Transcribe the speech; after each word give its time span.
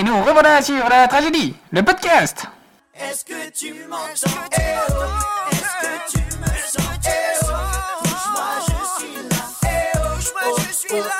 Et 0.00 0.02
nous 0.02 0.22
revoilà 0.24 0.62
sur 0.62 0.88
la 0.88 1.06
tragédie, 1.08 1.54
le 1.72 1.82
podcast. 1.82 2.46
Est-ce 2.94 3.22
que 3.22 3.50
tu 3.50 3.74
m'entends? 3.86 4.48
Eh 4.52 4.62
oh 4.88 4.92
Est-ce 5.52 5.76
que 5.82 6.10
tu 6.10 6.18
me 6.38 6.46
sens? 6.46 6.88
Eh 7.04 7.36
oh 7.42 7.50
je 8.66 8.72
suis 8.98 9.14
là 9.28 9.44
Eh 9.62 9.98
oh 9.98 10.56
je 10.56 10.72
suis 10.72 10.96
là 11.00 11.18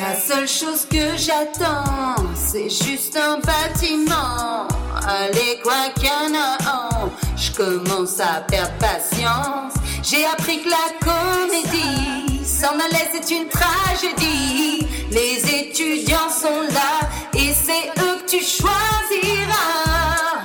La 0.00 0.14
seule 0.20 0.46
chose 0.46 0.86
que 0.88 1.16
j'attends, 1.16 2.14
c'est 2.36 2.70
juste 2.70 3.16
un 3.16 3.40
bâtiment. 3.40 4.68
Allez, 5.04 5.58
quoi 5.64 5.88
qu'il 5.96 6.06
y 6.06 6.10
en 6.10 6.38
a 6.38 6.56
un, 6.70 7.10
je 7.36 7.50
commence 7.50 8.20
à 8.20 8.42
perdre 8.42 8.74
patience. 8.78 9.74
J'ai 10.04 10.24
appris 10.24 10.62
que 10.62 10.68
la 10.70 10.88
comédie, 11.00 12.37
s'en 12.58 12.74
aller, 12.74 13.06
c'est 13.12 13.30
une 13.36 13.48
tragédie. 13.48 14.84
Les 15.12 15.60
étudiants 15.60 16.28
sont 16.28 16.62
là, 16.74 17.08
et 17.32 17.52
c'est 17.52 17.88
eux 18.02 18.18
que 18.20 18.26
tu 18.28 18.38
choisiras. 18.38 19.54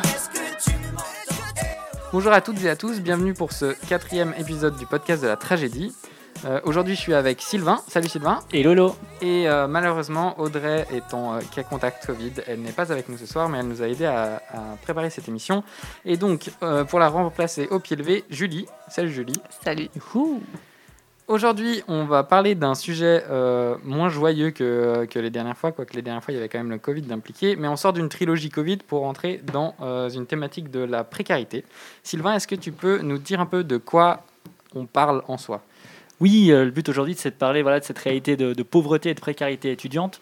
Est-ce 0.03 0.29
que 0.29 0.63
tu 0.63 0.75
m'entends 0.91 1.67
Bonjour 2.11 2.31
à 2.31 2.41
toutes 2.41 2.63
et 2.63 2.69
à 2.69 2.75
tous, 2.75 3.01
bienvenue 3.01 3.33
pour 3.33 3.51
ce 3.51 3.73
quatrième 3.87 4.35
épisode 4.37 4.77
du 4.77 4.85
podcast 4.85 5.23
de 5.23 5.27
la 5.27 5.37
tragédie. 5.37 5.91
Euh, 6.45 6.59
Aujourd'hui, 6.65 6.93
je 6.93 6.99
suis 6.99 7.15
avec 7.15 7.41
Sylvain. 7.41 7.81
Salut 7.87 8.09
Sylvain. 8.09 8.41
Et 8.51 8.61
Lolo 8.61 8.95
Et 9.21 9.49
euh, 9.49 9.67
malheureusement, 9.67 10.39
Audrey 10.39 10.85
étant 10.93 11.33
euh, 11.33 11.39
cas 11.55 11.63
contact 11.63 12.05
Covid, 12.05 12.33
elle 12.45 12.61
n'est 12.61 12.73
pas 12.73 12.91
avec 12.91 13.09
nous 13.09 13.17
ce 13.17 13.25
soir, 13.25 13.49
mais 13.49 13.57
elle 13.57 13.67
nous 13.67 13.81
a 13.81 13.87
aidé 13.87 14.05
à, 14.05 14.35
à 14.51 14.59
préparer 14.83 15.09
cette 15.09 15.27
émission. 15.27 15.63
Et 16.05 16.17
donc, 16.17 16.51
euh, 16.61 16.83
pour 16.83 16.99
la 16.99 17.09
remplacer 17.09 17.67
au 17.71 17.79
pied 17.79 17.95
levé, 17.95 18.23
Julie. 18.29 18.67
Salut 18.87 19.11
Julie. 19.11 19.41
Salut. 19.63 19.89
Aujourd'hui, 21.29 21.81
on 21.87 22.03
va 22.03 22.23
parler 22.23 22.53
d'un 22.53 22.75
sujet 22.75 23.23
euh, 23.29 23.77
moins 23.85 24.09
joyeux 24.09 24.51
que, 24.51 25.05
que 25.09 25.19
les 25.19 25.29
dernières 25.29 25.57
fois, 25.57 25.71
quoique 25.71 25.95
les 25.95 26.01
dernières 26.01 26.21
fois, 26.21 26.33
il 26.33 26.35
y 26.35 26.39
avait 26.39 26.49
quand 26.49 26.57
même 26.57 26.69
le 26.69 26.79
Covid 26.79 27.01
d'impliquer, 27.01 27.55
mais 27.55 27.69
on 27.69 27.77
sort 27.77 27.93
d'une 27.93 28.09
trilogie 28.09 28.49
Covid 28.49 28.77
pour 28.77 29.05
entrer 29.05 29.39
dans 29.51 29.73
euh, 29.81 30.09
une 30.09 30.25
thématique 30.25 30.69
de 30.69 30.81
la 30.81 31.05
précarité. 31.05 31.63
Sylvain, 32.03 32.35
est-ce 32.35 32.47
que 32.47 32.55
tu 32.55 32.73
peux 32.73 32.99
nous 32.99 33.17
dire 33.17 33.39
un 33.39 33.45
peu 33.45 33.63
de 33.63 33.77
quoi 33.77 34.25
on 34.75 34.85
parle 34.85 35.23
en 35.29 35.37
soi? 35.37 35.61
Oui, 36.19 36.51
euh, 36.51 36.65
le 36.65 36.71
but 36.71 36.89
aujourd'hui, 36.89 37.15
c'est 37.17 37.31
de 37.31 37.35
parler 37.35 37.61
voilà, 37.61 37.79
de 37.79 37.85
cette 37.85 37.99
réalité 37.99 38.35
de, 38.35 38.63
pauvreté 38.63 39.11
et 39.11 39.13
de 39.13 39.19
précarité 39.21 39.71
étudiante. 39.71 40.19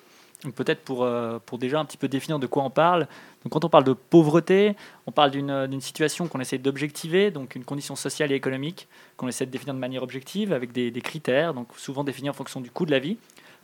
Peut-être 0.56 0.82
pour, 0.82 1.04
euh, 1.04 1.40
pour 1.46 1.58
déjà 1.58 1.80
un 1.80 1.86
petit 1.86 1.98
peu 1.98 2.08
définir 2.08 2.38
de 2.38 2.48
quoi 2.48 2.64
on 2.64 2.70
parle. 2.70 3.08
Donc 3.44 3.54
quand 3.54 3.66
on 3.66 3.70
parle 3.70 3.84
de 3.84 3.94
pauvreté, 3.94 4.76
on 5.08 5.12
parle 5.12 5.32
d'une 5.32 5.50
euh, 5.50 5.68
d'une 5.68 5.82
situation 5.82 6.28
qu'on 6.28 6.40
essaie 6.40 6.58
d'objectiver, 6.58 7.32
donc 7.32 7.56
une 7.56 7.64
condition 7.64 7.96
sociale 7.96 8.32
et 8.32 8.36
économique 8.36 8.88
qu'on 9.18 9.28
essaie 9.28 9.46
de 9.46 9.52
définir 9.52 9.74
de 9.74 9.80
manière 9.80 10.04
objective 10.04 10.54
avec 10.54 10.72
des, 10.72 10.92
des 10.92 11.02
critères, 11.02 11.54
donc 11.54 11.68
souvent 11.78 12.04
définis 12.04 12.30
en 12.30 12.34
fonction 12.34 12.62
du 12.62 12.70
coût 12.70 12.86
de 12.86 12.92
la 12.92 13.00
vie. 13.00 13.18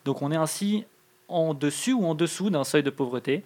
Donc 0.06 0.22
on 0.22 0.32
est 0.32 0.38
ainsi 0.38 0.86
en 1.28 1.54
dessus 1.54 1.94
ou 1.94 2.06
en 2.06 2.16
dessous 2.16 2.50
d'un 2.50 2.64
seuil 2.64 2.84
de 2.84 2.90
pauvreté 2.90 3.44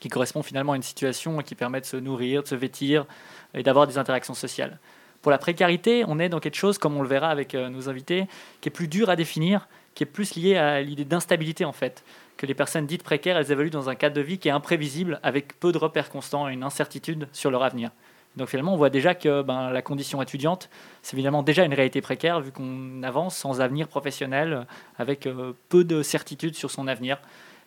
qui 0.00 0.08
correspond 0.08 0.42
finalement 0.42 0.72
à 0.72 0.76
une 0.76 0.82
situation 0.82 1.38
qui 1.42 1.54
permet 1.54 1.80
de 1.80 1.86
se 1.86 1.96
nourrir, 1.96 2.42
de 2.42 2.48
se 2.48 2.54
vêtir 2.54 3.06
et 3.54 3.62
d'avoir 3.62 3.86
des 3.86 3.98
interactions 3.98 4.34
sociales. 4.34 4.78
Pour 5.20 5.30
la 5.30 5.38
précarité, 5.38 6.04
on 6.08 6.18
est 6.18 6.28
dans 6.28 6.40
quelque 6.40 6.56
chose, 6.56 6.78
comme 6.78 6.96
on 6.96 7.02
le 7.02 7.08
verra 7.08 7.28
avec 7.28 7.54
euh, 7.54 7.68
nos 7.68 7.88
invités, 7.88 8.26
qui 8.60 8.68
est 8.68 8.72
plus 8.72 8.88
dur 8.88 9.08
à 9.08 9.14
définir, 9.14 9.68
qui 9.94 10.02
est 10.02 10.06
plus 10.06 10.34
lié 10.34 10.56
à 10.56 10.80
l'idée 10.80 11.04
d'instabilité 11.04 11.64
en 11.64 11.72
fait. 11.72 12.02
Que 12.36 12.46
les 12.46 12.54
personnes 12.54 12.86
dites 12.86 13.02
précaires, 13.02 13.36
elles 13.36 13.52
évoluent 13.52 13.70
dans 13.70 13.88
un 13.88 13.94
cadre 13.94 14.16
de 14.16 14.20
vie 14.20 14.38
qui 14.38 14.48
est 14.48 14.52
imprévisible, 14.52 15.20
avec 15.22 15.58
peu 15.60 15.72
de 15.72 15.78
repères 15.78 16.10
constants 16.10 16.48
et 16.48 16.52
une 16.52 16.64
incertitude 16.64 17.28
sur 17.32 17.50
leur 17.50 17.62
avenir. 17.62 17.90
Donc 18.36 18.48
finalement, 18.48 18.72
on 18.72 18.76
voit 18.76 18.90
déjà 18.90 19.14
que 19.14 19.42
ben, 19.42 19.70
la 19.70 19.82
condition 19.82 20.22
étudiante, 20.22 20.70
c'est 21.02 21.14
évidemment 21.14 21.42
déjà 21.42 21.64
une 21.64 21.74
réalité 21.74 22.00
précaire, 22.00 22.40
vu 22.40 22.50
qu'on 22.50 23.02
avance 23.02 23.36
sans 23.36 23.60
avenir 23.60 23.88
professionnel, 23.88 24.66
avec 24.98 25.26
euh, 25.26 25.52
peu 25.68 25.84
de 25.84 26.02
certitude 26.02 26.54
sur 26.54 26.70
son 26.70 26.88
avenir. 26.88 27.18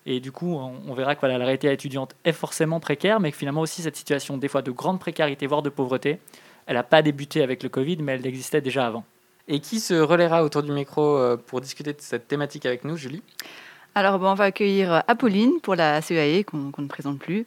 Et 0.08 0.20
du 0.20 0.32
coup, 0.32 0.56
on, 0.56 0.94
verra 0.94 1.16
que 1.16 1.26
la 1.26 1.38
réalité 1.38 1.72
étudiante 1.72 2.16
est 2.26 2.32
forcément 2.32 2.80
précaire, 2.80 3.20
mais 3.20 3.32
que 3.32 3.38
finalement 3.38 3.62
aussi 3.62 3.82
cette 3.82 3.96
situation, 3.96 4.38
des 4.38 4.48
fois 4.48 4.62
de 4.62 4.70
grande 4.70 5.00
précarité, 5.00 5.48
voire 5.48 5.64
de 5.64 5.70
pauvreté, 5.70 6.20
elle 6.68 6.76
n'a 6.76 6.84
pas 6.84 7.02
débuté 7.02 7.42
avec 7.42 7.64
le 7.64 7.70
Covid, 7.70 7.98
mais 7.98 8.14
elle 8.14 8.28
existait 8.28 8.62
déjà 8.62 8.86
avant. 8.86 9.04
Et 9.48 9.60
qui 9.60 9.80
se 9.80 9.96
relaiera 9.96 10.44
autour 10.44 10.62
du 10.62 10.72
micro 10.72 11.18
euh, 11.18 11.38
pour 11.38 11.60
discuter 11.60 11.94
de 11.94 12.02
cette 12.02 12.28
thématique 12.28 12.68
avec 12.68 12.84
nous, 12.84 12.98
Julie? 12.98 13.24
Alors, 13.98 14.20
bon, 14.20 14.28
on 14.32 14.34
va 14.34 14.44
accueillir 14.46 15.04
Apolline 15.08 15.62
pour 15.62 15.76
la 15.76 16.02
CEAE, 16.02 16.44
qu'on 16.44 16.70
qu'on 16.70 16.82
ne 16.82 16.88
présente 16.88 17.18
plus. 17.18 17.46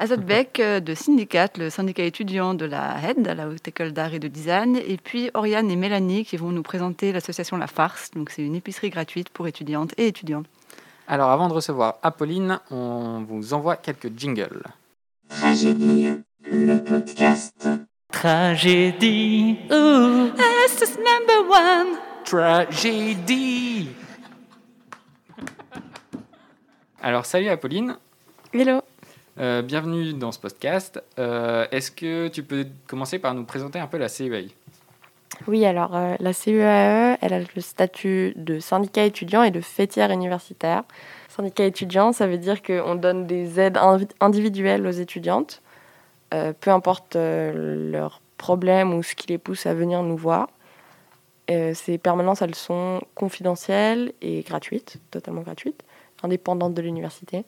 Azad 0.00 0.20
Beck 0.26 0.58
euh, 0.58 0.80
de 0.80 0.94
Syndicat, 0.94 1.48
le 1.56 1.70
syndicat 1.70 2.02
étudiant 2.02 2.54
de 2.54 2.64
la 2.64 2.96
HED, 3.00 3.24
la 3.36 3.48
Haute 3.48 3.68
École 3.68 3.92
d'Art 3.92 4.12
et 4.12 4.18
de 4.18 4.26
Design. 4.26 4.76
Et 4.76 4.96
puis 4.96 5.30
Oriane 5.34 5.70
et 5.70 5.76
Mélanie 5.76 6.24
qui 6.24 6.36
vont 6.36 6.50
nous 6.50 6.64
présenter 6.64 7.12
l'association 7.12 7.56
La 7.56 7.68
Farce. 7.68 8.10
Donc, 8.16 8.30
c'est 8.30 8.42
une 8.42 8.56
épicerie 8.56 8.90
gratuite 8.90 9.28
pour 9.28 9.46
étudiantes 9.46 9.94
et 9.96 10.08
étudiants. 10.08 10.42
Alors, 11.06 11.30
avant 11.30 11.46
de 11.46 11.52
recevoir 11.54 11.98
Apolline, 12.02 12.58
on 12.72 13.24
vous 13.28 13.54
envoie 13.54 13.76
quelques 13.76 14.10
jingles. 14.18 14.64
Tragédie, 18.10 19.58
ouh, 19.70 20.30
This 20.34 20.82
is 20.82 20.96
number 20.96 21.48
one? 21.48 21.98
Tragédie 22.24 23.90
Alors, 27.02 27.26
salut 27.26 27.48
Apolline, 27.48 27.96
Hello. 28.54 28.80
Euh, 29.38 29.60
bienvenue 29.60 30.14
dans 30.14 30.32
ce 30.32 30.38
podcast. 30.38 31.02
Euh, 31.18 31.66
Est-ce 31.70 31.90
que 31.90 32.28
tu 32.28 32.42
peux 32.42 32.66
commencer 32.86 33.18
par 33.18 33.34
nous 33.34 33.44
présenter 33.44 33.78
un 33.78 33.86
peu 33.86 33.98
la 33.98 34.08
CEAI 34.08 34.48
Oui, 35.46 35.66
alors 35.66 35.94
euh, 35.94 36.14
la 36.20 36.32
CEAE, 36.32 37.18
elle 37.20 37.34
a 37.34 37.40
le 37.40 37.60
statut 37.60 38.32
de 38.36 38.60
syndicat 38.60 39.04
étudiant 39.04 39.42
et 39.42 39.50
de 39.50 39.60
fêtière 39.60 40.10
universitaire. 40.10 40.84
Syndicat 41.28 41.66
étudiant, 41.66 42.12
ça 42.12 42.26
veut 42.26 42.38
dire 42.38 42.62
qu'on 42.62 42.94
donne 42.94 43.26
des 43.26 43.60
aides 43.60 43.78
individuelles 44.20 44.86
aux 44.86 44.90
étudiantes, 44.90 45.60
peu 46.30 46.70
importe 46.70 47.14
leurs 47.14 48.22
problèmes 48.38 48.94
ou 48.94 49.02
ce 49.02 49.14
qui 49.14 49.26
les 49.26 49.38
pousse 49.38 49.66
à 49.66 49.74
venir 49.74 50.02
nous 50.02 50.16
voir. 50.16 50.48
Ces 51.48 51.98
permanences, 51.98 52.40
elles 52.40 52.54
sont 52.54 53.02
confidentielles 53.14 54.12
et 54.22 54.40
gratuites, 54.42 54.96
totalement 55.10 55.42
gratuites, 55.42 55.84
indépendantes 56.22 56.74
de 56.74 56.82
l'université. 56.82 57.44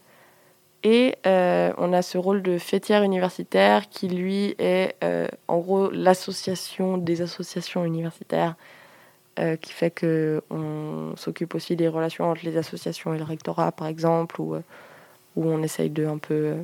Et 0.84 1.16
euh, 1.26 1.72
on 1.76 1.92
a 1.92 2.02
ce 2.02 2.18
rôle 2.18 2.42
de 2.42 2.56
fêtière 2.58 3.02
universitaire 3.02 3.88
qui, 3.88 4.08
lui, 4.08 4.54
est 4.58 4.94
euh, 5.02 5.26
en 5.48 5.58
gros 5.58 5.90
l'association 5.90 6.98
des 6.98 7.20
associations 7.20 7.84
universitaires 7.84 8.54
euh, 9.40 9.56
qui 9.56 9.72
fait 9.72 9.90
qu'on 9.90 11.14
s'occupe 11.16 11.54
aussi 11.54 11.74
des 11.74 11.88
relations 11.88 12.30
entre 12.30 12.44
les 12.44 12.56
associations 12.56 13.12
et 13.12 13.18
le 13.18 13.24
rectorat, 13.24 13.72
par 13.72 13.88
exemple, 13.88 14.40
euh, 14.40 14.60
où 15.36 15.46
on 15.46 15.62
essaye 15.62 15.90
de 15.90 16.06
un 16.06 16.18
peu 16.18 16.54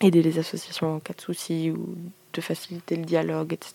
aider 0.00 0.22
les 0.22 0.38
associations 0.38 0.96
en 0.96 1.00
cas 1.00 1.14
de 1.14 1.20
soucis 1.20 1.70
ou 1.70 1.96
de 2.32 2.40
faciliter 2.40 2.96
le 2.96 3.04
dialogue, 3.04 3.52
etc. 3.52 3.74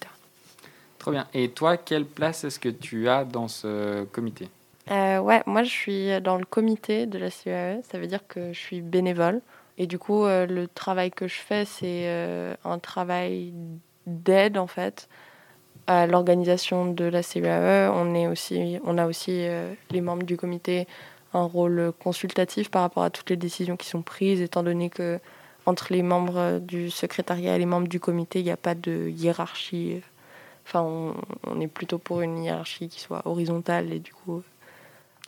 Trop 0.98 1.12
bien. 1.12 1.28
Et 1.34 1.50
toi, 1.50 1.78
quelle 1.78 2.06
place 2.06 2.44
est-ce 2.44 2.60
que 2.60 2.70
tu 2.70 3.10
as 3.10 3.26
dans 3.26 3.48
ce 3.48 4.04
comité? 4.06 4.48
Euh, 4.92 5.20
ouais, 5.20 5.42
moi 5.46 5.64
je 5.64 5.70
suis 5.70 6.22
dans 6.22 6.38
le 6.38 6.46
comité 6.46 7.06
de 7.06 7.18
la 7.18 7.30
CEAE, 7.30 7.82
ça 7.84 7.98
veut 8.00 8.08
dire 8.08 8.28
que 8.28 8.52
je 8.54 8.60
suis 8.60 8.82
bénévole. 8.82 9.42
Et 9.78 9.88
du 9.88 9.98
coup, 9.98 10.26
euh, 10.26 10.46
le 10.46 10.68
travail 10.68 11.10
que 11.12 11.28
je 11.28 11.36
fais, 11.36 11.66
c'est 11.66 12.04
euh, 12.08 12.54
un 12.66 12.80
travail 12.80 13.54
d'aide 14.06 14.58
en 14.58 14.68
fait 14.68 15.08
à 15.88 16.06
l'organisation 16.08 16.92
de 16.92 17.06
la 17.06 17.24
CEAE. 17.24 17.90
On, 17.94 18.14
est 18.14 18.28
aussi, 18.28 18.80
on 18.84 18.98
a 18.98 19.06
aussi, 19.08 19.48
les 19.92 20.02
membres 20.02 20.24
du 20.24 20.38
comité, 20.38 20.88
un 21.34 21.44
rôle 21.44 21.92
consultatif 22.00 22.70
par 22.72 22.84
rapport 22.84 23.04
à 23.04 23.10
toutes 23.10 23.30
les 23.30 23.38
décisions 23.38 23.78
qui 23.78 23.88
sont 23.88 24.02
prises, 24.02 24.42
étant 24.42 24.64
donné 24.64 24.90
que 24.90 25.20
entre 25.66 25.88
les 25.92 26.04
membres 26.04 26.60
du 26.60 26.90
secrétariat 26.90 27.56
et 27.56 27.60
les 27.60 27.66
membres 27.66 27.88
du 27.88 28.00
comité, 28.00 28.40
il 28.40 28.46
n'y 28.46 28.52
a 28.52 28.58
pas 28.58 28.76
de 28.76 29.10
hiérarchie. 29.10 30.02
Enfin, 30.66 30.82
on 31.48 31.60
est 31.60 31.68
plutôt 31.68 31.98
pour 31.98 32.22
une 32.22 32.44
hiérarchie 32.44 32.90
qui 32.90 33.02
soit 33.02 33.22
horizontale 33.26 33.92
et 33.92 34.00
du 34.00 34.14
coup 34.14 34.44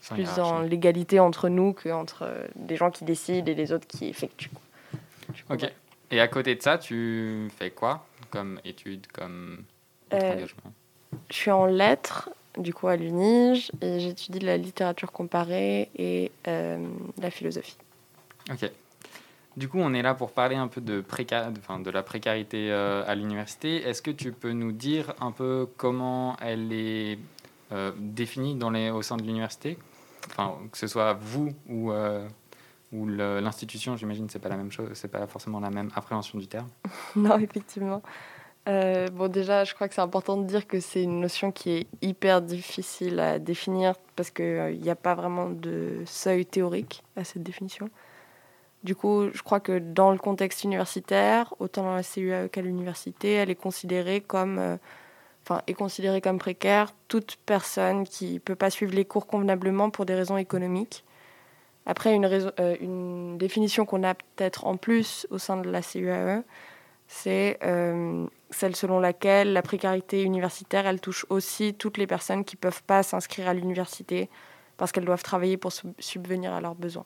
Sans 0.05 0.13
plus 0.13 0.35
dans 0.35 0.59
l'égalité 0.59 1.19
entre 1.19 1.49
nous 1.49 1.73
qu'entre 1.73 2.21
euh, 2.21 2.45
des 2.55 2.75
gens 2.75 2.91
qui 2.91 3.05
décident 3.05 3.51
et 3.51 3.55
les 3.55 3.71
autres 3.71 3.87
qui 3.87 4.05
effectuent. 4.07 4.51
Ok. 5.49 5.65
Et 6.11 6.19
à 6.21 6.27
côté 6.27 6.53
de 6.53 6.61
ça, 6.61 6.77
tu 6.77 7.49
fais 7.57 7.71
quoi 7.71 8.05
comme 8.29 8.59
étude, 8.63 9.07
comme 9.11 9.63
Euh, 10.13 10.33
engagement? 10.33 10.71
Je 11.31 11.35
suis 11.35 11.49
en 11.49 11.65
lettres, 11.65 12.29
du 12.59 12.71
coup 12.71 12.87
à 12.87 12.95
l'UNIGE, 12.95 13.71
et 13.81 13.99
j'étudie 13.99 14.37
la 14.39 14.57
littérature 14.57 15.11
comparée 15.11 15.89
et 15.97 16.31
euh, 16.47 16.77
la 17.19 17.31
philosophie. 17.31 17.77
Ok. 18.51 18.69
Du 19.57 19.67
coup, 19.69 19.79
on 19.79 19.95
est 19.95 20.03
là 20.03 20.13
pour 20.13 20.31
parler 20.31 20.55
un 20.55 20.67
peu 20.67 20.81
de, 20.81 21.01
préca... 21.01 21.49
enfin, 21.57 21.79
de 21.79 21.89
la 21.89 22.03
précarité 22.03 22.69
euh, 22.69 23.03
à 23.07 23.15
l'université. 23.15 23.77
Est-ce 23.77 24.03
que 24.03 24.11
tu 24.11 24.31
peux 24.31 24.51
nous 24.51 24.71
dire 24.71 25.15
un 25.19 25.31
peu 25.31 25.67
comment 25.77 26.37
elle 26.41 26.71
est 26.71 27.17
euh, 27.71 27.91
définie 27.97 28.53
dans 28.53 28.69
les... 28.69 28.91
au 28.91 29.01
sein 29.01 29.17
de 29.17 29.23
l'université? 29.23 29.79
Que 30.71 30.77
ce 30.77 30.87
soit 30.87 31.13
vous 31.13 31.53
ou, 31.69 31.91
euh, 31.91 32.27
l'institution, 32.91 33.97
j'imagine, 33.97 34.29
c'est 34.29 34.39
pas 34.39 34.49
la 34.49 34.57
même 34.57 34.71
chose, 34.71 34.89
c'est 34.93 35.11
pas 35.11 35.27
forcément 35.27 35.59
la 35.59 35.69
même 35.69 35.89
appréhension 35.95 36.39
du 36.39 36.47
terme. 36.47 36.67
non, 37.15 37.37
effectivement. 37.37 38.01
Euh, 38.67 39.07
bon, 39.09 39.31
déjà, 39.31 39.63
je 39.63 39.75
crois 39.75 39.87
que 39.87 39.93
c'est 39.93 40.01
important 40.01 40.37
de 40.37 40.45
dire 40.45 40.65
que 40.65 40.79
c'est 40.79 41.03
une 41.03 41.19
notion 41.19 41.51
qui 41.51 41.71
est 41.71 41.87
hyper 42.01 42.41
difficile 42.41 43.19
à 43.19 43.37
définir 43.37 43.93
parce 44.15 44.31
qu'il 44.31 44.79
n'y 44.81 44.89
a 44.89 44.95
pas 44.95 45.13
vraiment 45.13 45.49
de 45.49 46.01
seuil 46.05 46.45
théorique 46.45 47.03
à 47.15 47.23
cette 47.23 47.43
définition. 47.43 47.89
Du 48.83 48.95
coup, 48.95 49.29
je 49.33 49.41
crois 49.41 49.59
que 49.59 49.79
dans 49.79 50.11
le 50.11 50.17
contexte 50.17 50.63
universitaire, 50.63 51.53
autant 51.59 51.83
dans 51.83 51.95
la 51.95 52.03
CUAE 52.03 52.49
qu'à 52.49 52.61
l'université, 52.61 53.33
elle 53.33 53.49
est 53.49 53.55
considérée 53.55 54.21
comme, 54.21 54.59
euh, 54.59 54.77
enfin, 55.47 55.61
est 55.67 55.73
considérée 55.73 56.21
comme 56.21 56.39
précaire 56.39 56.91
toute 57.07 57.37
personne 57.45 58.03
qui 58.03 58.39
peut 58.39 58.55
pas 58.55 58.71
suivre 58.71 58.95
les 58.95 59.05
cours 59.05 59.27
convenablement 59.27 59.91
pour 59.91 60.05
des 60.05 60.15
raisons 60.15 60.37
économiques. 60.37 61.03
Après, 61.85 62.15
une, 62.15 62.25
raison- 62.25 62.51
euh, 62.59 62.75
une 62.81 63.37
définition 63.37 63.85
qu'on 63.85 64.03
a 64.03 64.15
peut-être 64.15 64.65
en 64.65 64.75
plus 64.75 65.27
au 65.29 65.37
sein 65.37 65.57
de 65.57 65.69
la 65.69 65.81
CUAE, 65.81 66.43
c'est 67.07 67.59
euh, 67.63 68.25
celle 68.49 68.75
selon 68.75 68.99
laquelle 68.99 69.53
la 69.53 69.61
précarité 69.61 70.23
universitaire, 70.23 70.87
elle 70.87 70.99
touche 70.99 71.27
aussi 71.29 71.75
toutes 71.75 71.99
les 71.99 72.07
personnes 72.07 72.43
qui 72.43 72.55
peuvent 72.55 72.81
pas 72.81 73.03
s'inscrire 73.03 73.47
à 73.47 73.53
l'université 73.53 74.31
parce 74.77 74.91
qu'elles 74.91 75.05
doivent 75.05 75.21
travailler 75.21 75.57
pour 75.57 75.71
sub- 75.71 75.93
subvenir 75.99 76.53
à 76.53 76.61
leurs 76.61 76.73
besoins. 76.73 77.05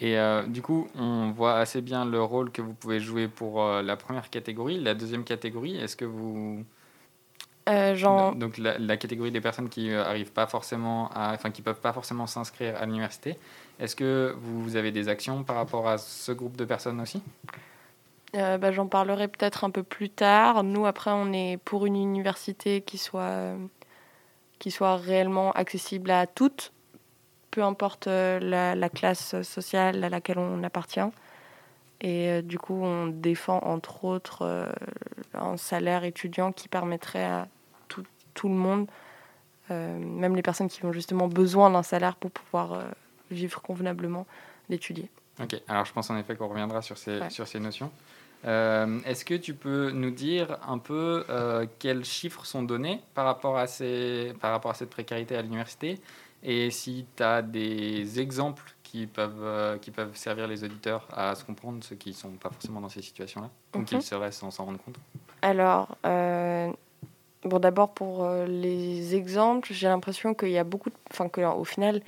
Et 0.00 0.18
euh, 0.18 0.42
du 0.42 0.60
coup, 0.60 0.88
on 0.98 1.30
voit 1.30 1.54
assez 1.58 1.80
bien 1.80 2.04
le 2.04 2.20
rôle 2.20 2.50
que 2.50 2.60
vous 2.60 2.74
pouvez 2.74 2.98
jouer 2.98 3.28
pour 3.28 3.64
la 3.64 3.96
première 3.96 4.28
catégorie. 4.28 4.80
La 4.80 4.94
deuxième 4.94 5.22
catégorie, 5.22 5.76
est-ce 5.76 5.94
que 5.94 6.04
vous... 6.04 6.64
Euh, 7.68 8.32
Donc 8.34 8.58
la, 8.58 8.78
la 8.78 8.96
catégorie 8.96 9.32
des 9.32 9.40
personnes 9.40 9.68
qui 9.68 9.90
euh, 9.90 10.04
arrivent 10.04 10.32
pas 10.32 10.46
forcément 10.46 11.10
à... 11.12 11.32
Enfin, 11.34 11.50
qui 11.50 11.62
peuvent 11.62 11.80
pas 11.80 11.92
forcément 11.92 12.28
s'inscrire 12.28 12.80
à 12.80 12.86
l'université. 12.86 13.36
Est-ce 13.80 13.96
que 13.96 14.36
vous 14.38 14.76
avez 14.76 14.92
des 14.92 15.08
actions 15.08 15.42
par 15.42 15.56
rapport 15.56 15.88
à 15.88 15.98
ce 15.98 16.30
groupe 16.30 16.56
de 16.56 16.64
personnes 16.64 17.00
aussi? 17.00 17.22
Euh, 18.36 18.56
bah, 18.56 18.70
J'en 18.70 18.86
parlerai 18.86 19.26
peut-être 19.26 19.64
un 19.64 19.70
peu 19.70 19.82
plus 19.82 20.10
tard. 20.10 20.62
Nous, 20.62 20.86
après, 20.86 21.10
on 21.12 21.32
est 21.32 21.56
pour 21.64 21.86
une 21.86 21.96
université 21.96 22.82
qui 22.82 22.98
soit, 22.98 23.20
euh, 23.22 23.56
qui 24.60 24.70
soit 24.70 24.96
réellement 24.96 25.50
accessible 25.52 26.12
à 26.12 26.28
toutes, 26.28 26.72
peu 27.50 27.64
importe 27.64 28.06
euh, 28.06 28.38
la, 28.38 28.76
la 28.76 28.88
classe 28.88 29.42
sociale 29.42 30.04
à 30.04 30.08
laquelle 30.08 30.38
on 30.38 30.62
appartient. 30.62 31.00
Et 32.00 32.42
du 32.42 32.58
coup, 32.58 32.78
on 32.84 33.06
défend 33.06 33.58
entre 33.60 34.04
autres 34.04 34.68
un 35.32 35.56
salaire 35.56 36.04
étudiant 36.04 36.52
qui 36.52 36.68
permettrait 36.68 37.24
à 37.24 37.48
tout, 38.36 38.48
le 38.48 38.54
monde, 38.54 38.86
euh, 39.70 39.98
même 39.98 40.36
les 40.36 40.42
personnes 40.42 40.68
qui 40.68 40.84
ont 40.84 40.92
justement 40.92 41.26
besoin 41.26 41.70
d'un 41.70 41.82
salaire 41.82 42.14
pour 42.16 42.30
pouvoir 42.30 42.72
euh, 42.72 42.82
vivre 43.30 43.60
convenablement, 43.62 44.26
d'étudier. 44.68 45.08
Ok, 45.42 45.60
alors 45.68 45.84
je 45.84 45.92
pense 45.92 46.08
en 46.10 46.16
effet 46.16 46.36
qu'on 46.36 46.48
reviendra 46.48 46.82
sur 46.82 46.96
ces, 46.98 47.18
Ouais. 47.20 47.30
sur 47.30 47.46
ces 47.48 47.58
notions. 47.60 47.90
Euh, 48.44 49.00
Est-ce 49.06 49.24
que 49.24 49.34
tu 49.34 49.54
peux 49.54 49.90
nous 49.90 50.10
dire 50.10 50.58
un 50.68 50.78
peu 50.78 51.24
euh, 51.30 51.66
quels 51.78 52.04
chiffres 52.04 52.44
sont 52.46 52.62
donnés 52.62 53.00
par 53.14 53.24
rapport 53.24 53.56
à, 53.58 53.66
ces, 53.66 54.32
par 54.40 54.52
rapport 54.52 54.70
à 54.70 54.74
cette 54.74 54.90
précarité 54.90 55.36
à 55.36 55.42
l'université 55.42 55.98
et 56.42 56.70
si 56.70 57.06
tu 57.16 57.22
as 57.22 57.42
des 57.42 58.20
exemples 58.20 58.62
qui 58.84 59.06
peuvent, 59.06 59.42
euh, 59.42 59.78
qui 59.78 59.90
peuvent 59.90 60.14
servir 60.16 60.46
les 60.46 60.62
auditeurs 60.62 61.08
à 61.12 61.34
se 61.34 61.44
comprendre, 61.44 61.82
ceux 61.82 61.96
qui 61.96 62.10
ne 62.10 62.14
sont 62.14 62.30
pas 62.30 62.50
forcément 62.50 62.80
dans 62.80 62.88
ces 62.88 63.02
situations-là, 63.02 63.50
ou 63.74 63.82
qui 63.82 63.94
Mhm. 63.94 64.00
le 64.00 64.04
seraient 64.04 64.32
sans 64.32 64.50
s'en 64.50 64.66
rendre 64.66 64.78
compte? 64.78 64.96
Alors, 65.42 65.96
euh, 66.06 66.70
bon, 67.44 67.58
d'abord 67.58 67.92
pour 67.94 68.24
euh, 68.24 68.46
les 68.46 69.14
exemples, 69.14 69.72
j'ai 69.72 69.88
l'impression 69.88 70.34
qu'il 70.34 70.50
y 70.50 70.58
a 70.58 70.64
beaucoup, 70.64 70.90
de- 70.90 70.96
enfin 71.10 71.28
que 71.28 71.40
au 71.40 71.64
final, 71.64 72.02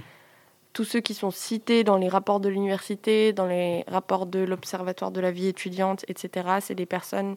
tous 0.73 0.85
ceux 0.85 1.01
qui 1.01 1.15
sont 1.15 1.31
cités 1.31 1.85
dans 1.85 1.97
les 1.97 2.09
rapports 2.09 2.41
de 2.41 2.49
l'université, 2.49 3.33
dans 3.33 3.47
les 3.47 3.85
rapports 3.89 4.27
de 4.27 4.41
l'Observatoire 4.41 5.11
de 5.11 5.21
la 5.21 5.31
vie 5.31 5.49
étudiante, 5.49 6.05
etc., 6.09 6.59
c'est 6.61 6.75
des 6.75 6.87
personnes 6.87 7.37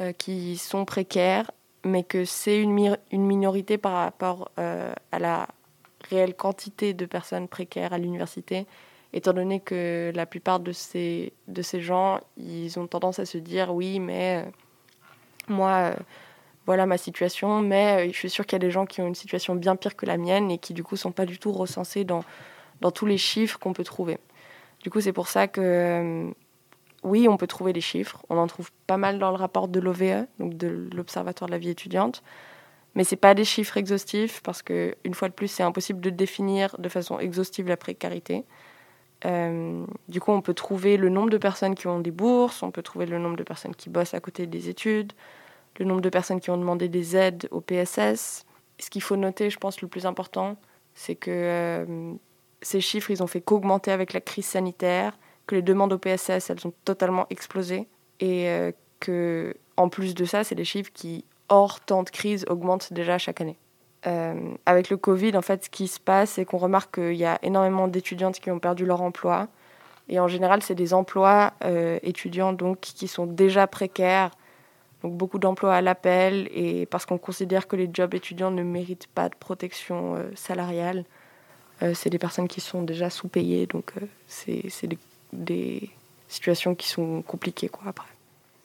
euh, 0.00 0.12
qui 0.12 0.56
sont 0.56 0.84
précaires, 0.84 1.50
mais 1.84 2.02
que 2.02 2.24
c'est 2.24 2.60
une, 2.60 2.72
mi- 2.72 2.96
une 3.12 3.26
minorité 3.26 3.78
par 3.78 3.92
rapport 3.94 4.50
euh, 4.58 4.92
à 5.12 5.18
la 5.18 5.48
réelle 6.10 6.34
quantité 6.34 6.94
de 6.94 7.06
personnes 7.06 7.48
précaires 7.48 7.92
à 7.92 7.98
l'université, 7.98 8.66
étant 9.12 9.32
donné 9.32 9.60
que 9.60 10.12
la 10.14 10.26
plupart 10.26 10.60
de 10.60 10.72
ces, 10.72 11.32
de 11.48 11.62
ces 11.62 11.80
gens, 11.80 12.20
ils 12.36 12.78
ont 12.78 12.86
tendance 12.86 13.18
à 13.18 13.26
se 13.26 13.38
dire 13.38 13.74
oui, 13.74 14.00
mais 14.00 14.46
moi, 15.48 15.94
voilà 16.68 16.84
ma 16.84 16.98
situation, 16.98 17.62
mais 17.62 18.08
euh, 18.08 18.12
je 18.12 18.18
suis 18.18 18.28
sûre 18.28 18.44
qu'il 18.44 18.56
y 18.56 18.60
a 18.62 18.66
des 18.66 18.70
gens 18.70 18.84
qui 18.84 19.00
ont 19.00 19.06
une 19.06 19.14
situation 19.14 19.54
bien 19.54 19.74
pire 19.74 19.96
que 19.96 20.04
la 20.04 20.18
mienne 20.18 20.50
et 20.50 20.58
qui 20.58 20.74
du 20.74 20.84
coup 20.84 20.96
sont 20.96 21.12
pas 21.12 21.24
du 21.24 21.38
tout 21.38 21.50
recensés 21.50 22.04
dans, 22.04 22.22
dans 22.82 22.90
tous 22.90 23.06
les 23.06 23.16
chiffres 23.16 23.58
qu'on 23.58 23.72
peut 23.72 23.84
trouver. 23.84 24.18
Du 24.82 24.90
coup, 24.90 25.00
c'est 25.00 25.14
pour 25.14 25.28
ça 25.28 25.48
que 25.48 25.62
euh, 25.62 26.30
oui, 27.04 27.26
on 27.26 27.38
peut 27.38 27.46
trouver 27.46 27.72
les 27.72 27.80
chiffres. 27.80 28.22
On 28.28 28.36
en 28.36 28.46
trouve 28.46 28.70
pas 28.86 28.98
mal 28.98 29.18
dans 29.18 29.30
le 29.30 29.36
rapport 29.36 29.66
de 29.66 29.80
l'OVE, 29.80 30.26
donc 30.38 30.58
de 30.58 30.90
l'Observatoire 30.94 31.46
de 31.46 31.52
la 31.52 31.58
vie 31.58 31.70
étudiante. 31.70 32.22
Mais 32.94 33.02
c'est 33.02 33.16
pas 33.16 33.32
des 33.32 33.46
chiffres 33.46 33.78
exhaustifs 33.78 34.42
parce 34.42 34.60
que 34.60 34.94
une 35.04 35.14
fois 35.14 35.30
de 35.30 35.34
plus, 35.34 35.48
c'est 35.48 35.62
impossible 35.62 36.02
de 36.02 36.10
définir 36.10 36.76
de 36.78 36.90
façon 36.90 37.18
exhaustive 37.18 37.66
la 37.66 37.78
précarité. 37.78 38.44
Euh, 39.24 39.86
du 40.08 40.20
coup, 40.20 40.32
on 40.32 40.42
peut 40.42 40.52
trouver 40.52 40.98
le 40.98 41.08
nombre 41.08 41.30
de 41.30 41.38
personnes 41.38 41.74
qui 41.74 41.86
ont 41.86 42.00
des 42.00 42.10
bourses, 42.10 42.62
on 42.62 42.70
peut 42.70 42.82
trouver 42.82 43.06
le 43.06 43.18
nombre 43.18 43.36
de 43.38 43.42
personnes 43.42 43.74
qui 43.74 43.88
bossent 43.88 44.12
à 44.12 44.20
côté 44.20 44.46
des 44.46 44.68
études, 44.68 45.14
le 45.78 45.84
nombre 45.84 46.00
de 46.00 46.08
personnes 46.08 46.40
qui 46.40 46.50
ont 46.50 46.56
demandé 46.56 46.88
des 46.88 47.16
aides 47.16 47.48
au 47.50 47.60
PSS. 47.60 48.44
Ce 48.78 48.90
qu'il 48.90 49.02
faut 49.02 49.16
noter, 49.16 49.50
je 49.50 49.58
pense, 49.58 49.80
le 49.80 49.88
plus 49.88 50.06
important, 50.06 50.56
c'est 50.94 51.14
que 51.14 51.30
euh, 51.30 52.14
ces 52.62 52.80
chiffres, 52.80 53.10
ils 53.10 53.22
ont 53.22 53.26
fait 53.26 53.40
qu'augmenter 53.40 53.90
avec 53.90 54.12
la 54.12 54.20
crise 54.20 54.46
sanitaire, 54.46 55.18
que 55.46 55.54
les 55.54 55.62
demandes 55.62 55.92
au 55.92 55.98
PSS, 55.98 56.50
elles 56.50 56.66
ont 56.66 56.72
totalement 56.84 57.26
explosé, 57.30 57.88
et 58.20 58.48
euh, 58.48 58.72
que, 59.00 59.54
en 59.76 59.88
plus 59.88 60.14
de 60.14 60.24
ça, 60.24 60.44
c'est 60.44 60.54
des 60.54 60.64
chiffres 60.64 60.90
qui, 60.92 61.24
hors 61.48 61.80
temps 61.80 62.02
de 62.02 62.10
crise, 62.10 62.44
augmentent 62.48 62.92
déjà 62.92 63.18
chaque 63.18 63.40
année. 63.40 63.56
Euh, 64.06 64.54
avec 64.66 64.90
le 64.90 64.96
Covid, 64.96 65.36
en 65.36 65.42
fait, 65.42 65.64
ce 65.64 65.70
qui 65.70 65.88
se 65.88 65.98
passe, 65.98 66.30
c'est 66.30 66.44
qu'on 66.44 66.58
remarque 66.58 66.94
qu'il 66.94 67.16
y 67.16 67.24
a 67.24 67.38
énormément 67.42 67.88
d'étudiantes 67.88 68.38
qui 68.38 68.50
ont 68.50 68.60
perdu 68.60 68.84
leur 68.84 69.02
emploi. 69.02 69.48
Et 70.08 70.20
en 70.20 70.28
général, 70.28 70.62
c'est 70.62 70.74
des 70.74 70.94
emplois 70.94 71.52
euh, 71.64 71.98
étudiants 72.02 72.52
donc, 72.52 72.80
qui 72.80 73.08
sont 73.08 73.26
déjà 73.26 73.66
précaires. 73.66 74.30
Donc 75.02 75.16
beaucoup 75.16 75.38
d'emplois 75.38 75.74
à 75.74 75.80
l'appel. 75.80 76.48
Et 76.52 76.86
parce 76.86 77.06
qu'on 77.06 77.18
considère 77.18 77.68
que 77.68 77.76
les 77.76 77.88
jobs 77.92 78.14
étudiants 78.14 78.50
ne 78.50 78.62
méritent 78.62 79.06
pas 79.08 79.28
de 79.28 79.34
protection 79.34 80.16
euh, 80.16 80.30
salariale, 80.34 81.04
euh, 81.82 81.94
c'est 81.94 82.10
des 82.10 82.18
personnes 82.18 82.48
qui 82.48 82.60
sont 82.60 82.82
déjà 82.82 83.10
sous-payées. 83.10 83.66
Donc 83.66 83.92
euh, 83.96 84.06
c'est 84.26 84.64
c'est 84.68 84.88
des, 84.88 84.98
des 85.32 85.90
situations 86.28 86.74
qui 86.74 86.88
sont 86.88 87.22
compliquées 87.22 87.68
quoi, 87.68 87.84
après. 87.88 88.08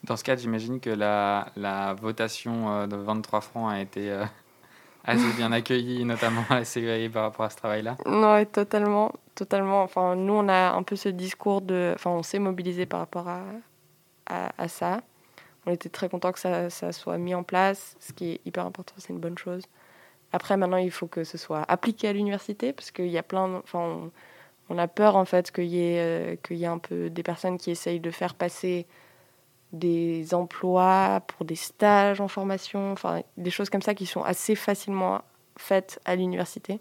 Dans 0.03 0.17
ce 0.17 0.23
cas, 0.23 0.35
j'imagine 0.35 0.79
que 0.79 0.89
la, 0.89 1.47
la 1.55 1.93
votation 1.93 2.69
euh, 2.69 2.87
de 2.87 2.95
23 2.97 3.41
francs 3.41 3.71
a 3.71 3.79
été 3.79 4.11
assez 5.05 5.31
bien 5.37 5.51
accueillie, 5.51 6.03
notamment 6.03 6.43
à 6.49 6.59
la 6.59 6.65
CUAE 6.65 7.09
par 7.09 7.23
rapport 7.23 7.45
à 7.45 7.49
ce 7.49 7.57
travail-là. 7.57 7.95
Non, 8.05 8.43
totalement, 8.45 9.13
totalement. 9.35 9.83
Enfin, 9.83 10.15
nous, 10.15 10.33
on 10.33 10.49
a 10.49 10.71
un 10.71 10.83
peu 10.83 10.95
ce 10.95 11.09
discours 11.09 11.61
de, 11.61 11.93
enfin, 11.95 12.09
on 12.09 12.23
s'est 12.23 12.39
mobilisé 12.39 12.85
par 12.85 12.99
rapport 12.99 13.29
à, 13.29 13.41
à, 14.25 14.51
à 14.57 14.67
ça. 14.67 15.01
On 15.65 15.71
était 15.71 15.89
très 15.89 16.09
content 16.09 16.31
que 16.31 16.39
ça, 16.39 16.91
soit 16.91 17.17
mis 17.17 17.35
en 17.35 17.43
place, 17.43 17.95
ce 17.99 18.13
qui 18.13 18.31
est 18.31 18.41
hyper 18.45 18.65
important, 18.65 18.93
c'est 18.97 19.09
une 19.09 19.19
bonne 19.19 19.37
chose. 19.37 19.63
Après, 20.31 20.57
maintenant, 20.57 20.77
il 20.77 20.91
faut 20.91 21.07
que 21.07 21.23
ce 21.23 21.37
soit 21.37 21.63
appliqué 21.67 22.07
à 22.07 22.13
l'université, 22.13 22.73
parce 22.73 22.91
qu'il 22.91 23.07
y 23.07 23.17
a 23.17 23.23
plein, 23.23 23.61
enfin, 23.63 24.09
on, 24.69 24.77
a 24.77 24.87
peur 24.87 25.15
en 25.15 25.25
fait 25.25 25.51
qu'il 25.51 25.65
y 25.65 25.79
ait, 25.79 25.99
euh, 25.99 26.35
y 26.49 26.63
ait 26.63 26.67
un 26.67 26.79
peu 26.79 27.09
des 27.09 27.23
personnes 27.23 27.57
qui 27.57 27.71
essayent 27.71 27.99
de 27.99 28.11
faire 28.11 28.33
passer 28.33 28.87
des 29.71 30.33
emplois 30.33 31.21
pour 31.27 31.45
des 31.45 31.55
stages 31.55 32.21
en 32.21 32.27
formation, 32.27 32.91
enfin, 32.91 33.21
des 33.37 33.49
choses 33.49 33.69
comme 33.69 33.81
ça 33.81 33.93
qui 33.95 34.05
sont 34.05 34.23
assez 34.23 34.55
facilement 34.55 35.21
faites 35.57 35.99
à 36.05 36.15
l'université. 36.15 36.79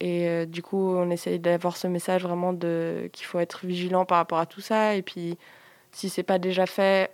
Et 0.00 0.28
euh, 0.28 0.46
du 0.46 0.62
coup, 0.62 0.94
on 0.96 1.10
essaye 1.10 1.38
d'avoir 1.38 1.76
ce 1.76 1.86
message 1.86 2.22
vraiment 2.22 2.54
qu'il 2.54 3.26
faut 3.26 3.40
être 3.40 3.66
vigilant 3.66 4.04
par 4.04 4.18
rapport 4.18 4.38
à 4.38 4.46
tout 4.46 4.60
ça. 4.60 4.94
Et 4.94 5.02
puis, 5.02 5.36
si 5.92 6.08
c'est 6.08 6.22
pas 6.22 6.38
déjà 6.38 6.66
fait, 6.66 7.10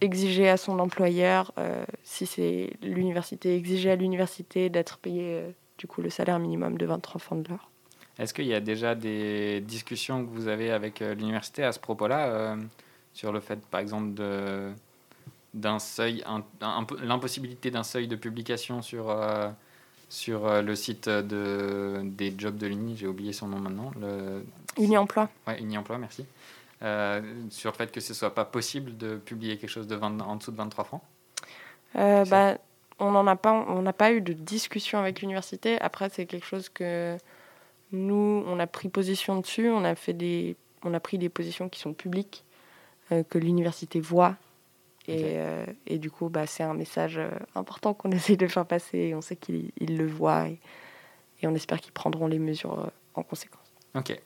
exiger 0.00 0.48
à 0.48 0.56
son 0.56 0.78
employeur, 0.78 1.52
euh, 1.58 1.84
si 2.02 2.26
c'est 2.26 2.70
l'université, 2.82 3.56
exiger 3.56 3.90
à 3.90 3.96
l'université 3.96 4.68
d'être 4.68 4.98
payé 4.98 5.22
euh, 5.34 5.50
du 5.78 5.86
coup 5.86 6.02
le 6.02 6.10
salaire 6.10 6.38
minimum 6.38 6.76
de 6.78 6.86
23 6.86 7.20
francs 7.20 7.42
de 7.42 7.48
l'heure. 7.50 7.70
Est-ce 8.18 8.32
qu'il 8.32 8.46
y 8.46 8.54
a 8.54 8.60
déjà 8.60 8.94
des 8.94 9.60
discussions 9.60 10.24
que 10.24 10.30
vous 10.30 10.48
avez 10.48 10.70
avec 10.70 11.02
euh, 11.02 11.14
l'université 11.14 11.62
à 11.64 11.72
ce 11.72 11.78
propos-là, 11.78 12.56
sur 13.12 13.30
le 13.32 13.40
fait, 13.40 13.58
par 13.66 13.80
exemple, 13.80 14.14
de, 14.14 14.70
d'un 15.54 15.78
seuil, 15.78 16.22
un- 16.26 16.42
un 16.60 16.84
peu- 16.84 16.98
l'impossibilité 17.02 17.70
d'un 17.70 17.82
seuil 17.82 18.08
de 18.08 18.16
publication 18.16 18.82
sur, 18.82 19.14
sur 20.08 20.62
le 20.62 20.74
site 20.76 21.08
de, 21.08 22.00
des 22.04 22.34
jobs 22.36 22.56
de 22.56 22.66
l'Uni, 22.66 22.96
j'ai 22.96 23.06
oublié 23.06 23.32
son 23.32 23.48
nom 23.48 23.58
maintenant, 23.58 23.90
le, 24.00 24.44
Uni-emploi. 24.78 25.28
ouais, 25.46 25.60
Uni-emploi, 25.60 25.96
merci, 25.98 26.24
Euh, 26.82 27.22
sur 27.48 27.70
le 27.70 27.76
fait 27.76 27.90
que 27.90 28.00
ce 28.00 28.12
soit 28.12 28.34
pas 28.34 28.44
possible 28.44 28.98
de 28.98 29.16
publier 29.16 29.56
quelque 29.56 29.70
chose 29.70 29.86
de 29.86 29.94
20 29.94 30.20
en 30.20 30.36
dessous 30.36 30.50
de 30.50 30.56
23 30.56 30.84
francs 30.84 31.02
Euh, 31.96 32.24
bah, 32.26 32.58
on 32.98 33.12
n'en 33.12 33.26
a 33.26 33.36
pas, 33.36 33.52
on 33.52 33.80
n'a 33.80 33.94
pas 33.94 34.12
eu 34.12 34.20
de 34.20 34.34
discussion 34.34 34.98
avec 34.98 35.20
l'université. 35.22 35.80
Après, 35.80 36.10
c'est 36.10 36.26
quelque 36.26 36.46
chose 36.46 36.68
que 36.68 37.16
nous, 37.92 38.44
on 38.46 38.58
a 38.58 38.66
pris 38.66 38.88
position 38.88 39.40
dessus. 39.40 39.70
On 39.70 39.84
a 39.84 39.94
fait 39.94 40.12
des, 40.12 40.56
on 40.82 40.92
a 40.92 41.00
pris 41.00 41.16
des 41.16 41.30
positions 41.30 41.70
qui 41.70 41.80
sont 41.80 41.94
publiques, 41.94 42.44
euh, 43.10 43.22
que 43.22 43.38
l'université 43.38 43.98
voit. 44.00 44.36
Et, 45.08 45.36
euh, 45.36 45.64
et 45.86 45.98
du 45.98 46.10
coup, 46.10 46.28
bah, 46.28 46.46
c'est 46.46 46.64
un 46.64 46.74
message 46.74 47.18
important 47.54 47.94
qu'on 47.94 48.10
essaye 48.12 48.36
de 48.36 48.46
faire 48.46 48.66
passer. 48.66 48.98
Et 48.98 49.14
on 49.14 49.22
sait 49.22 49.36
qu'ils 49.36 49.70
ils 49.80 49.96
le 49.96 50.06
voient 50.06 50.48
et, 50.48 50.58
et 51.40 51.46
on 51.46 51.54
espère 51.54 51.80
qu'ils 51.80 51.92
prendront 51.92 52.26
les 52.26 52.38
mesures 52.38 52.90
en 53.14 53.22
conséquence. 53.22 53.72
Ok. 53.94 54.18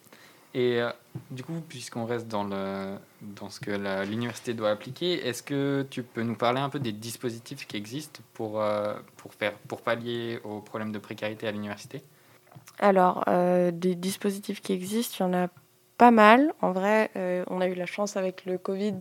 Et 0.53 0.81
euh, 0.81 0.91
du 1.31 1.45
coup, 1.45 1.61
puisqu'on 1.69 2.07
reste 2.07 2.27
dans, 2.27 2.43
le, 2.43 2.97
dans 3.23 3.51
ce 3.51 3.61
que 3.61 3.71
l'université 4.05 4.53
doit 4.53 4.71
appliquer, 4.71 5.27
est-ce 5.27 5.43
que 5.45 5.87
tu 5.89 6.03
peux 6.03 6.23
nous 6.23 6.35
parler 6.35 6.61
un 6.61 6.69
peu 6.69 6.81
des 6.81 6.93
dispositifs 6.93 7.67
qui 7.67 7.77
existent 7.77 8.21
pour, 8.35 8.61
euh, 8.61 8.95
pour, 9.17 9.33
faire, 9.35 9.55
pour 9.69 9.81
pallier 9.81 10.41
aux 10.43 10.61
problèmes 10.61 10.91
de 10.91 10.99
précarité 10.99 11.47
à 11.47 11.53
l'université? 11.53 12.03
Alors, 12.81 13.23
euh, 13.29 13.71
des 13.71 13.95
dispositifs 13.95 14.61
qui 14.61 14.73
existent, 14.73 15.17
il 15.21 15.23
y 15.33 15.37
en 15.37 15.45
a 15.45 15.49
pas 15.99 16.11
mal. 16.11 16.53
En 16.63 16.73
vrai, 16.73 17.11
on 17.49 17.61
a 17.61 17.69
eu 17.69 17.75
la 17.75 17.87
chance 17.87 18.17
avec 18.17 18.45
le 18.47 18.59
Covid 18.59 19.01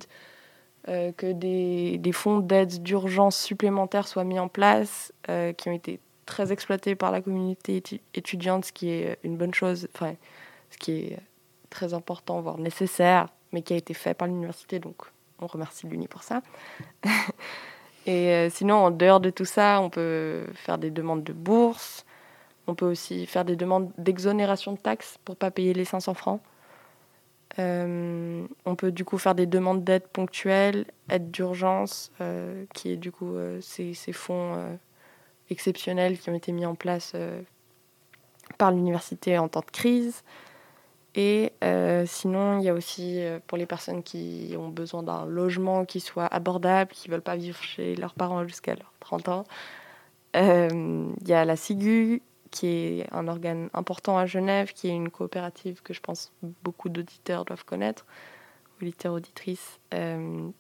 que 0.86 1.32
des, 1.32 1.98
des 1.98 2.12
fonds 2.12 2.40
d'aide 2.40 2.84
d'urgence 2.84 3.40
supplémentaires 3.40 4.08
soient 4.08 4.24
mis 4.24 4.38
en 4.38 4.50
place, 4.50 5.14
qui 5.26 5.70
ont 5.70 5.72
été 5.72 6.00
très 6.26 6.52
exploités 6.52 6.96
par 6.96 7.12
la 7.12 7.22
communauté 7.22 7.80
étu- 7.80 8.02
étudiante, 8.14 8.66
ce 8.66 8.74
qui 8.74 8.90
est 8.90 9.18
une 9.24 9.38
bonne 9.38 9.54
chose, 9.54 9.88
enfin, 9.96 10.14
ce 10.72 10.78
qui 10.78 10.92
est 10.92 11.20
très 11.70 11.94
important, 11.94 12.42
voire 12.42 12.58
nécessaire, 12.58 13.28
mais 13.52 13.62
qui 13.62 13.74
a 13.74 13.78
été 13.78 13.94
fait 13.94 14.14
par 14.14 14.28
l'université, 14.28 14.80
donc 14.80 14.96
on 15.42 15.48
remercie 15.48 15.88
l'Uni 15.88 16.08
pour 16.08 16.24
ça. 16.24 16.42
Et 18.06 18.30
euh, 18.30 18.50
sinon, 18.50 18.76
en 18.76 18.92
dehors 18.92 19.20
de 19.20 19.30
tout 19.30 19.46
ça, 19.46 19.82
on 19.82 19.90
peut 19.90 20.46
faire 20.54 20.78
des 20.78 20.90
demandes 20.90 21.24
de 21.24 21.34
bourse, 21.34 22.06
on 22.68 22.76
peut 22.76 22.86
aussi 22.86 23.26
faire 23.26 23.46
des 23.46 23.56
demandes 23.56 23.92
d'exonération 23.98 24.74
de 24.74 24.78
taxes 24.78 25.20
pour 25.26 25.36
pas 25.36 25.52
payer 25.52 25.74
les 25.74 25.86
500 25.86 26.14
francs. 26.14 26.42
Euh, 27.58 28.46
on 28.66 28.76
peut 28.76 28.92
du 28.92 29.04
coup 29.06 29.18
faire 29.18 29.36
des 29.36 29.48
demandes 29.48 29.84
d'aide 29.84 30.08
ponctuelle, 30.08 30.86
aide 31.10 31.32
d'urgence, 31.32 32.12
euh, 32.22 32.66
qui 32.74 32.92
est 32.92 32.98
du 32.98 33.12
coup 33.12 33.36
ces, 33.60 33.94
fonds 34.14 34.78
exceptionnels 35.50 36.20
qui 36.20 36.30
ont 36.30 36.36
été 36.36 36.52
mis 36.52 36.66
en 36.66 36.76
place 36.76 37.16
par 38.58 38.72
l'université 38.72 39.38
en 39.38 39.48
temps 39.48 39.64
de 39.66 39.72
crise. 39.72 40.24
Et 41.16 41.54
euh, 41.64 42.06
sinon, 42.06 42.60
il 42.60 42.66
y 42.66 42.70
a 42.70 42.74
aussi 42.74 43.22
euh, 43.22 43.40
pour 43.48 43.58
les 43.58 43.66
personnes 43.66 44.04
qui 44.04 44.54
ont 44.58 44.70
besoin 44.70 45.02
d'un 45.04 45.26
logement 45.26 45.86
qui 45.86 46.00
soit 46.00 46.28
abordable, 46.28 46.92
qui 46.92 47.10
ne 47.10 47.14
veulent 47.14 47.24
pas 47.24 47.36
vivre 47.36 47.62
chez 47.62 47.96
leurs 47.96 48.14
parents 48.14 48.48
jusqu'à 48.48 48.76
leurs 48.76 48.94
30 49.00 49.30
ans. 49.30 49.44
Euh, 50.36 51.12
Il 51.20 51.28
y 51.28 51.34
a 51.34 51.46
la 51.46 51.56
SIGU, 51.56 52.22
qui 52.52 52.68
est 52.68 53.08
un 53.12 53.28
organe 53.28 53.70
important 53.74 54.18
à 54.18 54.26
Genève, 54.28 54.74
qui 54.74 54.88
est 54.88 54.92
une 54.94 55.10
coopérative 55.10 55.82
que 55.82 55.94
je 55.94 56.02
pense 56.02 56.32
beaucoup 56.64 56.90
d'auditeurs 56.90 57.46
doivent 57.46 57.66
connaître, 57.66 58.06
auditeurs, 58.82 59.14
auditrices. 59.14 59.80
Il 59.92 60.54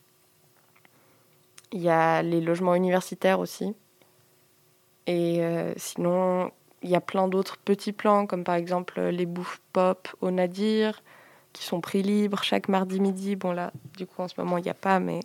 y 1.73 1.89
a 1.89 2.23
les 2.23 2.41
logements 2.41 2.73
universitaires 2.75 3.39
aussi. 3.39 3.75
Et 5.07 5.41
sinon, 5.77 6.51
il 6.83 6.89
y 6.89 6.95
a 6.95 7.01
plein 7.01 7.27
d'autres 7.27 7.57
petits 7.57 7.91
plans, 7.91 8.25
comme 8.25 8.43
par 8.43 8.55
exemple 8.55 8.99
les 9.01 9.25
bouffes 9.25 9.61
pop 9.73 10.07
au 10.21 10.31
Nadir, 10.31 11.01
qui 11.53 11.63
sont 11.63 11.81
prix 11.81 12.01
libres 12.01 12.43
chaque 12.43 12.69
mardi 12.69 12.99
midi. 12.99 13.35
Bon 13.35 13.51
là, 13.51 13.71
du 13.97 14.05
coup, 14.05 14.21
en 14.21 14.27
ce 14.27 14.35
moment, 14.37 14.57
il 14.57 14.63
n'y 14.63 14.69
a 14.69 14.75
pas, 14.75 14.99
mais, 14.99 15.19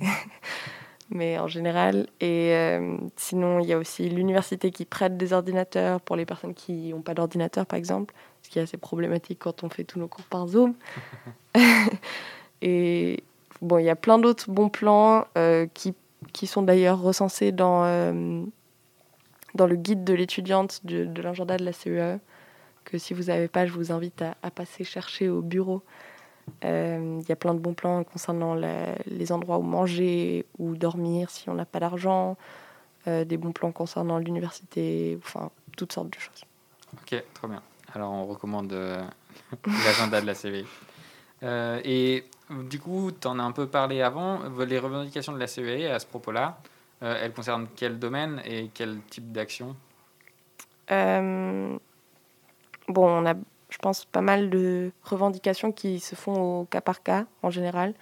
mais 1.11 1.39
en 1.39 1.47
général. 1.47 2.09
Et 2.21 2.55
euh, 2.55 2.97
sinon, 3.17 3.61
il 3.61 3.67
y 3.67 3.73
a 3.73 3.79
aussi 3.79 4.09
l'université 4.09 4.71
qui 4.71 4.85
prête 4.85 5.17
des 5.17 5.33
ordinateurs 5.33 6.01
pour 6.01 6.17
les 6.17 6.27
personnes 6.27 6.55
qui 6.55 6.91
n'ont 6.91 7.03
pas 7.03 7.15
d'ordinateur, 7.15 7.67
par 7.67 7.79
exemple, 7.79 8.15
ce 8.43 8.49
qui 8.49 8.59
est 8.59 8.63
assez 8.63 8.77
problématique 8.77 9.39
quand 9.39 9.63
on 9.63 9.69
fait 9.69 9.85
tous 9.85 9.99
nos 9.99 10.09
cours 10.09 10.25
par 10.25 10.49
Zoom. 10.49 10.75
Et 12.63 13.23
bon, 13.61 13.79
il 13.79 13.85
y 13.85 13.91
a 13.91 13.97
plein 13.97 14.19
d'autres 14.19 14.51
bons 14.51 14.71
plans 14.71 15.27
euh, 15.37 15.67
qui, 15.75 15.95
qui 16.33 16.47
sont 16.47 16.63
d'ailleurs 16.63 17.01
recensés 17.01 17.53
dans, 17.53 17.85
euh, 17.85 18.43
dans 19.55 19.67
le 19.67 19.77
guide 19.77 20.05
de 20.05 20.15
l'étudiante 20.15 20.81
de, 20.85 21.21
l'agenda 21.21 21.57
de 21.57 21.65
la 21.65 21.73
CEAE, 21.73 22.19
que 22.85 22.99
si 22.99 23.15
vous 23.15 23.25
n'avez 23.25 23.49
pas, 23.49 23.67
je 23.67 23.73
vous 23.73 23.93
invite 23.93 24.23
à, 24.23 24.51
passer 24.51 24.85
chercher 24.85 25.29
au 25.29 25.41
bureau. 25.43 25.83
Euh, 26.65 27.21
Il 27.23 27.29
y 27.29 27.33
a 27.33 27.37
plein 27.37 27.55
de 27.55 27.61
bons 27.61 27.75
plans 27.75 28.05
concernant 28.05 28.55
les 28.55 29.33
endroits 29.33 29.59
où 29.59 29.63
manger 29.63 30.45
ou 30.59 30.77
dormir 30.77 31.31
si 31.31 31.49
on 31.49 31.55
n'a 31.55 31.65
pas 31.65 31.81
d'argent, 31.81 32.37
euh, 33.07 33.25
des 33.25 33.37
bons 33.37 33.53
plans 33.53 33.73
concernant 33.73 34.19
l'université, 34.19 35.19
enfin 35.23 35.51
toutes 35.77 35.93
sortes 35.93 36.11
de 36.11 36.19
choses. 36.19 36.45
Ok, 36.95 37.23
trop 37.35 37.49
bien. 37.49 37.63
Alors 37.95 38.13
on 38.13 38.27
recommande 38.27 38.73
euh, 38.73 39.03
l'agenda 39.85 40.21
de 40.21 40.27
la 40.27 40.35
CVI. 40.35 40.65
Euh, 41.43 41.81
et 41.85 42.25
du 42.51 42.79
coup, 42.79 43.11
tu 43.13 43.27
en 43.27 43.39
as 43.39 43.43
un 43.43 43.53
peu 43.53 43.67
parlé 43.67 44.03
avant, 44.03 44.41
les 44.59 44.79
revendications 44.79 45.33
de 45.33 45.39
la 45.39 45.47
CVI 45.47 45.87
à 45.87 45.99
ce 45.99 46.07
propos-là, 46.07 46.59
euh, 47.05 47.19
elles 47.21 47.33
concernent 47.33 47.69
quel 47.77 47.99
domaine 47.99 48.41
et 48.45 48.71
quel 48.73 49.01
type 49.11 49.31
d'action? 49.31 49.77
Euh, 50.91 51.77
bon, 52.89 53.09
on 53.09 53.27
a, 53.27 53.35
je 53.69 53.79
pense, 53.79 54.05
pas 54.05 54.23
mal 54.23 54.51
de 54.51 54.91
revendications 55.03 55.71
qui 55.71 56.01
se 56.01 56.15
font 56.15 56.61
au 56.61 56.65
cas 56.65 56.81
par 56.81 57.03
cas 57.03 57.27
en 57.43 57.51
général. 57.51 57.95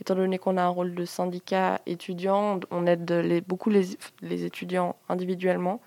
Étant 0.00 0.14
donné 0.14 0.38
qu'on 0.38 0.56
a 0.56 0.62
un 0.62 0.68
rôle 0.68 0.94
de 0.94 1.04
syndicat 1.04 1.80
étudiant, 1.86 2.60
on 2.70 2.86
aide 2.86 3.44
beaucoup 3.48 3.70
les, 3.70 3.96
les 4.22 4.44
étudiants 4.44 4.96
individuellement. 5.08 5.80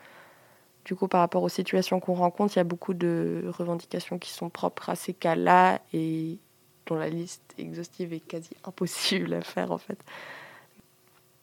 Du 0.83 0.95
coup, 0.95 1.07
par 1.07 1.21
rapport 1.21 1.43
aux 1.43 1.49
situations 1.49 1.99
qu'on 1.99 2.15
rencontre, 2.15 2.55
il 2.55 2.59
y 2.59 2.61
a 2.61 2.65
beaucoup 2.65 2.93
de 2.93 3.45
revendications 3.57 4.17
qui 4.17 4.31
sont 4.31 4.49
propres 4.49 4.89
à 4.89 4.95
ces 4.95 5.13
cas-là 5.13 5.79
et 5.93 6.39
dont 6.87 6.95
la 6.95 7.09
liste 7.09 7.53
exhaustive 7.57 8.13
est 8.13 8.19
quasi 8.19 8.51
impossible 8.63 9.33
à 9.33 9.41
faire 9.41 9.71
en 9.71 9.77
fait. 9.77 9.99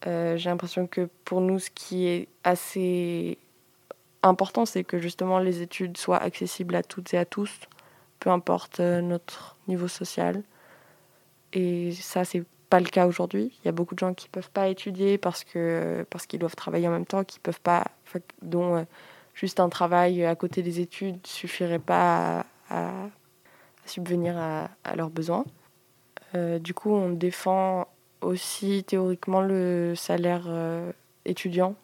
Euh, 0.07 0.37
J'ai 0.37 0.49
l'impression 0.49 0.87
que 0.87 1.09
pour 1.25 1.41
nous, 1.41 1.59
ce 1.59 1.69
qui 1.69 2.07
est 2.07 2.27
assez 2.43 3.37
important, 4.23 4.65
c'est 4.65 4.83
que 4.83 4.99
justement 4.99 5.39
les 5.39 5.61
études 5.61 5.97
soient 5.97 6.17
accessibles 6.21 6.75
à 6.75 6.83
toutes 6.83 7.13
et 7.13 7.17
à 7.17 7.25
tous, 7.25 7.59
peu 8.19 8.29
importe 8.29 8.79
euh, 8.79 9.01
notre 9.01 9.57
niveau 9.67 9.87
social. 9.87 10.43
Et 11.53 11.91
ça, 11.93 12.25
c'est 12.25 12.43
pas 12.69 12.79
le 12.79 12.85
cas 12.85 13.07
aujourd'hui. 13.07 13.51
Il 13.63 13.65
y 13.65 13.69
a 13.69 13.71
beaucoup 13.71 13.95
de 13.95 13.99
gens 13.99 14.13
qui 14.13 14.29
peuvent 14.29 14.51
pas 14.51 14.67
étudier 14.67 15.17
parce 15.17 15.43
que 15.43 16.05
parce 16.09 16.25
qu'ils 16.27 16.39
doivent 16.39 16.55
travailler 16.55 16.87
en 16.87 16.91
même 16.91 17.05
temps, 17.05 17.23
qui 17.23 17.39
peuvent 17.39 17.61
pas, 17.61 17.85
dont 18.41 18.77
euh, 18.77 18.83
juste 19.33 19.59
un 19.59 19.69
travail 19.69 20.23
à 20.25 20.35
côté 20.35 20.61
des 20.61 20.79
études 20.79 21.25
suffirait 21.25 21.79
pas 21.79 22.45
à, 22.69 22.91
subvenir 23.85 24.37
à, 24.37 24.95
leurs 24.95 25.09
besoins. 25.09 25.45
Du 26.35 26.75
coup, 26.75 26.91
on 26.91 27.09
défend 27.09 27.87
aussi 28.21 28.83
théoriquement 28.83 29.41
le 29.41 29.93
salaire 29.95 30.45
euh, 30.47 30.91
étudiant 31.25 31.75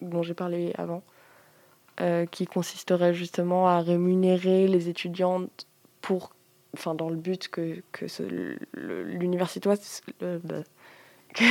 dont 0.00 0.22
j'ai 0.22 0.34
parlé 0.34 0.72
avant 0.76 1.02
euh, 2.00 2.24
qui 2.26 2.46
consisterait 2.46 3.12
justement 3.12 3.68
à 3.68 3.80
rémunérer 3.80 4.66
les 4.66 4.88
étudiantes 4.88 5.66
pour, 6.00 6.32
enfin, 6.74 6.94
dans 6.94 7.10
le 7.10 7.16
but 7.16 7.48
que, 7.48 7.82
que 7.92 8.06
l'université, 8.72 9.68
que, 10.18 11.44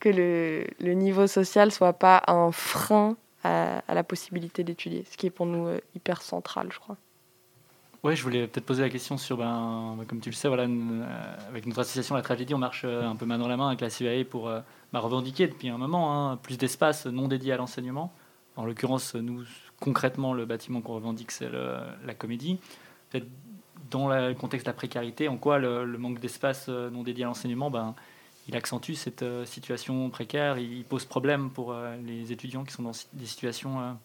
que 0.00 0.08
le, 0.08 0.66
le 0.80 0.92
niveau 0.94 1.26
social 1.26 1.70
soit 1.70 1.92
pas 1.92 2.22
un 2.28 2.50
frein 2.50 3.16
à, 3.44 3.82
à 3.86 3.94
la 3.94 4.04
possibilité 4.04 4.64
d'étudier, 4.64 5.04
ce 5.10 5.16
qui 5.16 5.26
est 5.26 5.30
pour 5.30 5.46
nous 5.46 5.66
euh, 5.66 5.80
hyper 5.94 6.22
central, 6.22 6.68
je 6.72 6.78
crois. 6.78 6.96
Ouais, 8.04 8.14
je 8.14 8.22
voulais 8.22 8.46
peut-être 8.46 8.64
poser 8.64 8.82
la 8.82 8.90
question 8.90 9.18
sur, 9.18 9.36
ben, 9.36 9.96
ben, 9.98 10.04
comme 10.04 10.20
tu 10.20 10.30
le 10.30 10.34
sais, 10.34 10.46
voilà, 10.46 10.64
euh, 10.64 11.46
avec 11.48 11.66
notre 11.66 11.80
association 11.80 12.14
La 12.14 12.22
Tragédie, 12.22 12.54
on 12.54 12.58
marche 12.58 12.82
euh, 12.84 13.02
un 13.02 13.16
peu 13.16 13.26
main 13.26 13.38
dans 13.38 13.48
la 13.48 13.56
main 13.56 13.66
avec 13.68 13.80
la 13.80 13.90
CVAE 13.90 14.24
pour 14.24 14.48
euh, 14.48 14.60
bah, 14.92 15.00
revendiquer 15.00 15.48
depuis 15.48 15.68
un 15.68 15.78
moment 15.78 16.30
hein, 16.30 16.36
plus 16.36 16.58
d'espace 16.58 17.06
non 17.06 17.26
dédié 17.26 17.54
à 17.54 17.56
l'enseignement. 17.56 18.12
En 18.54 18.66
l'occurrence, 18.66 19.16
nous, 19.16 19.42
concrètement, 19.80 20.32
le 20.32 20.44
bâtiment 20.44 20.80
qu'on 20.80 20.94
revendique, 20.94 21.32
c'est 21.32 21.50
la 21.50 22.14
comédie. 22.14 22.58
Dans 23.90 24.08
le 24.08 24.34
contexte 24.34 24.66
de 24.66 24.70
la 24.70 24.74
précarité, 24.74 25.28
en 25.28 25.36
quoi 25.36 25.58
le, 25.58 25.84
le 25.84 25.98
manque 25.98 26.18
d'espace 26.20 26.68
non 26.68 27.02
dédié 27.02 27.24
à 27.24 27.28
l'enseignement, 27.28 27.70
ben, 27.70 27.94
il 28.48 28.56
accentue 28.56 28.94
cette 28.94 29.24
situation 29.44 30.10
précaire, 30.10 30.58
il 30.58 30.84
pose 30.84 31.04
problème 31.04 31.50
pour 31.50 31.74
les 32.04 32.32
étudiants 32.32 32.64
qui 32.64 32.72
sont 32.72 32.82
dans 32.82 32.92
des 33.12 33.26
situations 33.26 33.96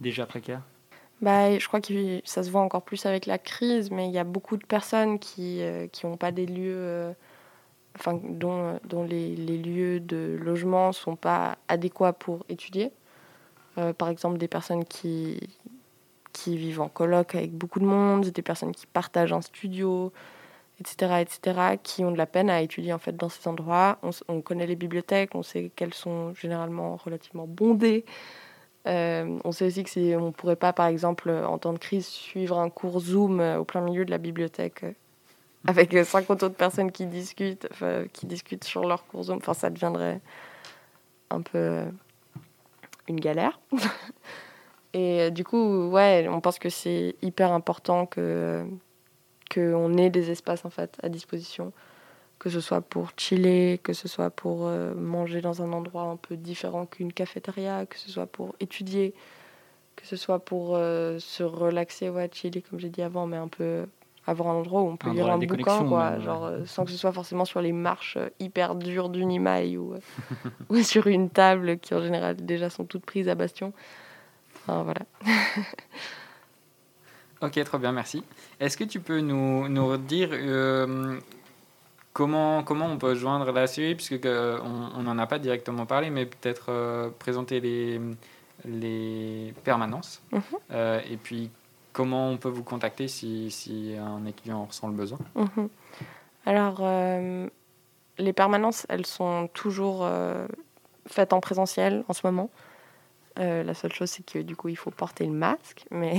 déjà 0.00 0.24
précaires. 0.24 0.62
Bah, 1.20 1.58
je 1.58 1.66
crois 1.68 1.80
que 1.80 2.20
ça 2.24 2.42
se 2.42 2.50
voit 2.50 2.62
encore 2.62 2.82
plus 2.82 3.04
avec 3.04 3.26
la 3.26 3.38
crise, 3.38 3.90
mais 3.90 4.08
il 4.08 4.12
y 4.12 4.18
a 4.18 4.24
beaucoup 4.24 4.56
de 4.56 4.64
personnes 4.64 5.18
qui 5.18 5.60
n'ont 6.02 6.16
pas 6.16 6.32
des 6.32 6.46
lieux, 6.46 6.74
euh, 6.76 7.12
enfin, 7.98 8.18
dont, 8.22 8.80
dont 8.84 9.04
les, 9.04 9.36
les 9.36 9.58
lieux 9.58 10.00
de 10.00 10.38
logement 10.40 10.88
ne 10.88 10.92
sont 10.92 11.16
pas 11.16 11.58
adéquats 11.68 12.14
pour 12.14 12.46
étudier. 12.48 12.90
Euh, 13.78 13.92
par 13.92 14.08
exemple, 14.08 14.38
des 14.38 14.48
personnes 14.48 14.84
qui, 14.84 15.38
qui 16.32 16.56
vivent 16.56 16.80
en 16.80 16.88
coloc 16.88 17.34
avec 17.34 17.52
beaucoup 17.52 17.80
de 17.80 17.84
monde, 17.84 18.26
des 18.26 18.42
personnes 18.42 18.72
qui 18.72 18.86
partagent 18.86 19.32
un 19.32 19.42
studio, 19.42 20.12
etc., 20.80 21.20
etc., 21.20 21.78
qui 21.82 22.04
ont 22.04 22.12
de 22.12 22.18
la 22.18 22.26
peine 22.26 22.50
à 22.50 22.62
étudier 22.62 22.92
en 22.92 22.98
fait 22.98 23.16
dans 23.16 23.28
ces 23.28 23.46
endroits. 23.48 23.98
On, 24.02 24.10
on 24.28 24.40
connaît 24.40 24.66
les 24.66 24.76
bibliothèques, 24.76 25.34
on 25.34 25.42
sait 25.42 25.70
qu'elles 25.76 25.94
sont 25.94 26.34
généralement 26.34 26.96
relativement 26.96 27.46
bondées. 27.46 28.04
Euh, 28.86 29.38
on 29.44 29.52
sait 29.52 29.66
aussi 29.66 29.84
que 29.84 30.16
on 30.16 30.26
ne 30.26 30.30
pourrait 30.30 30.56
pas, 30.56 30.72
par 30.72 30.86
exemple, 30.86 31.30
en 31.30 31.58
temps 31.58 31.72
de 31.72 31.78
crise, 31.78 32.06
suivre 32.06 32.58
un 32.58 32.70
cours 32.70 33.00
Zoom 33.00 33.40
euh, 33.40 33.58
au 33.58 33.64
plein 33.64 33.82
milieu 33.82 34.04
de 34.04 34.10
la 34.10 34.18
bibliothèque 34.18 34.84
euh, 34.84 34.92
avec 35.66 35.94
euh, 35.94 36.04
50 36.04 36.42
autres 36.42 36.54
personnes 36.54 36.90
qui 36.90 37.06
discutent, 37.06 37.68
enfin, 37.70 38.04
qui 38.12 38.26
discutent 38.26 38.64
sur 38.64 38.86
leur 38.86 39.06
cours 39.06 39.24
Zoom. 39.24 39.36
Enfin, 39.36 39.54
ça 39.54 39.68
deviendrait 39.68 40.20
un 41.28 41.42
peu 41.42 41.84
une 43.08 43.20
galère. 43.20 43.60
Et 44.92 45.30
du 45.30 45.44
coup, 45.44 45.88
ouais, 45.90 46.26
on 46.28 46.40
pense 46.40 46.58
que 46.58 46.68
c'est 46.68 47.14
hyper 47.22 47.52
important 47.52 48.06
que, 48.06 48.64
qu'on 49.54 49.96
ait 49.96 50.10
des 50.10 50.30
espaces 50.32 50.64
en 50.64 50.70
fait 50.70 50.98
à 51.02 51.08
disposition, 51.08 51.72
que 52.40 52.48
ce 52.48 52.60
soit 52.60 52.80
pour 52.80 53.10
chiller, 53.16 53.78
que 53.82 53.92
ce 53.92 54.08
soit 54.08 54.30
pour 54.30 54.66
euh, 54.66 54.94
manger 54.94 55.42
dans 55.42 55.62
un 55.62 55.72
endroit 55.72 56.04
un 56.04 56.16
peu 56.16 56.36
différent 56.36 56.86
qu'une 56.86 57.12
cafétéria, 57.12 57.84
que 57.84 57.98
ce 57.98 58.10
soit 58.10 58.26
pour 58.26 58.56
étudier, 58.60 59.14
que 59.94 60.06
ce 60.06 60.16
soit 60.16 60.38
pour 60.38 60.74
euh, 60.74 61.18
se 61.18 61.42
relaxer, 61.42 62.08
ouais, 62.08 62.30
chiller 62.32 62.62
comme 62.62 62.80
j'ai 62.80 62.88
dit 62.88 63.02
avant, 63.02 63.26
mais 63.26 63.36
un 63.36 63.48
peu 63.48 63.84
avoir 64.26 64.48
un 64.48 64.54
endroit 64.54 64.80
où 64.80 64.86
on 64.86 64.96
peut 64.96 65.10
Un 65.10 65.14
lire 65.14 65.30
un 65.30 65.36
bouquin, 65.36 65.84
quoi, 65.86 66.12
même, 66.12 66.22
genre 66.22 66.46
euh, 66.46 66.60
sans 66.64 66.86
que 66.86 66.90
ce 66.90 66.96
soit 66.96 67.12
forcément 67.12 67.44
sur 67.44 67.60
les 67.60 67.72
marches 67.72 68.16
hyper 68.38 68.74
dures 68.74 69.10
du 69.10 69.26
Nimaï 69.26 69.76
ou, 69.76 69.94
ou 70.70 70.78
sur 70.78 71.08
une 71.08 71.28
table 71.28 71.78
qui 71.78 71.94
en 71.94 72.00
général 72.00 72.36
déjà 72.36 72.70
sont 72.70 72.86
toutes 72.86 73.04
prises 73.04 73.28
à 73.28 73.34
bastion. 73.34 73.74
Enfin, 74.56 74.82
voilà. 74.82 75.02
Ok, 77.42 77.58
très 77.64 77.78
bien, 77.78 77.92
merci. 77.92 78.22
Est-ce 78.60 78.76
que 78.76 78.84
tu 78.84 79.00
peux 79.00 79.20
nous, 79.20 79.66
nous 79.66 79.86
redire 79.86 80.28
euh, 80.32 81.18
comment, 82.12 82.62
comment 82.62 82.86
on 82.86 82.98
peut 82.98 83.14
joindre 83.14 83.50
la 83.52 83.66
série 83.66 83.94
Puisque 83.94 84.24
euh, 84.24 84.58
on 84.62 85.02
n'en 85.02 85.18
a 85.18 85.26
pas 85.26 85.38
directement 85.38 85.86
parlé, 85.86 86.10
mais 86.10 86.26
peut-être 86.26 86.66
euh, 86.68 87.10
présenter 87.18 87.60
les, 87.60 88.00
les 88.64 89.54
permanences. 89.64 90.22
Mhm. 90.32 90.42
Euh, 90.72 91.00
et 91.08 91.16
puis, 91.16 91.50
comment 91.92 92.28
on 92.30 92.36
peut 92.36 92.48
vous 92.48 92.64
contacter 92.64 93.08
si, 93.08 93.50
si 93.50 93.94
un 93.98 94.26
étudiant 94.26 94.58
en 94.58 94.64
ressent 94.66 94.88
le 94.88 94.94
besoin 94.94 95.18
Mhm. 95.34 95.68
Alors, 96.46 96.80
les 98.18 98.32
permanences, 98.32 98.86
elles 98.88 99.04
sont 99.04 99.48
toujours 99.52 100.08
faites 101.06 101.34
en 101.34 101.40
présentiel 101.40 102.02
en 102.08 102.14
ce 102.14 102.26
moment. 102.26 102.48
La 103.36 103.74
seule 103.74 103.92
chose, 103.92 104.08
c'est 104.10 104.24
que 104.24 104.38
du 104.38 104.56
coup, 104.56 104.68
il 104.68 104.76
faut 104.76 104.90
porter 104.90 105.26
le 105.26 105.32
masque, 105.32 105.84
mais, 105.90 106.18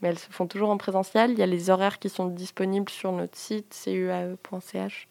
mais 0.00 0.10
elles 0.10 0.18
se 0.18 0.30
font 0.30 0.46
toujours 0.46 0.70
en 0.70 0.76
présentiel. 0.76 1.32
Il 1.32 1.38
y 1.38 1.42
a 1.42 1.46
les 1.46 1.70
horaires 1.70 1.98
qui 1.98 2.08
sont 2.08 2.26
disponibles 2.26 2.88
sur 2.88 3.10
notre 3.10 3.36
site 3.36 3.76
cuae.ch. 3.84 5.07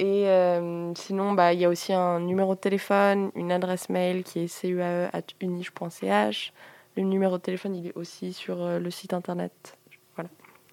Et 0.00 0.28
euh, 0.28 0.92
sinon, 0.94 1.32
bah, 1.32 1.52
il 1.52 1.60
y 1.60 1.64
a 1.64 1.68
aussi 1.68 1.92
un 1.92 2.20
numéro 2.20 2.54
de 2.54 2.60
téléphone, 2.60 3.30
une 3.36 3.52
adresse 3.52 3.88
mail 3.88 4.24
qui 4.24 4.40
est 4.40 4.60
cuae.unige.ch. 4.60 6.52
Le 6.96 7.02
numéro 7.02 7.38
de 7.38 7.42
téléphone, 7.42 7.76
il 7.76 7.88
est 7.88 7.96
aussi 7.96 8.32
sur 8.32 8.60
euh, 8.60 8.78
le 8.78 8.90
site 8.90 9.12
internet. 9.14 9.76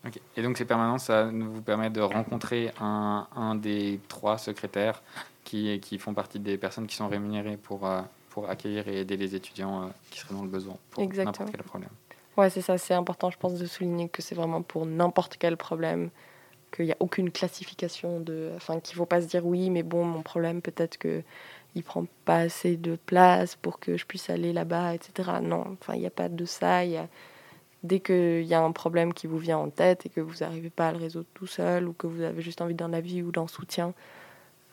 Ok. 0.05 0.19
Et 0.35 0.41
donc, 0.41 0.57
ces 0.57 0.65
permanences, 0.65 1.05
ça 1.05 1.25
vous 1.25 1.61
permet 1.61 1.89
de 1.89 2.01
rencontrer 2.01 2.71
un, 2.79 3.27
un 3.35 3.55
des 3.55 3.99
trois 4.07 4.37
secrétaires 4.37 5.01
qui, 5.43 5.79
qui 5.79 5.99
font 5.99 6.13
partie 6.13 6.39
des 6.39 6.57
personnes 6.57 6.87
qui 6.87 6.95
sont 6.95 7.07
rémunérées 7.07 7.57
pour, 7.57 7.85
euh, 7.85 8.01
pour 8.29 8.49
accueillir 8.49 8.87
et 8.87 9.01
aider 9.01 9.17
les 9.17 9.35
étudiants 9.35 9.83
euh, 9.83 9.87
qui 10.09 10.19
seraient 10.19 10.33
dans 10.33 10.43
le 10.43 10.49
besoin 10.49 10.77
pour 10.89 11.03
n'importe 11.03 11.51
quel 11.51 11.63
problème. 11.63 11.89
Ouais, 12.37 12.49
c'est 12.49 12.61
ça, 12.61 12.77
c'est 12.77 12.93
important, 12.93 13.29
je 13.29 13.37
pense, 13.37 13.59
de 13.59 13.65
souligner 13.65 14.09
que 14.09 14.21
c'est 14.21 14.35
vraiment 14.35 14.61
pour 14.61 14.85
n'importe 14.85 15.37
quel 15.37 15.57
problème, 15.57 16.09
qu'il 16.71 16.85
n'y 16.85 16.91
a 16.91 16.97
aucune 16.99 17.31
classification 17.31 18.19
de. 18.19 18.51
Enfin, 18.55 18.79
qu'il 18.79 18.95
ne 18.95 18.97
faut 18.97 19.05
pas 19.05 19.21
se 19.21 19.27
dire 19.27 19.45
oui, 19.45 19.69
mais 19.69 19.83
bon, 19.83 20.05
mon 20.05 20.21
problème, 20.21 20.61
peut-être 20.61 20.97
que 20.97 21.23
il 21.75 21.83
prend 21.83 22.05
pas 22.25 22.39
assez 22.39 22.77
de 22.77 22.97
place 23.05 23.55
pour 23.55 23.79
que 23.79 23.97
je 23.97 24.05
puisse 24.05 24.29
aller 24.29 24.53
là-bas, 24.53 24.93
etc. 24.93 25.31
Non, 25.41 25.77
enfin, 25.79 25.95
il 25.95 26.01
n'y 26.01 26.07
a 26.07 26.11
pas 26.11 26.29
de 26.29 26.45
ça. 26.45 26.85
Y 26.85 26.97
a... 26.97 27.07
Dès 27.83 27.99
qu'il 27.99 28.43
y 28.43 28.53
a 28.53 28.61
un 28.61 28.71
problème 28.71 29.13
qui 29.13 29.25
vous 29.27 29.39
vient 29.39 29.57
en 29.57 29.69
tête 29.69 30.05
et 30.05 30.09
que 30.09 30.21
vous 30.21 30.35
n'arrivez 30.41 30.69
pas 30.69 30.89
à 30.89 30.91
le 30.91 30.99
résoudre 30.99 31.27
tout 31.33 31.47
seul 31.47 31.87
ou 31.87 31.93
que 31.93 32.07
vous 32.07 32.21
avez 32.21 32.41
juste 32.41 32.61
envie 32.61 32.75
d'un 32.75 32.93
avis 32.93 33.23
ou 33.23 33.31
d'un 33.31 33.47
soutien, 33.47 33.93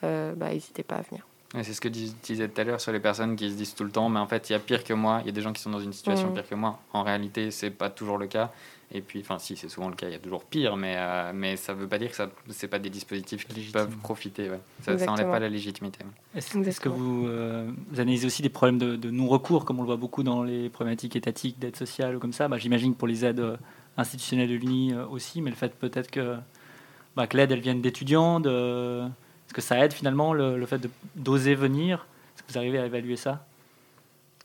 euh, 0.03 0.35
bah, 0.35 0.49
n'hésitez 0.53 0.83
pas 0.83 0.97
à 0.97 1.01
venir. 1.01 1.28
Ouais, 1.55 1.63
c'est 1.63 1.73
ce 1.73 1.81
que 1.81 1.87
dis- 1.87 2.13
tu 2.21 2.33
disais 2.33 2.47
tout 2.47 2.61
à 2.61 2.63
l'heure 2.63 2.79
sur 2.79 2.91
les 2.91 2.99
personnes 2.99 3.35
qui 3.35 3.49
se 3.49 3.55
disent 3.55 3.73
tout 3.73 3.83
le 3.83 3.89
temps, 3.89 4.07
mais 4.09 4.19
en 4.19 4.27
fait, 4.27 4.49
il 4.49 4.53
y 4.53 4.55
a 4.55 4.59
pire 4.59 4.83
que 4.83 4.93
moi, 4.93 5.19
il 5.21 5.25
y 5.25 5.29
a 5.29 5.31
des 5.31 5.41
gens 5.41 5.51
qui 5.51 5.61
sont 5.61 5.71
dans 5.71 5.79
une 5.79 5.93
situation 5.93 6.27
Mhm. 6.27 6.33
pire 6.35 6.47
que 6.49 6.53
moi. 6.55 6.79
En 6.93 7.01
réalité, 7.01 7.49
c'est 7.49 7.71
pas 7.71 7.89
toujours 7.89 8.19
le 8.19 8.27
cas. 8.27 8.51
Et 8.91 9.01
puis, 9.01 9.19
enfin, 9.21 9.37
si, 9.39 9.55
c'est 9.55 9.69
souvent 9.69 9.89
le 9.89 9.95
cas, 9.95 10.07
il 10.07 10.11
y 10.13 10.15
a 10.15 10.19
toujours 10.19 10.43
pire, 10.43 10.75
mais, 10.75 10.95
euh, 10.97 11.31
mais 11.33 11.55
ça 11.57 11.73
veut 11.73 11.87
pas 11.87 11.97
dire 11.99 12.09
que 12.09 12.15
ça 12.15 12.29
c'est 12.49 12.67
pas 12.67 12.77
des 12.79 12.89
dispositifs 12.91 13.47
qui 13.47 13.53
Légitime. 13.55 13.73
peuvent 13.73 13.97
profiter. 13.97 14.49
Ouais. 14.49 14.59
Ça, 14.79 14.85
ça 14.85 14.91
Exactement. 14.93 15.13
enlève 15.15 15.31
pas 15.31 15.39
la 15.39 15.49
légitimité. 15.49 15.99
ouais. 16.03 16.39
Est-ce 16.39 16.79
que 16.79 16.89
vous, 16.89 17.27
euh, 17.27 17.69
vous 17.91 17.99
analysez 17.99 18.25
aussi 18.27 18.41
des 18.43 18.49
problèmes 18.49 18.77
de, 18.79 18.95
de 18.95 19.09
non-recours, 19.11 19.65
comme 19.65 19.79
on 19.79 19.83
le 19.83 19.87
voit 19.87 19.95
beaucoup 19.97 20.21
dans 20.23 20.43
les 20.43 20.69
problématiques 20.69 21.15
étatiques 21.15 21.57
d'aide 21.59 21.75
sociale 21.75 22.15
ou 22.15 22.19
comme 22.19 22.33
ça? 22.33 22.47
Bah, 22.47 22.57
J'imagine 22.57 22.93
que 22.93 22.97
pour 22.99 23.07
les 23.07 23.25
aides 23.25 23.39
euh, 23.39 23.57
institutionnelles 23.97 24.49
de 24.49 24.55
l'UNI 24.55 24.93
euh, 24.93 25.05
aussi, 25.07 25.41
mais 25.41 25.49
le 25.51 25.55
fait 25.55 25.73
peut-être 25.75 26.09
que, 26.11 26.37
bah, 27.15 27.25
que 27.27 27.37
l'aide 27.37 27.51
elle 27.51 27.61
vienne 27.61 27.81
d'étudiants, 27.81 28.39
de... 28.39 29.03
est-ce 29.49 29.53
que 29.55 29.61
ça 29.61 29.83
aide 29.83 29.93
finalement 29.93 30.31
le, 30.31 30.59
le 30.59 30.65
fait 30.67 30.79
d'oser 31.15 31.55
venir? 31.55 32.05
Est-ce 32.35 32.43
que 32.43 32.51
vous 32.51 32.57
arrivez 32.59 32.77
à 32.77 32.85
évaluer 32.85 33.15
ça? 33.15 33.43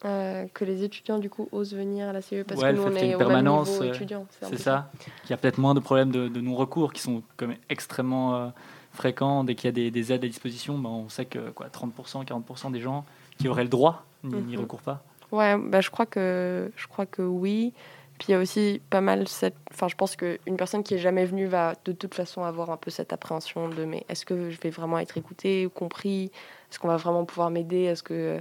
Euh, 0.07 0.47
que 0.55 0.65
les 0.65 0.83
étudiants, 0.83 1.19
du 1.19 1.29
coup, 1.29 1.47
osent 1.53 1.75
venir 1.75 2.09
à 2.09 2.13
la 2.15 2.23
CE 2.23 2.43
parce 2.43 2.59
Ouais, 2.61 2.73
que 2.73 2.77
nous, 2.77 2.83
on 2.85 2.95
est 2.97 3.09
une 3.09 3.15
au 3.15 3.19
permanence, 3.19 3.81
euh, 3.83 3.93
étudiant. 3.93 4.27
C'est 4.41 4.57
ça 4.59 4.91
Qu'il 5.23 5.31
y 5.31 5.33
a 5.35 5.37
peut-être 5.37 5.59
moins 5.59 5.75
de 5.75 5.81
problèmes 5.81 6.11
de, 6.11 6.29
de 6.29 6.41
non-recours 6.41 6.95
qui 6.95 7.03
sont 7.03 7.23
même 7.43 7.57
extrêmement 7.69 8.35
euh, 8.35 8.49
fréquents. 8.95 9.45
Dès 9.45 9.55
qu'il 9.55 9.67
y 9.67 9.69
a 9.69 9.73
des, 9.73 9.91
des 9.91 10.13
aides 10.13 10.25
à 10.25 10.29
disposition, 10.29 10.79
bah, 10.79 10.89
on 10.89 11.11
sait 11.11 11.27
que 11.27 11.51
quoi, 11.51 11.67
30%, 11.69 12.25
40% 12.25 12.73
des 12.73 12.81
gens 12.81 13.05
qui 13.39 13.47
auraient 13.49 13.63
le 13.65 13.69
droit 13.69 14.07
n'y 14.25 14.57
Mhm. 14.57 14.61
recourent 14.63 14.81
pas. 14.83 15.03
Ouais, 15.33 15.57
bah, 15.59 15.83
je, 15.83 15.91
crois 15.91 16.07
que, 16.07 16.71
je 16.77 16.87
crois 16.87 17.05
que 17.07 17.21
oui. 17.21 17.75
Puis 18.19 18.29
il 18.29 18.33
y 18.33 18.35
a 18.35 18.39
aussi 18.39 18.81
pas 18.91 19.01
mal 19.01 19.27
cette. 19.29 19.57
Enfin, 19.73 19.89
je 19.89 19.97
pense 19.97 20.17
qu'une 20.17 20.57
personne 20.57 20.83
qui 20.85 20.95
est 20.95 20.99
jamais 20.99 21.25
venue 21.25 21.47
va 21.47 21.75
de 21.85 21.93
toute 21.93 22.15
façon 22.15 22.45
avoir 22.45 22.71
un 22.71 22.77
peu 22.77 22.91
cette 22.91 23.13
appréhension 23.13 23.69
de 23.69 23.85
mais 23.85 24.05
est-ce 24.09 24.25
que 24.25 24.51
je 24.51 24.61
vais 24.61 24.71
vraiment 24.71 24.99
être 24.99 25.19
écoutée 25.19 25.67
ou 25.67 25.71
compris? 25.71 26.31
Est-ce 26.71 26.79
qu'on 26.79 26.89
va 26.89 26.97
vraiment 26.97 27.25
pouvoir 27.25 27.51
m'aider? 27.51 27.83
Est-ce 27.83 28.03
que 28.03 28.41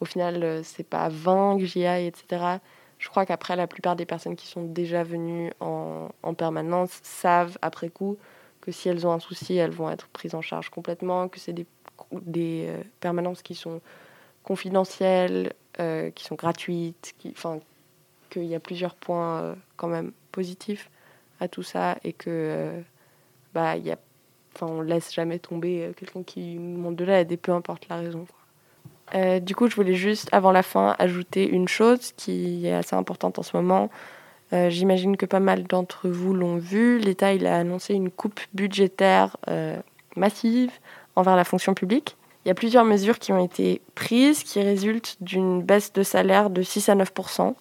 au 0.00 0.04
final 0.06 0.42
euh, 0.42 0.62
c'est 0.64 0.88
pas 0.88 1.08
vain 1.10 1.56
que 1.58 1.64
j'y 1.66 1.84
aille, 1.86 2.06
etc. 2.06 2.58
Je 2.98 3.08
crois 3.10 3.26
qu'après, 3.26 3.56
la 3.56 3.66
plupart 3.66 3.96
des 3.96 4.06
personnes 4.06 4.36
qui 4.36 4.46
sont 4.46 4.64
déjà 4.64 5.02
venues 5.02 5.52
en, 5.60 6.08
en 6.22 6.34
permanence 6.34 7.00
savent 7.02 7.58
après 7.60 7.90
coup 7.90 8.16
que 8.62 8.72
si 8.72 8.88
elles 8.88 9.06
ont 9.06 9.12
un 9.12 9.20
souci, 9.20 9.56
elles 9.56 9.72
vont 9.72 9.90
être 9.90 10.08
prises 10.08 10.34
en 10.34 10.40
charge 10.40 10.70
complètement, 10.70 11.28
que 11.28 11.38
c'est 11.38 11.52
des, 11.52 11.66
des 12.12 12.66
euh, 12.68 12.82
permanences 13.00 13.42
qui 13.42 13.54
sont 13.54 13.82
confidentielles, 14.42 15.52
euh, 15.80 16.10
qui 16.10 16.24
sont 16.24 16.34
gratuites, 16.34 17.14
qui, 17.18 17.30
enfin, 17.36 17.60
qu'il 18.34 18.46
y 18.46 18.54
a 18.54 18.60
plusieurs 18.60 18.94
points 18.94 19.40
euh, 19.40 19.54
quand 19.76 19.88
même 19.88 20.12
positifs 20.32 20.90
à 21.40 21.48
tout 21.48 21.62
ça 21.62 21.96
et 22.04 22.12
que 22.12 22.28
euh, 22.28 22.80
bah 23.54 23.76
il 23.76 23.86
y 23.86 23.92
a, 23.92 23.98
enfin 24.54 24.66
on 24.66 24.80
laisse 24.80 25.12
jamais 25.14 25.38
tomber 25.38 25.84
euh, 25.84 25.92
quelqu'un 25.92 26.22
qui 26.22 26.56
demande 26.56 26.96
de 26.96 27.04
l'aide 27.04 27.32
et 27.32 27.36
peu 27.36 27.52
importe 27.52 27.88
la 27.88 27.96
raison. 27.96 28.26
du 29.42 29.54
coup, 29.54 29.68
je 29.68 29.76
voulais 29.76 29.94
juste 29.94 30.28
avant 30.32 30.50
la 30.50 30.62
fin 30.62 30.96
ajouter 30.98 31.48
une 31.48 31.68
chose 31.68 32.12
qui 32.16 32.66
est 32.66 32.74
assez 32.74 32.96
importante 32.96 33.38
en 33.38 33.42
ce 33.42 33.56
moment. 33.56 33.90
J'imagine 34.52 35.16
que 35.16 35.26
pas 35.26 35.40
mal 35.40 35.64
d'entre 35.64 36.08
vous 36.08 36.32
l'ont 36.32 36.58
vu. 36.58 37.00
L'État 37.00 37.28
a 37.28 37.56
annoncé 37.56 37.92
une 37.94 38.10
coupe 38.10 38.40
budgétaire 38.52 39.36
massive 40.14 40.70
envers 41.16 41.34
la 41.34 41.44
fonction 41.44 41.74
publique. 41.74 42.16
Il 42.44 42.48
y 42.48 42.50
a 42.50 42.54
plusieurs 42.54 42.84
mesures 42.84 43.18
qui 43.18 43.32
ont 43.32 43.42
été 43.42 43.80
prises 43.94 44.44
qui 44.44 44.60
résultent 44.60 45.16
d'une 45.20 45.62
baisse 45.62 45.92
de 45.92 46.02
salaire 46.02 46.50
de 46.50 46.62
6 46.62 46.88
à 46.88 46.94
9 46.94 47.12
Euh, 47.18 47.52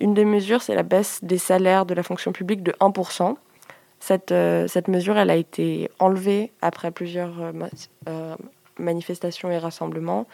Une 0.00 0.14
des 0.14 0.24
mesures, 0.24 0.62
c'est 0.62 0.74
la 0.74 0.82
baisse 0.82 1.22
des 1.22 1.38
salaires 1.38 1.86
de 1.86 1.94
la 1.94 2.02
fonction 2.02 2.32
publique 2.32 2.62
de 2.62 2.74
1 2.80 2.92
cette, 3.98 4.32
euh, 4.32 4.68
cette 4.68 4.88
mesure, 4.88 5.16
elle 5.16 5.30
a 5.30 5.36
été 5.36 5.90
enlevée 5.98 6.52
après 6.60 6.90
plusieurs 6.90 7.40
euh, 7.40 7.52
ma- 7.52 7.68
euh, 8.08 8.36
manifestations 8.78 9.50
et 9.50 9.58
rassemblements 9.58 10.26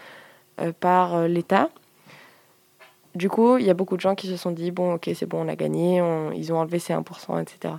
euh, 0.60 0.72
par 0.78 1.14
euh, 1.14 1.28
l'État. 1.28 1.70
Du 3.14 3.28
coup, 3.28 3.58
il 3.58 3.66
y 3.66 3.70
a 3.70 3.74
beaucoup 3.74 3.96
de 3.96 4.00
gens 4.00 4.14
qui 4.14 4.26
se 4.26 4.36
sont 4.36 4.50
dit 4.50 4.70
bon, 4.70 4.94
ok, 4.94 5.10
c'est 5.14 5.26
bon, 5.26 5.44
on 5.44 5.48
a 5.48 5.56
gagné, 5.56 6.02
ils 6.34 6.52
ont 6.52 6.58
enlevé 6.58 6.78
ces 6.78 6.94
1%, 6.94 7.40
etc. 7.42 7.74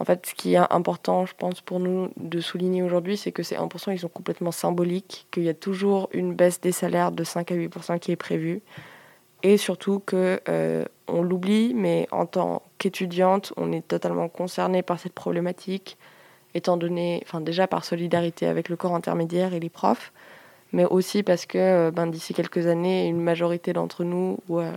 En 0.00 0.04
fait, 0.04 0.26
ce 0.26 0.34
qui 0.34 0.54
est 0.54 0.72
important, 0.72 1.24
je 1.24 1.34
pense, 1.38 1.60
pour 1.60 1.78
nous 1.78 2.10
de 2.16 2.40
souligner 2.40 2.82
aujourd'hui, 2.82 3.16
c'est 3.16 3.30
que 3.30 3.44
ces 3.44 3.54
1%, 3.54 3.92
ils 3.92 4.00
sont 4.00 4.08
complètement 4.08 4.50
symboliques, 4.50 5.28
qu'il 5.30 5.44
y 5.44 5.48
a 5.48 5.54
toujours 5.54 6.08
une 6.12 6.34
baisse 6.34 6.60
des 6.60 6.72
salaires 6.72 7.12
de 7.12 7.22
5 7.22 7.52
à 7.52 7.54
8% 7.54 7.98
qui 8.00 8.10
est 8.10 8.16
prévue. 8.16 8.60
Et 9.46 9.58
surtout 9.58 10.02
que 10.04 10.40
euh, 10.48 10.84
on 11.06 11.22
l'oublie, 11.22 11.72
mais 11.72 12.08
en 12.10 12.26
tant 12.26 12.62
qu'étudiante, 12.78 13.52
on 13.56 13.70
est 13.70 13.86
totalement 13.86 14.28
concerné 14.28 14.82
par 14.82 14.98
cette 14.98 15.12
problématique, 15.12 15.98
étant 16.54 16.76
donné, 16.76 17.22
enfin 17.24 17.40
déjà 17.40 17.68
par 17.68 17.84
solidarité 17.84 18.48
avec 18.48 18.68
le 18.68 18.74
corps 18.74 18.96
intermédiaire 18.96 19.54
et 19.54 19.60
les 19.60 19.68
profs, 19.68 20.12
mais 20.72 20.84
aussi 20.84 21.22
parce 21.22 21.46
que 21.46 21.58
euh, 21.58 21.90
ben, 21.92 22.08
d'ici 22.08 22.34
quelques 22.34 22.66
années, 22.66 23.06
une 23.06 23.20
majorité 23.20 23.72
d'entre 23.72 24.02
nous, 24.02 24.40
ou 24.48 24.58
euh, 24.58 24.72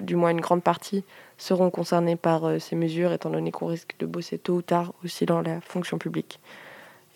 du 0.00 0.16
moins 0.16 0.30
une 0.30 0.40
grande 0.40 0.62
partie, 0.62 1.04
seront 1.36 1.68
concernés 1.68 2.16
par 2.16 2.58
ces 2.58 2.74
mesures, 2.74 3.12
étant 3.12 3.28
donné 3.28 3.52
qu'on 3.52 3.66
risque 3.66 3.96
de 3.98 4.06
bosser 4.06 4.38
tôt 4.38 4.54
ou 4.54 4.62
tard 4.62 4.94
aussi 5.04 5.26
dans 5.26 5.42
la 5.42 5.60
fonction 5.60 5.98
publique. 5.98 6.40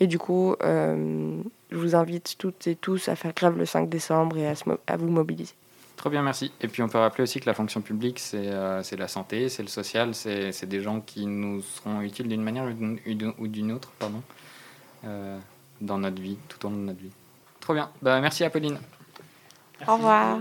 Et 0.01 0.07
du 0.07 0.19
coup, 0.19 0.55
je 0.61 1.43
vous 1.73 1.95
invite 1.95 2.37
toutes 2.37 2.67
et 2.67 2.75
tous 2.75 3.09
à 3.09 3.17
faire 3.17 3.33
grève 3.33 3.57
le 3.57 3.65
5 3.65 3.89
décembre 3.89 4.37
et 4.37 4.47
à, 4.47 4.55
se 4.55 4.65
à 4.87 4.97
vous 4.99 5.09
mobiliser. 5.09 5.55
Très 6.01 6.09
bien, 6.09 6.23
merci. 6.23 6.51
Et 6.63 6.69
puis 6.69 6.83
on 6.83 6.89
peut 6.89 6.97
rappeler 6.97 7.25
aussi 7.25 7.41
que 7.41 7.47
la 7.47 7.53
fonction 7.53 7.83
publique, 7.83 8.19
c'est 8.21 8.49
euh, 8.49 8.83
c'est 8.83 8.97
la 8.97 9.07
santé, 9.07 9.51
c'est 9.51 9.63
le 9.63 9.69
social, 9.69 10.15
c'est 10.15 10.51
c'est 10.51 10.65
des 10.67 10.81
gens 10.81 11.03
qui 11.03 11.27
nous 11.27 11.61
seront 11.61 12.01
utiles 12.01 12.27
d'une 12.27 12.43
manière 12.43 12.65
ou 12.65 13.47
d'une- 13.47 13.73
autre 13.73 13.91
pardon, 13.99 14.23
euh, 15.05 15.39
dans 15.83 15.99
notre 15.99 16.23
vie, 16.23 16.39
tout 16.49 16.65
au 16.67 16.71
long 16.71 16.77
de 16.77 16.83
notre 16.85 17.01
vie. 17.01 17.11
Trop 17.61 17.75
bien. 17.75 17.91
Bah, 18.01 18.19
merci 18.23 18.45
Apolline. 18.45 18.79
Au 19.87 19.97
revoir. 19.97 20.41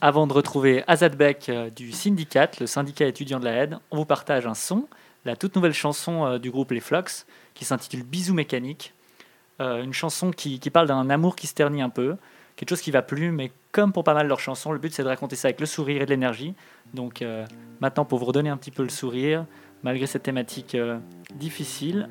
Avant 0.00 0.26
de 0.26 0.32
retrouver 0.32 0.82
Azad 0.86 1.14
Beck 1.14 1.50
euh, 1.50 1.68
du 1.68 1.92
syndicat, 1.92 2.48
le 2.58 2.66
syndicat 2.66 3.04
étudiant 3.06 3.38
de 3.38 3.44
la 3.44 3.64
aide, 3.64 3.78
on 3.90 3.98
vous 3.98 4.06
partage 4.06 4.46
un 4.46 4.54
son. 4.54 4.88
la 5.26 5.36
toute 5.36 5.56
nouvelle 5.56 5.74
chanson 5.74 6.24
euh, 6.24 6.38
du 6.38 6.50
groupe 6.50 6.70
Les 6.70 6.80
Flux, 6.80 7.26
qui 7.52 7.66
s'intitule 7.66 8.02
Bisous 8.02 8.32
mécanique. 8.32 8.94
Euh, 9.60 9.82
une 9.82 9.92
chanson 9.92 10.30
qui, 10.30 10.58
qui 10.58 10.70
parle 10.70 10.86
d'un 10.88 11.10
amour 11.10 11.36
qui 11.36 11.46
se 11.46 11.54
ternit 11.54 11.82
un 11.82 11.90
peu, 11.90 12.16
quelque 12.56 12.70
chose 12.70 12.80
qui 12.80 12.90
va 12.90 13.02
plus, 13.02 13.30
mais 13.30 13.52
comme 13.72 13.92
pour 13.92 14.04
pas 14.04 14.14
mal 14.14 14.26
leurs 14.26 14.40
chansons, 14.40 14.72
le 14.72 14.78
but 14.78 14.92
c'est 14.92 15.02
de 15.02 15.08
raconter 15.08 15.36
ça 15.36 15.48
avec 15.48 15.60
le 15.60 15.66
sourire 15.66 16.02
et 16.02 16.06
de 16.06 16.10
l'énergie. 16.10 16.54
Donc 16.94 17.22
euh, 17.22 17.44
maintenant, 17.80 18.04
pour 18.04 18.18
vous 18.18 18.24
redonner 18.24 18.50
un 18.50 18.56
petit 18.56 18.70
peu 18.70 18.82
le 18.82 18.88
sourire, 18.88 19.46
malgré 19.82 20.06
cette 20.06 20.22
thématique 20.22 20.74
euh, 20.74 20.98
difficile, 21.34 22.08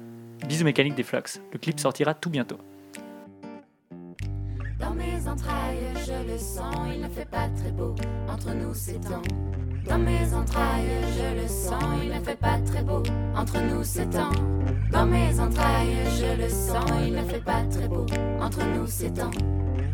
Bisous 0.48 0.66
mécanique 0.66 0.96
des 0.96 1.04
Flux. 1.04 1.40
Le 1.54 1.58
clip 1.58 1.80
sortira 1.80 2.14
tout 2.14 2.30
bientôt. 2.30 2.58
Dans 4.80 4.94
mes 4.94 5.28
entrailles, 5.28 5.80
je 6.06 6.32
le 6.32 6.38
sens, 6.38 6.76
il 6.94 7.02
ne 7.02 7.08
fait 7.08 7.26
pas 7.26 7.48
très 7.56 7.72
beau. 7.72 7.96
Entre 8.28 8.54
nous, 8.54 8.74
c'est 8.74 9.00
temps. 9.00 9.22
Dans 9.88 9.98
mes 9.98 10.34
entrailles, 10.34 10.90
je 11.18 11.42
le 11.42 11.48
sens, 11.48 11.84
il 12.04 12.10
ne 12.10 12.24
fait 12.24 12.36
pas 12.36 12.60
très 12.60 12.84
beau. 12.84 13.02
Entre 13.36 13.60
nous, 13.62 13.84
c'est 13.84 14.10
temps. 14.10 14.32
Dans 14.92 15.06
mes 15.06 15.40
entrailles, 15.40 15.96
je 16.20 16.42
le 16.42 16.50
sens, 16.50 16.92
il 17.06 17.14
ne 17.14 17.24
fait 17.24 17.44
pas 17.44 17.64
très 17.72 17.88
beau. 17.88 18.06
Entre 18.40 18.64
nous, 18.76 18.86
c'est 18.88 19.14
temps. 19.14 19.32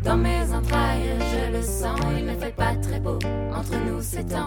Dans 0.02 0.16
mes 0.16 0.52
entrailles, 0.52 1.14
je 1.20 1.56
le 1.56 1.62
sens, 1.62 2.00
il 2.18 2.26
ne 2.26 2.34
fait 2.34 2.54
pas 2.54 2.74
très 2.74 2.98
beau. 2.98 3.18
Entre 3.54 3.76
nous, 3.86 4.00
c'est 4.00 4.24
temps. 4.24 4.46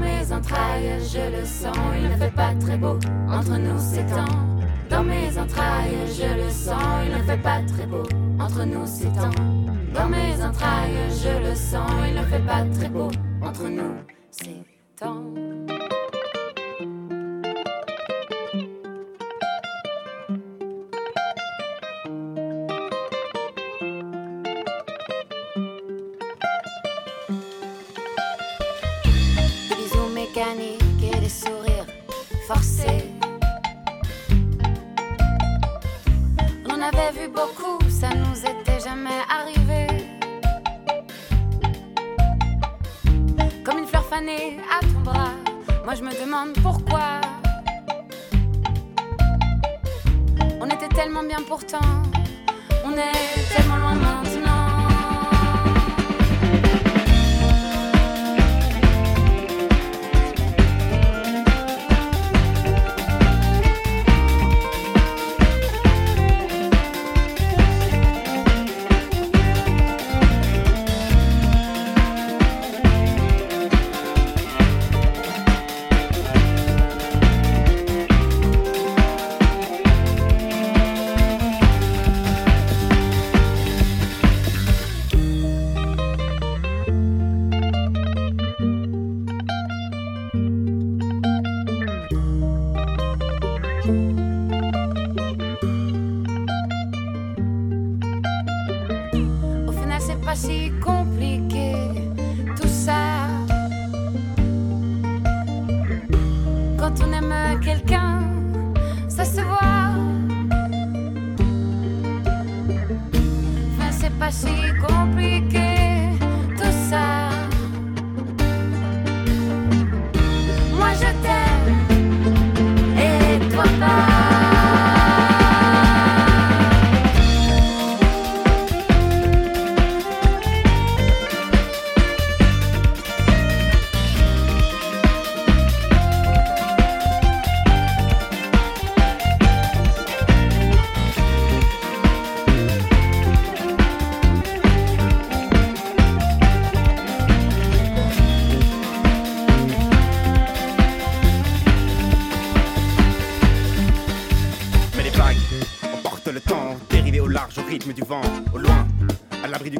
Mes 0.00 0.32
entrailles, 0.32 0.98
je 1.00 1.38
le 1.38 1.44
sens, 1.44 1.76
il 1.96 2.08
ne 2.08 2.16
fait 2.16 2.34
pas 2.34 2.52
très 2.60 2.76
beau. 2.76 2.98
Entre 3.28 3.56
nous, 3.58 3.78
c'est 3.78 4.06
temps. 4.06 4.36
Dans 4.88 5.04
mes 5.04 5.38
entrailles, 5.38 5.94
je 6.08 6.42
le 6.42 6.50
sens, 6.50 6.82
il 7.06 7.16
ne 7.16 7.22
fait 7.22 7.42
pas 7.42 7.60
très 7.62 7.86
beau. 7.86 8.02
Entre 8.40 8.64
nous, 8.64 8.86
c'est 8.86 9.12
temps. 9.12 9.30
Dans 9.94 10.08
mes 10.08 10.42
entrailles, 10.42 10.98
je 11.22 11.48
le 11.48 11.54
sens, 11.54 11.90
il 12.08 12.14
ne 12.14 12.24
fait 12.24 12.46
pas 12.46 12.64
très 12.74 12.88
beau. 12.88 13.10
Entre 13.42 13.68
nous, 13.68 13.94
c'est 14.30 14.64
temps. 14.96 15.22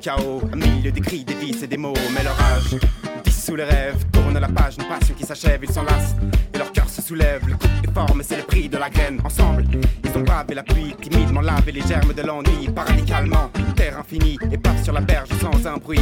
Chaos, 0.01 0.41
au 0.53 0.57
milieu 0.57 0.91
des 0.91 1.01
cris, 1.01 1.25
des 1.25 1.35
vices 1.35 1.63
et 1.63 1.67
des 1.67 1.77
mots. 1.77 1.95
Mais 2.15 2.23
leur 2.23 2.39
âge 2.41 2.77
dissout 3.25 3.57
les 3.57 3.65
rêves, 3.65 4.05
tourne 4.13 4.39
la 4.39 4.49
page, 4.49 4.77
une 4.79 4.89
passion 4.89 5.15
qui 5.15 5.25
s'achève, 5.25 5.61
ils 5.63 5.71
s'enlacent 5.71 6.17
et 6.55 6.59
leur 6.59 6.73
cœur 6.73 6.89
se 6.89 7.03
soulève. 7.03 7.47
Le 7.47 7.55
coup 7.55 7.67
est 7.85 7.93
fort, 7.93 8.17
c'est 8.23 8.37
le 8.37 8.43
prix 8.43 8.69
de 8.69 8.79
la 8.79 8.89
graine. 8.89 9.21
Ensemble, 9.25 9.65
ils 10.05 10.19
ont 10.19 10.23
bavé 10.23 10.55
la 10.55 10.63
pluie, 10.63 10.95
timidement 11.01 11.43
lavé 11.43 11.73
les 11.73 11.83
germes 11.83 12.13
de 12.15 12.23
l'ennui, 12.23 12.69
paradicalement, 12.75 13.51
terre 13.77 13.99
infinie, 13.99 14.39
et 14.51 14.59
passent 14.59 14.85
sur 14.85 14.93
la 14.93 15.01
berge 15.01 15.29
sans 15.41 15.67
un 15.67 15.77
bruit. 15.77 16.01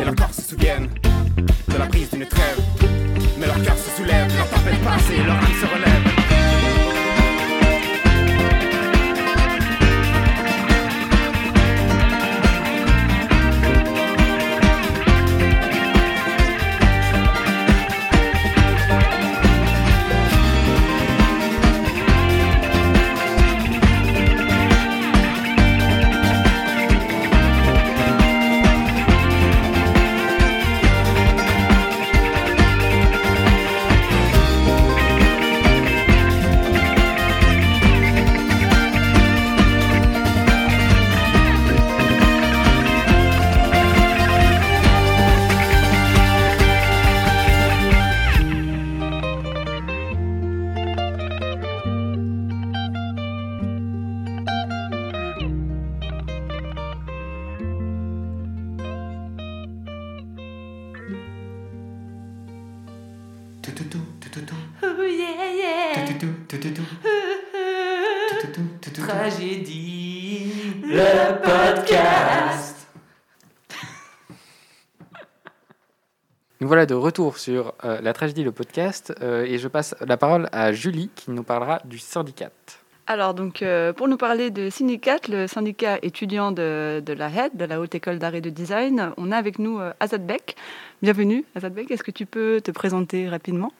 Et 0.00 0.04
leurs 0.04 0.16
corps 0.16 0.34
se 0.34 0.42
souviennent 0.42 0.88
de 1.68 1.78
la 1.78 1.86
prise 1.86 2.10
d'une 2.10 2.26
trêve. 2.26 2.58
Mais 3.38 3.46
leur 3.46 3.62
cœur 3.62 3.76
se 3.76 3.96
soulève, 3.96 4.34
leur 4.36 4.48
tempête 4.50 4.82
passe 4.82 5.10
et 5.10 5.22
leur 5.22 5.36
âme 5.36 5.54
se 5.60 5.66
relève. 5.66 6.09
Voilà 76.80 76.86
de 76.86 76.94
retour 76.94 77.36
sur 77.36 77.74
euh, 77.84 78.00
la 78.00 78.14
tragédie, 78.14 78.42
le 78.42 78.52
podcast, 78.52 79.12
euh, 79.20 79.44
et 79.44 79.58
je 79.58 79.68
passe 79.68 79.94
la 80.00 80.16
parole 80.16 80.48
à 80.50 80.72
Julie 80.72 81.10
qui 81.14 81.30
nous 81.30 81.42
parlera 81.42 81.82
du 81.84 81.98
syndicat. 81.98 82.48
Alors, 83.06 83.34
donc, 83.34 83.60
euh, 83.60 83.92
pour 83.92 84.08
nous 84.08 84.16
parler 84.16 84.50
de 84.50 84.70
Syndicat, 84.70 85.18
le 85.28 85.46
syndicat 85.46 85.98
étudiant 86.00 86.52
de, 86.52 87.02
de 87.04 87.12
la 87.12 87.28
HED, 87.28 87.54
de 87.54 87.66
la 87.66 87.80
Haute 87.82 87.94
École 87.94 88.18
d'Art 88.18 88.34
et 88.34 88.40
de 88.40 88.48
Design, 88.48 89.12
on 89.18 89.30
a 89.30 89.36
avec 89.36 89.58
nous 89.58 89.78
euh, 89.78 89.92
Azad 90.00 90.24
Beck. 90.24 90.56
Bienvenue, 91.02 91.44
Azad 91.54 91.74
Beck. 91.74 91.90
Est-ce 91.90 92.02
que 92.02 92.12
tu 92.12 92.24
peux 92.24 92.62
te 92.62 92.70
présenter 92.70 93.28
rapidement? 93.28 93.74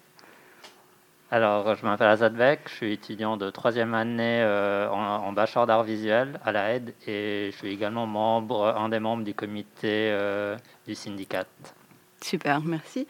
Alors, 1.30 1.74
je 1.76 1.86
m'appelle 1.86 2.08
Azad 2.08 2.34
Beck, 2.34 2.60
je 2.66 2.74
suis 2.74 2.92
étudiant 2.92 3.38
de 3.38 3.48
troisième 3.48 3.94
année 3.94 4.42
euh, 4.42 4.90
en, 4.90 5.24
en 5.24 5.32
bachelor 5.32 5.66
d'art 5.66 5.84
visuel 5.84 6.38
à 6.44 6.52
la 6.52 6.74
aide 6.74 6.92
et 7.06 7.48
je 7.50 7.56
suis 7.56 7.72
également 7.72 8.06
membre, 8.06 8.74
un 8.76 8.90
des 8.90 9.00
membres 9.00 9.24
du 9.24 9.32
comité 9.32 10.10
euh, 10.10 10.54
du 10.86 10.94
syndicat. 10.94 11.46
Super, 12.22 12.60
merci. 12.62 13.06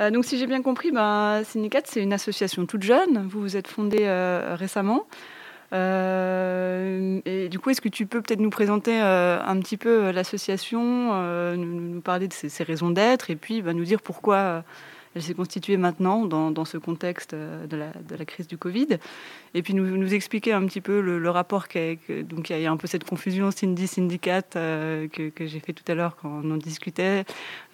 Euh, 0.00 0.10
donc, 0.10 0.24
si 0.24 0.38
j'ai 0.38 0.46
bien 0.46 0.62
compris, 0.62 0.90
ben, 0.92 1.42
Syndicat, 1.44 1.80
c'est 1.84 2.02
une 2.02 2.12
association 2.12 2.66
toute 2.66 2.82
jeune. 2.82 3.26
Vous 3.28 3.40
vous 3.40 3.56
êtes 3.56 3.68
fondé 3.68 4.00
euh, 4.02 4.54
récemment. 4.58 5.06
Euh, 5.72 7.20
et 7.24 7.48
du 7.48 7.58
coup, 7.58 7.70
est-ce 7.70 7.80
que 7.80 7.88
tu 7.88 8.06
peux 8.06 8.22
peut-être 8.22 8.40
nous 8.40 8.50
présenter 8.50 8.98
un 8.98 9.58
petit 9.60 9.76
peu 9.76 10.10
l'association, 10.10 11.54
nous, 11.56 12.00
parler 12.00 12.28
de 12.28 12.32
ses, 12.32 12.64
raisons 12.64 12.90
d'être, 12.90 13.30
et 13.30 13.36
puis 13.36 13.62
ben, 13.62 13.76
nous 13.76 13.84
dire 13.84 14.00
pourquoi 14.00 14.62
elle 15.16 15.22
s'est 15.22 15.34
constituée 15.34 15.78
maintenant 15.78 16.26
dans, 16.26 16.64
ce 16.66 16.76
contexte 16.76 17.32
euh, 17.32 17.66
de 17.66 17.76
la, 17.76 18.24
crise 18.26 18.46
du 18.46 18.58
Covid, 18.58 18.98
et 19.54 19.62
puis 19.62 19.72
nous, 19.72 20.14
expliquer 20.14 20.52
un 20.52 20.64
petit 20.66 20.82
peu 20.82 21.00
le, 21.00 21.30
rapport 21.30 21.68
qu'est- 21.68 21.98
que, 22.06 22.20
donc 22.20 22.50
il 22.50 22.60
y 22.60 22.66
a 22.66 22.70
un 22.70 22.76
peu 22.76 22.86
cette 22.86 23.04
confusion 23.04 23.50
Cindy 23.50 23.86
syndicate 23.86 24.56
euh, 24.56 25.08
que, 25.08 25.32
j'ai 25.46 25.60
fait 25.60 25.72
tout 25.72 25.90
à 25.90 25.94
l'heure 25.94 26.16
quand 26.16 26.28
on 26.44 26.50
en 26.50 26.56
discutait, 26.58 27.24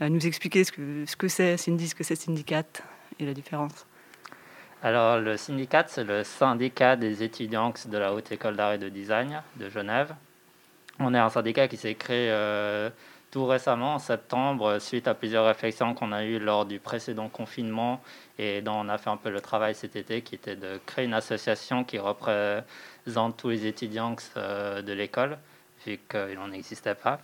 euh, 0.00 0.08
nous 0.08 0.24
expliquer 0.24 0.62
ce 0.62 0.70
que 0.70 1.04
ce 1.04 1.16
que 1.16 1.26
c'est 1.26 1.56
Cindy, 1.56 1.88
ce 1.88 1.96
que 1.96 2.04
c'est 2.04 2.14
syndicate 2.14 2.84
et 3.18 3.26
la 3.26 3.34
différence. 3.34 3.86
Alors, 4.84 5.18
le 5.18 5.36
syndicat, 5.36 5.84
c'est 5.88 6.04
le 6.04 6.22
syndicat 6.22 6.94
des 6.94 7.24
étudiants 7.24 7.72
de 7.86 7.98
la 7.98 8.14
Haute 8.14 8.30
École 8.30 8.56
d'Art 8.56 8.74
et 8.74 8.78
de 8.78 8.88
Design 8.88 9.42
de 9.56 9.68
Genève. 9.68 10.14
On 11.00 11.12
est 11.12 11.18
un 11.18 11.28
syndicat 11.28 11.66
qui 11.66 11.76
s'est 11.76 11.94
créé 11.94 12.30
euh, 12.30 12.90
tout 13.32 13.46
récemment, 13.46 13.94
en 13.94 13.98
septembre, 13.98 14.78
suite 14.78 15.08
à 15.08 15.14
plusieurs 15.14 15.46
réflexions 15.46 15.94
qu'on 15.94 16.12
a 16.12 16.22
eues 16.22 16.38
lors 16.38 16.66
du 16.66 16.78
précédent 16.78 17.30
confinement 17.30 18.02
et 18.38 18.60
dont 18.60 18.74
on 18.74 18.90
a 18.90 18.98
fait 18.98 19.08
un 19.08 19.16
peu 19.16 19.30
le 19.30 19.40
travail 19.40 19.74
cet 19.74 19.96
été, 19.96 20.20
qui 20.20 20.34
était 20.34 20.54
de 20.54 20.78
créer 20.84 21.06
une 21.06 21.14
association 21.14 21.82
qui 21.82 21.98
représente 21.98 23.36
tous 23.38 23.48
les 23.48 23.66
étudiants 23.66 24.14
euh, 24.36 24.82
de 24.82 24.92
l'école, 24.92 25.38
vu 25.86 25.98
qu'il 26.10 26.34
n'en 26.34 26.52
existait 26.52 26.94
pas. 26.94 27.20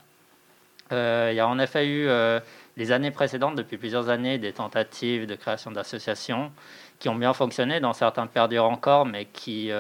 Euh, 0.92 1.29
il 1.31 1.37
y 1.37 1.40
a 1.40 1.47
en 1.47 1.59
effet 1.59 1.87
eu, 1.87 2.09
euh, 2.09 2.40
les 2.79 2.90
années 2.90 3.11
précédentes, 3.11 3.57
depuis 3.57 3.77
plusieurs 3.77 4.09
années, 4.09 4.38
des 4.38 4.55
tentatives 4.55 5.27
de 5.27 5.35
création 5.35 5.71
d'associations 5.71 6.51
qui 6.99 7.11
ont 7.11 7.16
bien 7.16 7.35
fonctionné, 7.35 7.81
dans 7.81 7.92
certains 7.92 8.27
perdurent 8.27 8.64
encore, 8.64 9.05
mais 9.05 9.27
qui, 9.27 9.71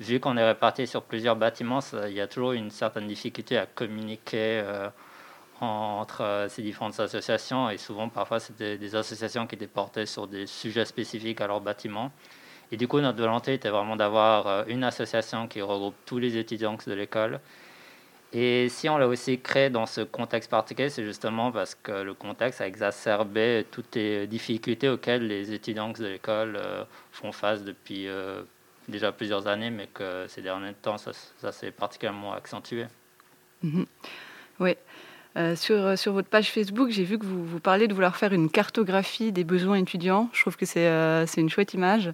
vu 0.00 0.20
qu'on 0.20 0.36
est 0.36 0.44
répartis 0.44 0.86
sur 0.86 1.02
plusieurs 1.02 1.36
bâtiments, 1.36 1.78
il 2.06 2.12
y 2.12 2.20
a 2.20 2.26
toujours 2.26 2.52
une 2.52 2.70
certaine 2.70 3.06
difficulté 3.06 3.56
à 3.56 3.64
communiquer 3.64 4.62
entre 5.64 6.22
euh, 6.22 6.48
ces 6.48 6.62
différentes 6.62 6.98
associations, 7.00 7.70
et 7.70 7.78
souvent, 7.78 8.08
parfois, 8.08 8.40
c'était 8.40 8.78
des 8.78 8.94
associations 8.94 9.46
qui 9.46 9.54
étaient 9.54 9.66
portées 9.66 10.06
sur 10.06 10.26
des 10.26 10.46
sujets 10.46 10.84
spécifiques 10.84 11.40
à 11.40 11.46
leur 11.46 11.60
bâtiment. 11.60 12.12
Et 12.72 12.76
du 12.76 12.88
coup, 12.88 13.00
notre 13.00 13.18
volonté 13.18 13.54
était 13.54 13.70
vraiment 13.70 13.96
d'avoir 13.96 14.46
euh, 14.46 14.64
une 14.68 14.84
association 14.84 15.48
qui 15.48 15.60
regroupe 15.60 15.94
tous 16.06 16.18
les 16.18 16.36
étudiants 16.36 16.76
de 16.86 16.92
l'école. 16.92 17.40
Et 18.32 18.68
si 18.68 18.88
on 18.88 18.98
l'a 18.98 19.06
aussi 19.06 19.40
créé 19.40 19.70
dans 19.70 19.86
ce 19.86 20.00
contexte 20.00 20.50
particulier, 20.50 20.90
c'est 20.90 21.04
justement 21.04 21.52
parce 21.52 21.76
que 21.76 21.92
le 21.92 22.14
contexte 22.14 22.60
a 22.60 22.66
exacerbé 22.66 23.64
toutes 23.70 23.94
les 23.94 24.26
difficultés 24.26 24.88
auxquelles 24.88 25.26
les 25.26 25.52
étudiants 25.52 25.90
de 25.90 26.06
l'école 26.06 26.56
euh, 26.56 26.84
font 27.12 27.30
face 27.30 27.62
depuis 27.62 28.08
déjà 28.88 29.12
plusieurs 29.12 29.46
années, 29.46 29.70
mais 29.70 29.86
que 29.86 30.26
ces 30.28 30.42
derniers 30.42 30.74
temps, 30.74 30.98
ça, 30.98 31.12
ça 31.12 31.52
s'est 31.52 31.70
particulièrement 31.70 32.32
accentué. 32.32 32.86
Mhm. 33.62 33.86
Oui. 34.60 34.76
Euh, 35.36 35.56
sur, 35.56 35.98
sur 35.98 36.12
votre 36.12 36.28
page 36.28 36.50
Facebook, 36.50 36.90
j'ai 36.90 37.02
vu 37.02 37.18
que 37.18 37.26
vous, 37.26 37.44
vous 37.44 37.60
parlez 37.60 37.88
de 37.88 37.94
vouloir 37.94 38.16
faire 38.16 38.32
une 38.32 38.48
cartographie 38.48 39.32
des 39.32 39.44
besoins 39.44 39.76
étudiants. 39.76 40.28
Je 40.32 40.40
trouve 40.40 40.56
que 40.56 40.66
c'est 40.66 40.86
euh, 40.86 41.26
une 41.36 41.50
chouette 41.50 41.74
image. 41.74 42.12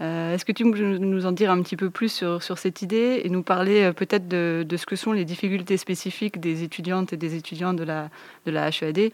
Euh, 0.00 0.34
Est-ce 0.34 0.44
que 0.44 0.52
tu 0.52 0.68
peux 0.70 0.78
nous 0.78 1.26
en 1.26 1.32
dire 1.32 1.50
un 1.50 1.62
petit 1.62 1.76
peu 1.76 1.90
plus 1.90 2.24
sur, 2.40 2.58
cette 2.58 2.80
idée 2.80 3.20
et 3.22 3.28
nous 3.28 3.42
parler 3.42 3.82
euh, 3.82 3.92
peut-être 3.92 4.28
de, 4.28 4.64
ce 4.76 4.86
que 4.86 4.96
sont 4.96 5.12
les 5.12 5.24
difficultés 5.24 5.76
spécifiques 5.76 6.40
des 6.40 6.62
étudiantes 6.62 7.12
et 7.12 7.16
des 7.16 7.34
étudiants 7.34 7.74
de 7.74 7.84
la, 7.84 8.08
de 8.46 8.52
HEAD, 8.52 9.12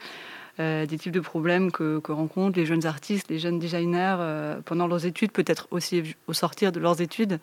euh, 0.60 0.86
des 0.86 0.96
types 0.96 1.12
de 1.12 1.20
problèmes 1.20 1.72
que, 1.72 1.98
que 1.98 2.12
rencontrent 2.12 2.56
les 2.56 2.66
jeunes 2.66 2.86
artistes, 2.86 3.28
les 3.30 3.40
jeunes 3.40 3.58
designers 3.58 4.16
euh, 4.20 4.60
pendant 4.64 4.86
leurs 4.86 5.06
études, 5.06 5.32
peut-être 5.32 5.66
aussi 5.72 6.14
au 6.28 6.32
sortir 6.32 6.70
de 6.70 6.78
leurs 6.78 7.00
études? 7.00 7.40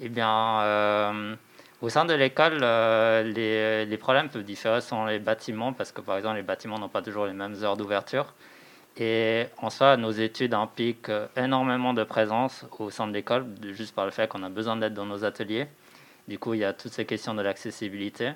Eh 0.00 0.08
bien, 0.08 0.60
euh, 0.60 1.34
au 1.82 1.88
sein 1.88 2.04
de 2.04 2.14
l'école, 2.14 2.60
euh, 2.62 3.84
les, 3.84 3.96
problèmes 3.96 4.28
peuvent 4.28 4.44
différer 4.44 4.80
selon 4.80 5.04
les 5.06 5.18
bâtiments, 5.18 5.72
parce 5.72 5.90
que 5.90 6.00
par 6.00 6.16
exemple, 6.16 6.36
les 6.36 6.42
bâtiments 6.42 6.78
n'ont 6.78 6.88
pas 6.88 7.02
toujours 7.02 7.26
les 7.26 7.32
mêmes 7.32 7.56
heures 7.62 7.76
d'ouverture. 7.76 8.34
Et 8.96 9.46
en 9.58 9.68
soi, 9.68 9.96
nos 9.96 10.12
études 10.12 10.54
impliquent 10.54 11.08
euh, 11.08 11.26
énormément 11.36 11.92
de 11.92 12.04
présence 12.04 12.64
au 12.78 12.90
sein 12.90 13.08
de 13.08 13.12
l'école, 13.12 13.46
juste 13.72 13.96
par 13.96 14.04
le 14.04 14.12
fait 14.12 14.28
qu'on 14.28 14.44
a 14.44 14.48
besoin 14.48 14.76
d'être 14.76 14.94
dans 14.94 15.06
nos 15.06 15.24
ateliers. 15.24 15.66
Du 16.28 16.38
coup, 16.38 16.54
il 16.54 16.60
y 16.60 16.64
a 16.64 16.72
toutes 16.72 16.92
ces 16.92 17.04
questions 17.04 17.34
de 17.34 17.42
l'accessibilité. 17.42 18.32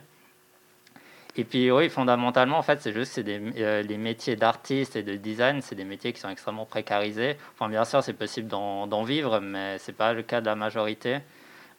Et 1.37 1.45
puis 1.45 1.71
oui, 1.71 1.89
fondamentalement, 1.89 2.59
en 2.59 2.63
fait, 2.63 2.81
c'est 2.81 2.93
juste 2.93 3.23
que 3.23 3.61
euh, 3.61 3.83
les 3.83 3.99
métiers 3.99 4.35
d'artiste 4.35 4.97
et 4.97 5.05
de 5.05 5.15
design, 5.15 5.61
c'est 5.63 5.77
des 5.77 5.85
métiers 5.85 6.13
qui 6.13 6.19
sont 6.19 6.31
extrêmement 6.31 6.65
précarisés. 6.65 7.37
Enfin, 7.55 7.69
bien 7.69 7.85
sûr, 7.85 8.03
c'est 8.03 8.15
possible 8.15 8.49
d'en 8.49 9.03
vivre, 9.05 9.39
mais 9.39 9.79
c'est 9.79 9.93
pas 9.93 10.15
le 10.15 10.23
cas 10.23 10.41
de 10.41 10.47
la 10.47 10.57
majorité. 10.57 11.19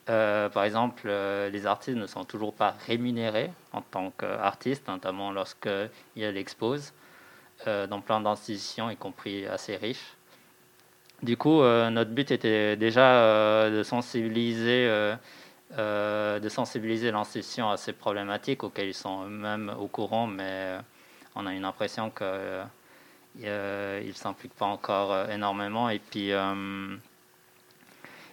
Euh, 0.10 0.48
par 0.50 0.64
exemple, 0.64 1.04
euh, 1.08 1.50
les 1.50 1.66
artistes 1.66 1.98
ne 1.98 2.08
sont 2.08 2.24
toujours 2.24 2.54
pas 2.54 2.76
rémunérés 2.86 3.52
en 3.74 3.82
tant 3.82 4.12
qu'artistes, 4.12 4.88
notamment 4.88 5.32
lorsqu'ils 5.32 6.38
exposent 6.38 6.94
euh, 7.68 7.88
dans 7.88 8.00
plein 8.00 8.22
d'institutions, 8.22 8.90
y 8.90 8.96
compris 8.96 9.46
assez 9.46 9.76
riches. 9.76 10.14
Du 11.24 11.36
coup, 11.36 11.62
euh, 11.62 11.90
notre 11.90 12.12
but 12.12 12.32
était 12.32 12.78
déjà 12.78 13.70
de 13.70 13.84
sensibiliser, 13.84 14.88
de 15.78 16.50
sensibiliser 16.50 17.12
l'institution 17.12 17.70
à 17.70 17.76
ces 17.76 17.92
problématiques 17.92 18.64
auxquelles 18.64 18.90
ils 18.90 18.94
sont 18.94 19.26
eux-mêmes 19.26 19.74
au 19.78 19.88
courant, 19.88 20.28
mais 20.28 20.78
on 21.36 21.46
a 21.46 21.54
une 21.54 21.66
impression 21.66 22.12
qu'ils 22.12 23.46
ne 23.46 24.12
s'impliquent 24.14 24.56
pas 24.56 24.68
encore 24.68 25.30
énormément. 25.32 25.90
Et 25.90 26.00
puis, 26.00 26.32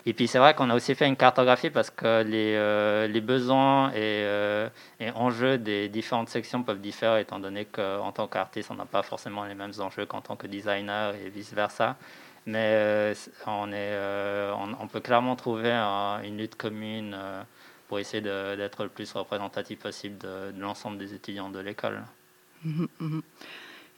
et 0.07 0.13
puis 0.13 0.29
c'est 0.29 0.39
vrai 0.39 0.55
qu'on 0.55 0.69
a 0.71 0.75
aussi 0.75 0.95
fait 0.95 1.07
une 1.07 1.17
cartographie 1.17 1.71
parce 1.71 1.91
que 1.91 2.23
les, 2.23 2.55
euh, 2.57 3.21
besoins 3.21 3.91
et, 3.93 3.95
euh, 4.25 4.69
et 5.01 5.11
enjeux 5.13 5.57
des 5.57 5.89
différentes 5.89 6.29
sections 6.29 6.63
peuvent 6.63 6.81
différer 6.81 7.23
étant 7.23 7.39
donné 7.39 7.65
qu'en 7.65 8.13
tant 8.13 8.29
qu'artiste, 8.29 8.71
on 8.71 8.75
n'a 8.75 8.85
pas 8.85 9.03
forcément 9.03 9.45
les 9.45 9.55
mêmes 9.55 9.73
enjeux 9.79 10.05
qu'en 10.05 10.21
tant 10.21 10.37
que 10.37 10.47
designer 10.47 11.15
et 11.15 11.31
vice-versa. 11.31 11.97
Mais 12.47 12.73
euh, 12.75 13.15
on, 13.47 13.73
est, 13.73 13.97
on, 14.79 14.87
peut 14.87 15.01
clairement 15.01 15.35
trouver 15.37 15.73
un- 15.73 16.23
une 16.23 16.37
lutte 16.37 16.57
commune 16.57 17.17
pour 17.89 17.99
essayer 17.99 18.21
d'être 18.21 18.83
le 18.83 18.91
plus 18.91 19.11
représentatif 19.13 19.79
possible 19.79 20.19
de, 20.19 20.53
l'ensemble 20.59 20.99
des 20.99 21.15
étudiants 21.15 21.49
de 21.49 21.61
l'école. 21.61 22.03
Mhm, 22.65 22.89
mhm. 23.01 23.23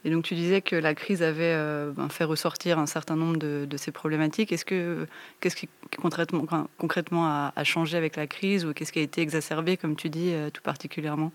Et 0.07 0.09
donc 0.09 0.23
tu 0.23 0.35
disais 0.35 0.61
que 0.61 0.77
la 0.77 0.95
crise 0.95 1.21
avait 1.21 1.53
euh, 1.53 1.91
ben, 1.91 2.07
fait 2.07 2.23
ressortir 2.23 2.79
un 2.79 2.85
certain 2.85 3.17
nombre 3.17 3.35
de, 3.35 3.67
ces 3.75 3.91
problématiques. 3.91 4.53
Est-ce 4.53 4.63
que 4.63 5.05
qu'est-ce 5.41 5.57
qui 5.57 5.67
concrètement, 5.97 7.25
a, 7.25 7.63
changé 7.65 7.97
avec 7.97 8.15
la 8.15 8.25
crise 8.25 8.65
ou 8.65 8.73
qu'est-ce 8.73 8.93
qui 8.93 8.99
a 8.99 9.01
été 9.01 9.19
exacerbé, 9.19 9.75
comme 9.75 9.97
tu 9.97 10.09
dis, 10.09 10.31
euh, 10.33 10.49
tout 10.49 10.61
particulièrement? 10.61 11.33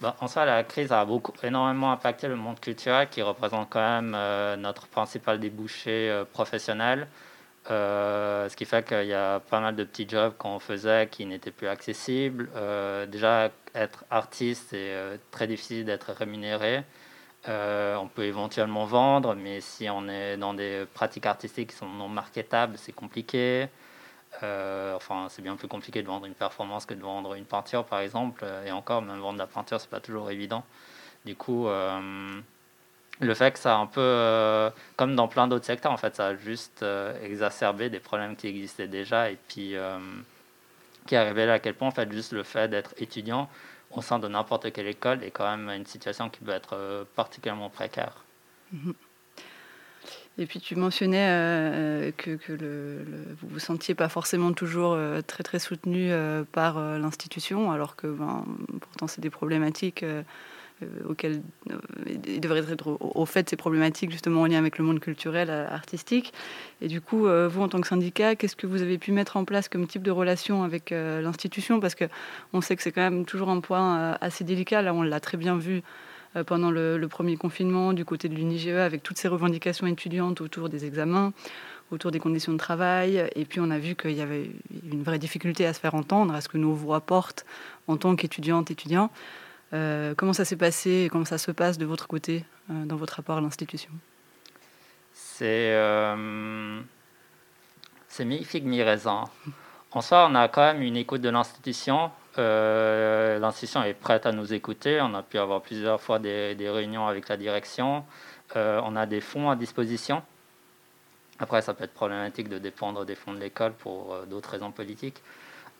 Bah, 0.00 0.16
en 0.18 0.26
soi, 0.26 0.44
la 0.44 0.64
crise 0.64 0.90
a 0.90 1.06
énormément 1.44 1.92
impacté 1.92 2.26
le 2.26 2.34
monde 2.34 2.58
culturel 2.58 3.08
qui 3.10 3.22
représente 3.22 3.70
quand 3.70 3.78
même 3.78 4.12
euh, 4.16 4.56
notre 4.56 4.88
principal 4.88 5.38
débouché 5.38 6.24
professionnel. 6.32 7.06
Ce 7.68 8.56
qui 8.56 8.64
fait 8.64 8.84
qu'il 8.84 9.06
y 9.06 9.14
a 9.14 9.38
pas 9.38 9.60
mal 9.60 9.76
de 9.76 9.84
petits 9.84 10.08
jobs 10.08 10.32
qu'on 10.36 10.58
faisait 10.58 11.06
qui 11.08 11.26
n'étaient 11.26 11.52
plus 11.52 11.68
accessibles. 11.68 12.48
Déjà, 13.08 13.50
être 13.76 14.04
artiste, 14.10 14.68
c'est 14.70 15.20
très 15.30 15.46
difficile 15.46 15.84
d'être 15.84 16.10
rémunéré. 16.10 16.82
Euh, 17.48 17.96
on 17.96 18.08
peut 18.08 18.24
éventuellement 18.24 18.84
vendre, 18.84 19.34
mais 19.34 19.60
si 19.60 19.88
on 19.88 20.08
est 20.08 20.36
dans 20.36 20.54
des 20.54 20.84
pratiques 20.92 21.24
artistiques 21.24 21.70
qui 21.70 21.76
sont 21.76 21.88
non 21.88 22.08
marketables, 22.08 22.76
c'est 22.76 22.92
compliqué. 22.92 23.68
Euh, 24.42 24.94
enfin, 24.94 25.28
c'est 25.30 25.40
bien 25.40 25.56
plus 25.56 25.68
compliqué 25.68 26.02
de 26.02 26.06
vendre 26.06 26.26
une 26.26 26.34
performance 26.34 26.84
que 26.84 26.94
de 26.94 27.00
vendre 27.00 27.34
une 27.34 27.46
peinture, 27.46 27.84
par 27.84 28.00
exemple. 28.00 28.44
Et 28.66 28.72
encore, 28.72 29.00
même 29.02 29.18
vendre 29.18 29.38
la 29.38 29.46
peinture, 29.46 29.80
c'est 29.80 29.90
pas 29.90 30.00
toujours 30.00 30.30
évident. 30.30 30.64
Du 31.24 31.36
coup, 31.36 31.68
euh, 31.68 32.40
le 33.20 33.34
fait 33.34 33.52
que 33.52 33.58
ça 33.58 33.76
a 33.76 33.78
un 33.78 33.86
peu, 33.86 34.70
comme 34.96 35.16
dans 35.16 35.28
plein 35.28 35.48
d'autres 35.48 35.64
secteurs, 35.64 35.92
en 35.92 35.96
fait, 35.96 36.16
ça 36.16 36.28
a 36.28 36.36
juste 36.36 36.84
exacerbé 37.22 37.88
des 37.88 38.00
problèmes 38.00 38.36
qui 38.36 38.46
existaient 38.48 38.88
déjà 38.88 39.30
et 39.30 39.38
puis 39.48 39.74
qui 41.06 41.16
a 41.16 41.24
révélé 41.24 41.50
à 41.50 41.58
quel 41.58 41.74
point, 41.74 41.88
en 41.88 41.92
fait, 41.92 42.12
juste 42.12 42.32
le 42.32 42.42
fait 42.42 42.68
d'être 42.68 42.94
étudiant 42.98 43.48
au 43.90 44.02
sein 44.02 44.18
de 44.18 44.28
n'importe 44.28 44.72
quelle 44.72 44.86
école 44.86 45.22
est 45.24 45.30
quand 45.30 45.56
même 45.56 45.68
une 45.70 45.86
situation 45.86 46.28
qui 46.30 46.40
peut 46.40 46.52
être 46.52 46.74
euh, 46.74 47.04
particulièrement 47.16 47.70
précaire. 47.70 48.24
Et 50.40 50.46
puis 50.46 50.60
tu 50.60 50.76
mentionnais 50.76 51.28
euh, 51.30 52.12
que, 52.16 52.36
que 52.36 52.52
le, 52.52 53.04
vous 53.40 53.48
vous 53.48 53.58
sentiez 53.58 53.96
pas 53.96 54.08
forcément 54.08 54.52
toujours 54.52 54.92
euh, 54.92 55.20
très 55.20 55.42
très 55.42 55.58
soutenu 55.58 56.12
euh, 56.12 56.44
par 56.52 56.78
euh, 56.78 56.98
l'institution, 56.98 57.72
alors 57.72 57.96
que 57.96 58.06
ben, 58.06 58.44
pourtant 58.80 59.08
c'est 59.08 59.20
des 59.20 59.30
problématiques 59.30 60.04
euh, 60.82 60.86
auxquelles 61.08 61.42
euh, 61.70 61.74
il 62.26 62.40
devrait 62.40 62.64
être 62.70 62.96
au, 63.00 63.26
fait 63.26 63.42
de 63.42 63.48
ces 63.48 63.56
problématiques 63.56 64.12
justement 64.12 64.42
en 64.42 64.46
lien 64.46 64.58
avec 64.58 64.78
le 64.78 64.84
monde 64.84 65.00
culturel, 65.00 65.48
euh, 65.50 65.66
artistique. 65.68 66.32
Et 66.80 66.86
du 66.86 67.00
coup, 67.00 67.26
vous 67.26 67.62
en 67.62 67.68
tant 67.68 67.80
que 67.80 67.88
syndicat, 67.88 68.36
qu'est-ce 68.36 68.54
que 68.54 68.66
vous 68.66 68.82
avez 68.82 68.98
pu 68.98 69.10
mettre 69.10 69.36
en 69.36 69.44
place 69.44 69.68
comme 69.68 69.86
type 69.88 70.02
de 70.02 70.12
relation 70.12 70.62
avec 70.62 70.90
l'institution? 70.90 71.80
Parce 71.80 71.96
que 71.96 72.04
on 72.52 72.60
sait 72.60 72.76
que 72.76 72.82
c'est 72.82 72.92
quand 72.92 73.02
même 73.02 73.24
toujours 73.24 73.50
un 73.50 73.58
point 73.60 74.16
assez 74.20 74.44
délicat. 74.44 74.80
Là, 74.82 74.94
on 74.94 75.02
l'a 75.02 75.18
très 75.18 75.36
bien 75.36 75.56
vu 75.56 75.82
pendant 76.46 76.70
le, 76.70 76.96
le 76.96 77.08
premier 77.08 77.36
confinement 77.36 77.92
du 77.92 78.04
côté 78.04 78.28
de 78.28 78.34
l'UNIGE 78.36 78.68
avec 78.68 79.02
toutes 79.02 79.18
ces 79.18 79.26
revendications 79.26 79.88
étudiantes 79.88 80.40
autour 80.40 80.68
des 80.68 80.84
examens, 80.84 81.32
autour 81.90 82.12
des 82.12 82.20
conditions 82.20 82.52
de 82.52 82.58
travail. 82.58 83.28
Et 83.34 83.44
puis 83.44 83.58
on 83.58 83.70
a 83.70 83.78
vu 83.78 83.96
qu'il 83.96 84.12
y 84.12 84.20
avait 84.20 84.52
une 84.92 85.02
vraie 85.02 85.18
difficulté 85.18 85.66
à 85.66 85.72
se 85.72 85.80
faire 85.80 85.96
entendre, 85.96 86.32
à 86.32 86.40
ce 86.40 86.48
que 86.48 86.58
nos 86.58 86.74
voix 86.74 87.00
portent 87.00 87.44
en 87.88 87.96
tant 87.96 88.14
qu'étudiantes, 88.14 88.70
étudiants. 88.70 89.10
Euh, 89.74 90.14
comment 90.16 90.32
ça 90.32 90.44
s'est 90.44 90.56
passé 90.56 91.04
et 91.04 91.08
comment 91.10 91.24
ça 91.24 91.38
se 91.38 91.50
passe 91.50 91.76
de 91.78 91.84
votre 91.84 92.08
côté 92.08 92.44
euh, 92.70 92.84
dans 92.84 92.96
votre 92.96 93.14
rapport 93.14 93.36
à 93.36 93.40
l'institution? 93.40 93.90
C'est 95.12 95.72
euh, 95.74 96.80
mi-figue, 98.20 98.64
mi-raisin. 98.64 99.24
En 99.92 100.00
soi, 100.00 100.26
on 100.30 100.34
a 100.34 100.48
quand 100.48 100.62
même 100.62 100.82
une 100.82 100.96
écoute 100.96 101.20
de 101.20 101.28
l'institution. 101.28 102.10
Euh, 102.38 103.38
l'institution 103.38 103.82
est 103.82 103.94
prête 103.94 104.26
à 104.26 104.32
nous 104.32 104.54
écouter. 104.54 105.00
On 105.02 105.14
a 105.14 105.22
pu 105.22 105.38
avoir 105.38 105.60
plusieurs 105.60 106.00
fois 106.00 106.18
des, 106.18 106.56
réunions 106.58 107.06
avec 107.06 107.28
la 107.28 107.36
direction. 107.36 108.04
On 108.54 108.96
a 108.96 109.06
des 109.06 109.20
fonds 109.20 109.50
à 109.50 109.56
disposition. 109.56 110.22
Après, 111.38 111.62
ça 111.62 111.74
peut 111.74 111.84
être 111.84 111.94
problématique 111.94 112.48
de 112.48 112.58
dépendre 112.58 113.04
des 113.04 113.14
fonds 113.14 113.32
de 113.32 113.38
l'école 113.38 113.72
pour 113.72 114.16
d'autres 114.28 114.50
raisons 114.50 114.72
politiques. 114.72 115.22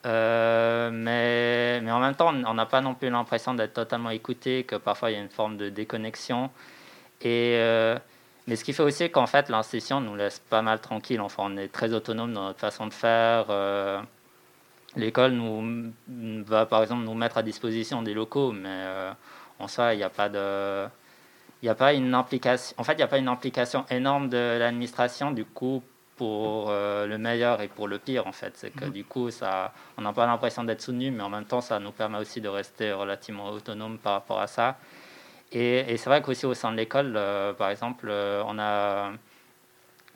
Euh, 0.07 0.91
mais, 0.93 1.81
mais 1.81 1.91
en 1.91 2.01
même 2.01 2.15
temps, 2.15 2.33
on 2.33 2.55
n'a 2.55 2.67
pas 2.67 2.81
non 2.81 2.95
plus 2.95 3.11
l'impression 3.11 3.55
d'être 3.55 3.75
totalement 3.75 4.11
écouté, 4.11 4.65
que 4.65 4.77
parfois 4.77 5.11
il 5.11 5.15
y 5.15 5.17
a 5.17 5.23
une 5.23 5.29
forme 5.29 5.57
de 5.57 5.69
déconnexion. 5.69 6.51
Et, 7.23 7.57
euh, 7.57 7.99
mais 8.47 8.57
ce 8.57 8.65
qui 8.65 8.73
fait 8.73 8.83
aussi 8.83 9.11
qu'en 9.11 9.27
fait, 9.27 9.49
l'institution 9.49 10.01
nous 10.01 10.15
laisse 10.17 10.39
pas 10.39 10.63
mal 10.63 10.81
tranquille. 10.81 11.21
Enfin, 11.21 11.45
on 11.47 11.57
est 11.57 11.69
très 11.69 11.93
autonome 11.93 12.33
dans 12.33 12.45
notre 12.45 12.61
façon 12.61 12.87
de 12.87 12.95
faire. 12.95 13.47
Euh, 13.51 14.01
L'école 14.97 15.33
nous 15.33 15.93
va, 16.45 16.67
par 16.67 16.83
exemple, 16.83 17.05
nous 17.05 17.15
mettre 17.15 17.39
à 17.39 17.43
disposition 17.43 18.03
des 18.03 18.15
locaux, 18.15 18.53
mais 18.53 18.85
en 19.59 19.69
soi, 19.69 19.95
il 19.95 19.99
n'y 19.99 20.03
a 20.03 20.11
pas 20.11 20.29
de. 20.29 20.87
Il 21.63 21.67
n'y 21.67 21.71
a 21.71 21.75
pas 21.75 21.93
une 21.93 22.15
implication. 22.15 22.75
En 22.79 22.85
fait, 22.85 22.93
il 22.95 22.99
n'y 22.99 23.03
a 23.03 23.09
pas 23.09 23.19
une 23.19 23.29
implication 23.29 23.85
énorme 23.91 24.29
de 24.29 24.59
l'administration, 24.59 25.31
du 25.33 25.45
coup, 25.45 25.83
pour 26.19 26.67
euh, 26.69 27.07
le 27.07 27.17
meilleur 27.17 27.63
et 27.63 27.69
pour 27.69 27.89
le 27.89 27.99
pire, 27.99 28.27
en 28.27 28.33
fait. 28.33 28.53
C'est 28.57 28.71
que 28.71 28.87
du 28.87 29.05
coup, 29.05 29.31
ça, 29.31 29.73
on 29.97 30.03
n'a 30.03 30.13
pas 30.13 30.27
l'impression 30.27 30.65
d'être 30.65 30.83
soutenu, 30.83 31.11
mais 31.13 31.23
en 31.23 31.31
même 31.31 31.45
temps, 31.45 31.61
ça 31.61 31.79
nous 31.79 31.93
permet 31.93 32.19
aussi 32.19 32.41
de 32.41 32.49
rester 32.49 32.93
relativement 32.93 33.51
autonome 33.51 33.99
par 33.99 34.15
rapport 34.15 34.41
à 34.41 34.49
ça. 34.49 34.77
Et, 35.53 35.79
et 35.93 35.97
c'est 35.97 36.11
vrai 36.11 36.21
qu'aussi 36.21 36.45
au 36.45 36.55
sein 36.55 36.73
de 36.73 36.77
l'école, 36.77 37.15
euh, 37.17 37.53
par 37.55 37.71
exemple, 37.71 38.09
euh, 38.11 38.43
on 38.47 38.59
a, 38.59 39.13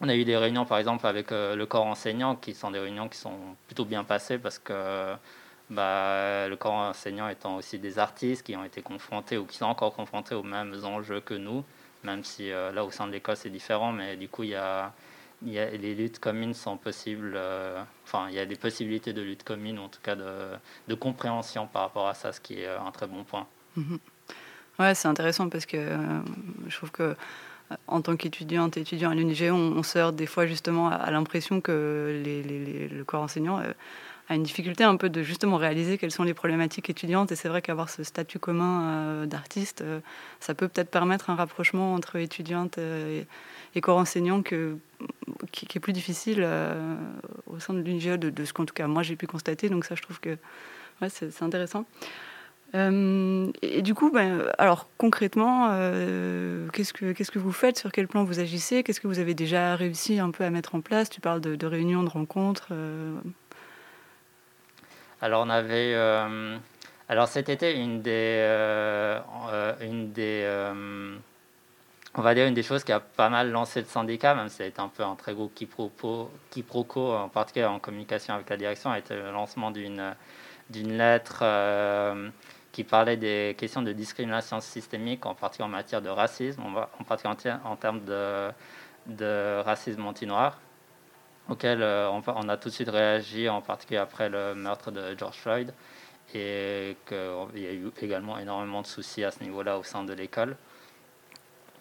on 0.01 0.09
a 0.09 0.15
eu 0.17 0.25
des 0.25 0.37
réunions, 0.37 0.67
par 0.67 0.79
exemple, 0.79 1.07
avec 1.07 1.31
le 1.31 1.65
corps 1.65 1.87
enseignant, 1.87 2.35
qui 2.35 2.53
sont 2.53 2.73
des 2.73 2.81
réunions 2.81 3.09
qui 3.09 3.19
sont 3.19 3.39
plutôt 3.69 3.85
bien 3.85 4.03
passées 4.03 4.39
parce 4.39 4.59
que 4.59 5.15
bah, 5.71 6.49
le 6.49 6.57
corps 6.57 6.75
enseignant 6.75 7.29
étant 7.29 7.57
aussi 7.57 7.79
des 7.79 8.01
artistes 8.01 8.45
qui 8.45 8.57
ont 8.57 8.65
été 8.65 8.83
confrontés 8.83 9.39
ou 9.39 9.47
qui 9.47 9.57
sont 9.57 9.67
encore 9.67 9.95
confrontés 9.95 10.35
aux 10.35 10.43
mêmes 10.43 10.75
enjeux 10.85 11.21
que 11.21 11.35
nous, 11.35 11.65
même 12.03 12.25
si 12.25 12.51
là, 12.51 12.85
au 12.85 12.91
sein 12.91 13.07
de 13.07 13.13
l'école, 13.13 13.37
c'est 13.37 13.49
différent, 13.51 13.93
mais 13.93 14.17
du 14.17 14.29
coup, 14.29 14.43
il 14.43 14.51
y 14.51 14.57
a, 14.57 14.93
y 15.47 15.59
a, 15.59 15.71
les 15.71 15.95
luttes 15.95 16.19
communes 16.19 16.55
sont 16.55 16.77
possibles, 16.77 17.33
euh, 17.35 17.83
enfin, 18.05 18.27
il 18.29 18.35
y 18.35 18.39
a 18.39 18.47
des 18.47 18.57
possibilités 18.57 19.13
de 19.13 19.23
lutte 19.23 19.45
commune, 19.45 19.79
ou 19.79 19.83
en 19.83 19.89
tout 19.89 20.01
cas 20.03 20.15
de, 20.15 20.25
de 20.89 20.95
compréhension 20.95 21.67
par 21.67 21.83
rapport 21.83 22.09
à 22.09 22.15
ça, 22.15 22.33
ce 22.33 22.41
qui 22.41 22.61
est 22.61 22.67
euh, 22.67 22.81
un 22.81 22.91
très 22.91 23.07
bon 23.07 23.25
point. 23.25 23.47
Ouais, 24.79 24.95
c'est 24.95 25.09
intéressant 25.09 25.49
parce 25.49 25.67
que 25.67 25.77
euh, 25.77 26.21
je 26.69 26.77
trouve 26.77 26.91
que 26.91 27.17
en 27.87 28.03
tant 28.03 28.17
qu'étudiante 28.17 28.77
et 28.77 28.81
étudiant 28.81 29.11
à 29.11 29.15
l'UNIG, 29.15 29.51
on, 29.51 29.79
on 29.79 29.83
se 29.83 29.99
heurte 29.99 30.15
des 30.15 30.27
fois 30.27 30.47
justement 30.47 30.89
à, 30.91 31.11
l'impression 31.11 31.63
que 31.63 32.23
le 32.25 33.03
corps 33.05 33.23
enseignant 33.23 33.63
a 34.29 34.35
une 34.35 34.43
difficulté 34.43 34.85
un 34.85 34.97
peu 34.97 35.09
de 35.09 35.23
justement 35.23 35.57
réaliser 35.57 35.97
quelles 35.97 36.11
sont 36.11 36.23
les 36.23 36.35
problématiques 36.35 36.91
étudiantes. 36.91 37.33
Et 37.33 37.37
c'est 37.37 37.49
vrai 37.49 37.63
qu'avoir 37.63 37.89
ce 37.89 38.05
statut 38.05 38.39
commun 38.39 39.25
d'artiste, 39.27 39.83
ça 40.39 40.55
peut 40.55 40.69
peut-être 40.69 40.91
permettre 40.91 41.31
un 41.31 41.35
rapprochement 41.35 41.95
entre 41.95 42.17
étudiantes 42.17 42.77
et, 42.77 43.27
et 43.75 43.81
corps 43.81 43.99
enseignant 43.99 44.43
que, 44.43 44.77
qui, 45.51 45.67
est 45.77 45.81
plus 45.81 45.93
difficile 45.93 46.41
euh, 46.43 46.97
au 47.47 47.59
sein 47.59 47.75
de 47.75 47.81
l'UNIGE, 47.81 48.19
de, 48.19 48.45
ce 48.45 48.53
qu'en 48.53 48.65
tout 48.65 48.75
cas 48.75 48.87
moi 48.87 49.03
j'ai 49.03 49.17
pu 49.17 49.27
constater. 49.27 49.69
Donc 49.69 49.85
ça, 49.85 49.95
je 49.95 50.03
trouve 50.03 50.21
que 50.21 50.37
c'est 51.09 51.43
intéressant. 51.43 51.85
Euh, 52.75 53.51
et, 53.61 53.83
du 53.83 53.95
coup, 53.95 54.11
ben, 54.11 54.51
alors 54.57 54.89
concrètement, 54.97 55.69
euh, 55.73 56.69
qu'est-ce 56.73 56.95
que 56.95 57.13
qu'est-ce 57.13 57.31
que 57.31 57.39
vous 57.39 57.53
faites? 57.53 57.79
Sur 57.79 57.93
quel 57.93 58.09
plan 58.09 58.25
vous 58.25 58.41
agissez? 58.41 58.83
Qu'est-ce 58.83 59.01
que 59.01 59.09
vous 59.09 59.19
avez 59.19 59.35
déjà 59.35 59.77
réussi 59.77 60.19
un 60.19 60.31
peu 60.31 60.45
à 60.45 60.51
mettre 60.51 60.75
en 60.75 60.81
place? 60.81 61.11
Tu 61.11 61.21
parles 61.21 61.43
de, 61.43 61.55
de 61.55 61.67
réunions, 61.67 62.03
de 62.03 62.09
rencontres. 62.09 62.73
Alors 65.21 65.45
on 65.47 65.51
avait, 65.51 65.95
alors 67.09 67.29
cet 67.29 67.49
été 67.49 67.75
une 67.75 68.01
des, 68.01 69.21
une 69.83 70.13
des, 70.13 70.73
on 72.15 72.23
va 72.23 72.35
dire 72.35 72.47
une 72.47 72.55
des 72.55 72.63
choses 72.63 72.85
qui 72.85 72.93
a 72.93 73.01
pas 73.01 73.31
mal 73.31 73.51
lancé 73.51 73.81
le 73.81 73.87
syndicat, 73.87 74.35
même 74.35 74.49
si 74.49 74.57
ça 74.57 74.65
a 74.65 74.67
été 74.67 74.81
un 74.81 74.89
peu 74.89 75.03
un 75.03 75.15
très 75.15 75.35
gros 75.35 75.49
quiproquo, 75.49 76.31
quiproquo 76.51 77.13
en 77.15 77.29
particulier 77.29 77.65
en 77.65 77.79
communication 77.79 78.35
avec 78.35 78.51
la 78.51 78.57
direction, 78.57 78.91
a 78.91 78.99
été 78.99 79.15
le 79.15 79.31
lancement 79.31 79.71
d'une 79.71 80.15
lettre 80.71 81.41
euh, 81.43 82.29
qui 82.71 82.85
parlait 82.85 83.17
des 83.17 83.55
questions 83.59 83.83
de 83.83 83.93
discrimination 83.93 84.61
systémique, 84.61 85.25
en 85.25 85.35
particulier 85.35 85.67
en 85.67 85.71
matière 85.71 86.03
de 86.03 86.11
racisme, 86.11 86.63
en 86.63 87.05
particulier 87.05 87.55
en, 87.65 87.77
termes 87.77 88.05
de, 88.05 88.51
de 89.07 89.63
racisme 89.63 90.05
anti-noir 90.07 90.59
auquel 91.49 91.83
euh, 91.83 92.09
on 92.11 92.49
a 92.49 92.57
tout 92.57 92.69
de 92.69 92.75
suite 92.75 92.89
réagi, 92.89 93.49
en 93.49 93.61
particulier 93.61 93.99
après 93.99 94.29
le 94.29 94.55
meurtre 94.55 94.91
de 94.91 95.17
George 95.19 95.37
Floyd, 95.37 95.73
et 96.35 96.97
qu'il 97.07 97.63
y 97.63 97.67
a 97.67 97.73
eu 97.73 97.91
également 98.01 98.39
énormément 98.39 98.83
de 98.83 98.87
soucis 98.87 99.25
à 99.25 99.31
ce 99.31 99.43
niveau-là 99.43 99.79
au 99.79 99.83
sein 99.83 100.05
de 100.05 100.13
l'école. 100.13 100.57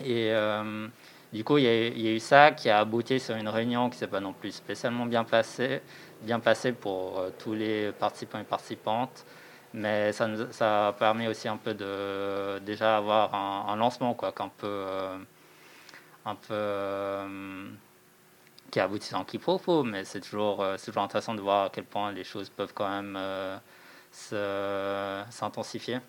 Et 0.06 0.32
euh, 0.34 0.88
du 1.34 1.44
coup, 1.44 1.58
il 1.58 1.64
y, 1.64 1.68
a, 1.68 2.14
eu- 2.16 2.20
ça 2.20 2.52
qui 2.52 2.70
a 2.70 2.80
abouti 2.80 3.20
sur 3.20 3.36
une 3.36 3.50
réunion 3.50 3.90
qui 3.90 3.98
s'est 3.98 4.08
pas 4.08 4.20
non 4.20 4.34
plus 4.34 4.52
spécialement 4.52 5.06
bien 5.06 5.24
passée, 5.24 5.82
bien 6.22 6.40
passée 6.40 6.72
pour 6.74 7.20
euh, 7.20 7.30
tous 7.40 7.54
les 7.54 7.92
participants 7.94 8.40
et 8.40 8.44
participantes. 8.44 9.26
Mais 9.74 10.12
ça, 10.12 10.28
nous, 10.28 10.52
ça 10.52 10.96
aussi 11.30 11.48
un 11.48 11.58
peu 11.58 11.74
de 11.74 12.60
déjà 12.60 12.98
avoir 12.98 13.34
un, 13.36 13.76
lancement, 13.78 14.14
quoi, 14.14 14.32
qu'un 14.34 14.50
peu, 14.50 14.68
euh, 14.68 15.18
un 16.26 16.36
peu 16.36 17.26
qui 18.72 18.80
aboutit 18.80 19.16
en 19.16 19.24
quiproquo, 19.26 19.84
mais 19.84 20.04
c'est 20.06 20.22
toujours, 20.22 20.66
toujours 20.84 21.04
intéressant 21.04 21.36
de 21.36 21.42
voir 21.42 21.66
à 21.66 21.70
quel 21.70 21.84
point 21.86 22.12
les 22.12 22.24
choses 22.24 22.50
peuvent 22.50 22.74
quand 22.74 22.90
même 22.90 23.18
s'intensifier. 24.12 26.00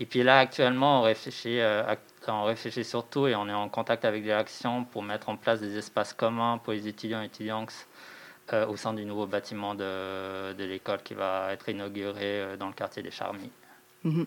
Et 0.00 0.06
puis 0.06 0.22
là, 0.22 0.40
actuellement, 0.40 1.00
on 1.00 1.02
réfléchit, 1.02 1.60
euh, 1.60 1.94
on 2.26 2.44
réfléchit 2.44 2.84
surtout 2.84 3.28
et 3.28 3.36
on 3.36 3.48
est 3.48 3.54
en 3.54 3.68
contact 3.68 4.04
avec 4.04 4.24
les 4.24 4.32
actions 4.32 4.84
pour 4.84 5.02
mettre 5.02 5.28
en 5.28 5.36
place 5.36 5.60
des 5.60 5.78
espaces 5.78 6.12
communs 6.12 6.58
pour 6.58 6.72
les 6.72 6.88
étudiants 6.88 7.22
et 7.22 7.26
étudiantes 7.26 7.86
euh, 8.52 8.66
au 8.66 8.76
sein 8.76 8.92
du 8.92 9.04
nouveau 9.04 9.26
bâtiment 9.26 9.74
de, 9.74 10.52
de 10.52 10.64
l'école 10.64 11.02
qui 11.02 11.14
va 11.14 11.52
être 11.52 11.68
inauguré 11.68 12.40
euh, 12.40 12.56
dans 12.56 12.66
le 12.66 12.72
quartier 12.72 13.02
des 13.02 13.12
Charmilles. 13.12 13.52
Mhm. 14.02 14.26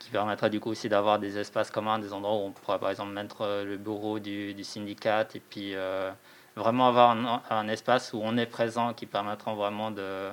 Qui 0.00 0.10
permettra 0.10 0.48
du 0.48 0.58
coup 0.58 0.70
aussi 0.70 0.88
d'avoir 0.88 1.20
des 1.20 1.38
espaces 1.38 1.70
communs, 1.70 2.00
des 2.00 2.12
endroits 2.12 2.34
où 2.34 2.46
on 2.46 2.50
pourra 2.50 2.80
par 2.80 2.90
exemple 2.90 3.12
mettre 3.12 3.64
le 3.64 3.76
bureau 3.76 4.18
du, 4.18 4.52
du 4.52 4.64
syndicat 4.64 5.28
et 5.32 5.40
puis 5.40 5.74
euh, 5.74 6.10
vraiment 6.56 6.88
avoir 6.88 7.12
un, 7.12 7.42
un 7.48 7.68
espace 7.68 8.12
où 8.12 8.20
on 8.20 8.36
est 8.36 8.46
présent 8.46 8.92
qui 8.94 9.06
permettra 9.06 9.54
vraiment 9.54 9.92
de, 9.92 10.30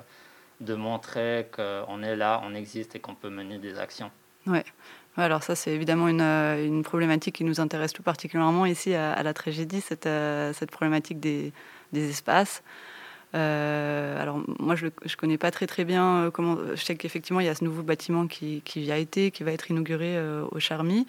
de 0.60 0.74
montrer 0.74 1.48
qu'on 1.54 2.02
est 2.02 2.16
là, 2.16 2.40
on 2.44 2.54
existe 2.54 2.96
et 2.96 3.00
qu'on 3.00 3.14
peut 3.14 3.30
mener 3.30 3.58
des 3.58 3.78
actions. 3.78 4.10
Ouais, 4.46 4.64
alors 5.16 5.42
ça, 5.42 5.54
c'est 5.54 5.72
évidemment 5.72 6.08
une, 6.08 6.20
euh, 6.20 6.64
une 6.64 6.82
problématique 6.82 7.36
qui 7.36 7.44
nous 7.44 7.60
intéresse 7.60 7.92
tout 7.92 8.02
particulièrement 8.02 8.66
ici 8.66 8.94
à, 8.94 9.22
la 9.22 9.34
tragédie, 9.34 9.80
cette, 9.80 10.06
euh, 10.06 10.52
cette 10.52 10.70
problématique 10.70 11.20
des, 11.20 11.52
des 11.92 12.08
espaces. 12.10 12.62
Euh, 13.34 14.22
alors 14.22 14.40
moi, 14.58 14.74
je 14.74 14.86
ne 14.86 15.16
connais 15.18 15.36
pas 15.36 15.50
très 15.50 15.66
très 15.66 15.84
bien 15.84 16.30
comment. 16.32 16.56
Je 16.74 16.82
sais 16.82 16.96
qu'effectivement, 16.96 17.40
il 17.40 17.46
y 17.46 17.50
a 17.50 17.54
ce 17.54 17.64
nouveau 17.64 17.82
bâtiment 17.82 18.26
qui, 18.26 18.62
qui 18.64 18.90
a 18.90 18.96
été, 18.96 19.30
qui 19.30 19.42
va 19.42 19.52
être 19.52 19.70
inauguré 19.70 20.16
au 20.50 20.58
Charmy. 20.58 21.06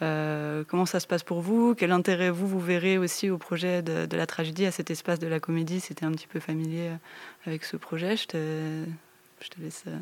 Euh, 0.00 0.64
comment 0.68 0.86
ça 0.86 1.00
se 1.00 1.06
passe 1.06 1.22
pour 1.22 1.40
vous? 1.40 1.74
Quel 1.74 1.92
intérêt 1.92 2.30
vous, 2.30 2.46
vous 2.46 2.60
verrez 2.60 2.98
aussi 2.98 3.30
au 3.30 3.38
projet 3.38 3.82
de, 3.82 4.16
la 4.16 4.26
tragédie, 4.26 4.66
à 4.66 4.70
cet 4.70 4.90
espace 4.90 5.18
de 5.18 5.26
la 5.26 5.40
comédie? 5.40 5.80
C'était 5.80 6.04
un 6.04 6.12
petit 6.12 6.26
peu 6.26 6.40
familier 6.40 6.88
euh, 6.88 6.96
avec 7.46 7.64
ce 7.64 7.76
projet. 7.76 8.16
Je 8.16 8.26
te, 8.26 8.84
je 9.40 9.48
te 9.48 9.60
laisse. 9.60 9.84
euh, 9.86 9.96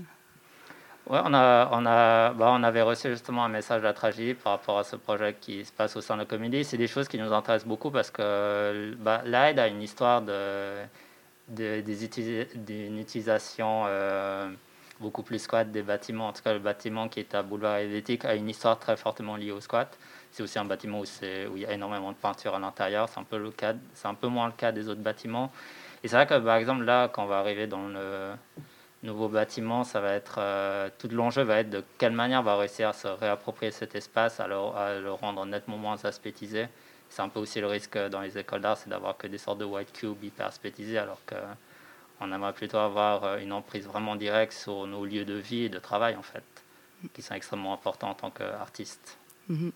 Ouais, 1.09 1.21
on, 1.25 1.33
a, 1.35 1.69
on, 1.71 1.87
a, 1.87 2.33
bah, 2.33 2.51
on 2.51 2.65
avait 2.65 2.83
reçu 2.83 3.09
justement 3.11 3.45
un 3.45 3.49
message 3.49 3.81
de 3.81 3.87
la 3.87 3.93
tragédie 3.93 4.35
par 4.35 4.55
rapport 4.55 4.77
à 4.77 4.83
ce 4.83 4.97
projet 4.97 5.37
qui 5.41 5.65
se 5.65 5.71
passe 5.71 5.95
au 5.97 6.01
sein 6.01 6.15
de 6.15 6.21
la 6.21 6.27
comédie. 6.27 6.65
C'est 6.65 6.77
des 6.77 6.89
choses 6.89 7.07
qui 7.07 7.17
nous 7.17 7.33
intéressent 7.33 7.69
beaucoup 7.69 7.93
parce 7.93 8.11
que 8.11 8.93
bah, 8.99 9.23
a 9.25 9.69
une 9.69 9.83
histoire 9.83 10.21
de, 10.23 10.83
d'une 11.49 12.99
utilisation 12.99 13.85
beaucoup 15.01 15.23
plus 15.23 15.39
squat 15.39 15.71
des 15.71 15.83
bâtiments. 15.83 16.29
En 16.29 16.33
tout 16.33 16.43
cas, 16.43 16.53
le 16.53 16.59
bâtiment 16.59 17.09
qui 17.09 17.21
est 17.21 17.35
à 17.35 17.43
Boulevard 17.43 17.77
Helvétique 17.77 18.25
a 18.25 18.35
une 18.35 18.49
histoire 18.49 18.79
très 18.79 18.97
fortement 18.97 19.37
liée 19.37 19.53
au 19.53 19.61
squat. 19.61 19.99
C'est 20.33 20.43
aussi 20.43 20.59
un 20.59 20.65
bâtiment 20.65 21.01
où, 21.01 21.03
où 21.03 21.57
il 21.57 21.63
y 21.63 21.67
a 21.67 21.73
énormément 21.73 22.13
de 22.13 22.17
peinture 22.17 22.55
à 22.55 22.59
l'intérieur. 22.59 23.09
C'est 23.09 23.21
un, 23.21 23.25
peu 23.25 23.39
le 23.39 23.51
cas, 23.51 23.75
un 24.05 24.15
peu 24.15 24.29
moins 24.29 24.47
le 24.47 24.53
cas 24.53 24.73
des 24.73 24.89
autres 24.89 25.01
bâtiments. 25.01 25.53
Et 26.03 26.09
c'est 26.09 26.17
vrai 26.17 26.27
que, 26.27 26.39
par 26.39 26.57
exemple, 26.57 26.85
là, 26.85 27.09
quand 27.09 27.25
on 27.25 27.27
va 27.27 27.39
arriver 27.39 27.67
dans 27.67 27.89
le 27.89 28.33
nouveau 29.03 29.29
bâtiment, 29.29 29.85
ça 29.85 30.01
va 30.01 30.13
être 30.13 30.37
euh, 30.39 30.91
tout 30.99 31.09
l'enjeu 31.09 31.43
va 31.43 31.61
être 31.61 31.71
de 31.71 31.85
quelle 31.99 32.13
manière 32.13 32.41
on 32.41 32.45
va 32.45 32.57
réussir 32.57 32.89
à 32.89 32.93
se 32.93 33.09
réapproprier 33.09 33.71
cet 33.73 33.95
espace, 33.95 34.41
à 34.41 34.47
le, 34.47 34.57
à 34.57 34.99
le 34.99 35.13
rendre 35.13 35.45
nettement 35.47 35.77
moins 35.77 36.05
aspétisé. 36.05 36.69
C'est 37.09 37.23
un 37.23 37.29
peu 37.29 37.39
aussi 37.39 37.61
le 37.61 37.67
risque 37.67 37.97
dans 37.97 38.21
les 38.21 38.37
écoles 38.37 38.61
d'art, 38.61 38.77
c'est 38.77 38.91
d'avoir 38.91 39.17
que 39.17 39.27
des 39.27 39.39
sortes 39.39 39.59
de 39.59 39.65
white 39.65 39.93
cubes 39.93 40.23
hyper 40.25 40.47
aspétisés, 40.47 40.99
alors 40.99 41.21
que 41.25 41.37
on 42.21 42.33
aimerait 42.33 42.53
plutôt 42.53 42.79
avoir 42.79 43.25
euh, 43.25 43.39
une 43.39 43.53
emprise 43.53 43.87
vraiment 43.87 44.17
directe 44.17 44.53
sur 44.53 44.87
nos 44.87 45.05
lieux 45.05 45.25
de 45.25 45.35
vie 45.35 45.65
et 45.65 45.69
de 45.69 45.79
travail 45.79 46.17
en 46.17 46.23
fait, 46.23 46.45
qui 47.15 47.23
sont 47.23 47.35
extrêmement 47.35 47.73
importants 47.75 48.11
en 48.11 48.15
tant 48.15 48.31
qu'artiste. 48.31 49.19
Mhm. 49.49 49.73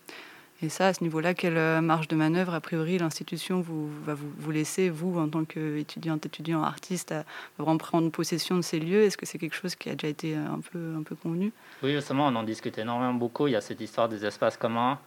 Et 0.63 0.69
ça, 0.69 0.87
à 0.87 0.93
ce 0.93 1.03
niveau-là, 1.03 1.33
quelle 1.33 1.57
euh, 1.57 1.81
marge 1.81 2.07
de 2.07 2.15
manœuvre, 2.15 2.53
a 2.53 2.61
priori, 2.61 2.99
l'institution 2.99 3.61
vous, 3.61 3.89
va 4.03 4.13
vous, 4.13 4.31
vous 4.37 4.51
laisser, 4.51 4.91
vous, 4.91 5.17
en 5.17 5.27
tant 5.27 5.43
qu'étudiante, 5.43 6.27
étudiant, 6.27 6.61
artiste, 6.61 7.11
à 7.11 7.23
vraiment 7.57 7.77
prendre 7.77 8.11
possession 8.11 8.57
de 8.57 8.61
ces 8.61 8.79
lieux? 8.79 9.01
Est-ce 9.01 9.17
que 9.17 9.25
c'est 9.25 9.39
quelque 9.39 9.55
chose 9.55 9.73
qui 9.73 9.89
a 9.89 9.95
déjà 9.95 10.07
été 10.07 10.35
euh, 10.35 10.45
un 10.45 10.59
peu, 10.59 10.93
un 10.99 11.01
peu 11.01 11.15
convenu? 11.15 11.51
Oui, 11.81 11.93
justement, 11.93 12.27
on 12.27 12.35
en 12.35 12.43
discute 12.43 12.77
énormément 12.77 13.15
beaucoup. 13.15 13.47
Il 13.47 13.53
y 13.53 13.55
a 13.55 13.61
cette 13.61 13.81
histoire 13.81 14.07
des 14.07 14.23
espaces 14.23 14.55
communs. 14.55 14.99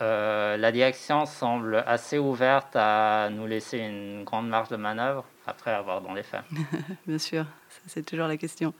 Euh, 0.00 0.56
la 0.56 0.72
direction 0.72 1.26
semble 1.26 1.84
assez 1.86 2.18
ouverte 2.18 2.74
à 2.74 3.28
nous 3.30 3.46
laisser 3.46 3.78
une 3.78 4.24
grande 4.24 4.48
marge 4.48 4.68
de 4.68 4.76
manœuvre, 4.76 5.24
après 5.46 5.72
avoir 5.72 6.00
dans 6.00 6.14
les 6.14 6.22
faits. 6.22 6.42
Bien 7.06 7.18
sûr, 7.18 7.46
c'est 7.86 8.04
toujours 8.04 8.28
la 8.28 8.36
question. 8.36 8.74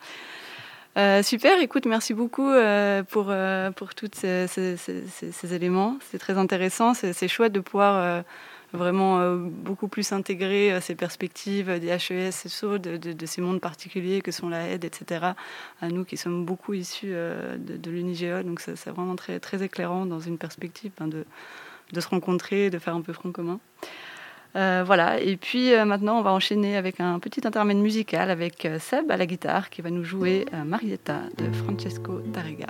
Euh, 0.99 1.23
super, 1.23 1.59
écoute, 1.61 1.87
merci 1.87 2.13
beaucoup 2.13 2.51
euh, 2.51 3.03
pour, 3.03 3.27
euh, 3.31 3.71
pour 3.71 3.95
tous 3.95 4.11
ces, 4.13 4.47
éléments. 5.55 5.99
C'est 6.11 6.19
très 6.19 6.37
intéressant, 6.37 6.93
c'est 6.95 7.29
chouette 7.29 7.53
de 7.53 7.61
pouvoir 7.61 8.25
vraiment 8.75 9.37
beaucoup 9.37 9.89
plus 9.89 10.13
intégrer 10.13 10.81
ces 10.81 10.95
perspectives 10.95 11.79
des 11.79 11.89
HES, 11.89 12.31
SO, 12.33 12.79
de, 12.79 12.97
de- 12.97 13.27
ces 13.27 13.43
mondes 13.43 13.61
particuliers 13.61 14.23
que 14.23 14.33
sont 14.33 14.49
la 14.49 14.69
aide, 14.69 14.85
etc., 14.85 15.27
à 15.81 15.89
nous 15.89 16.05
qui 16.05 16.17
sommes 16.17 16.45
beaucoup 16.47 16.73
issus 16.73 17.11
de, 17.11 17.77
de 17.77 17.91
l'UNIGE. 17.91 18.45
Donc 18.45 18.61
c'est 18.61 18.77
c'est 18.77 18.91
vraiment 18.91 19.17
très, 19.17 19.41
très 19.41 19.63
éclairant 19.63 20.07
dans 20.07 20.21
une 20.21 20.39
perspective 20.39 20.93
hein, 21.01 21.09
de, 21.09 21.25
de 21.93 22.01
se 22.01 22.09
rencontrer, 22.09 22.71
de 22.71 22.79
faire 22.79 22.95
un 22.95 23.03
peu 23.03 23.13
front 23.13 23.33
commun. 23.33 23.61
Euh, 24.55 24.83
voilà, 24.85 25.19
et 25.21 25.37
puis 25.37 25.73
euh, 25.73 25.87
maintenant 25.87 26.19
on 26.19 26.23
va 26.23 26.33
enchaîner 26.33 26.77
avec 26.77 27.01
un 27.01 27.19
petit 27.19 27.47
intermède 27.47 27.79
musical 27.79 28.31
avec 28.31 28.67
euh, 28.67 28.79
Seb 28.79 29.11
à 29.11 29.17
la 29.17 29.25
guitare 29.25 29.71
qui 29.71 29.81
va 29.81 29.91
nous 29.91 30.05
jouer 30.05 30.45
Marietta 30.67 31.21
de 31.39 31.51
Francesco 31.53 32.21
Tarrega. 32.33 32.67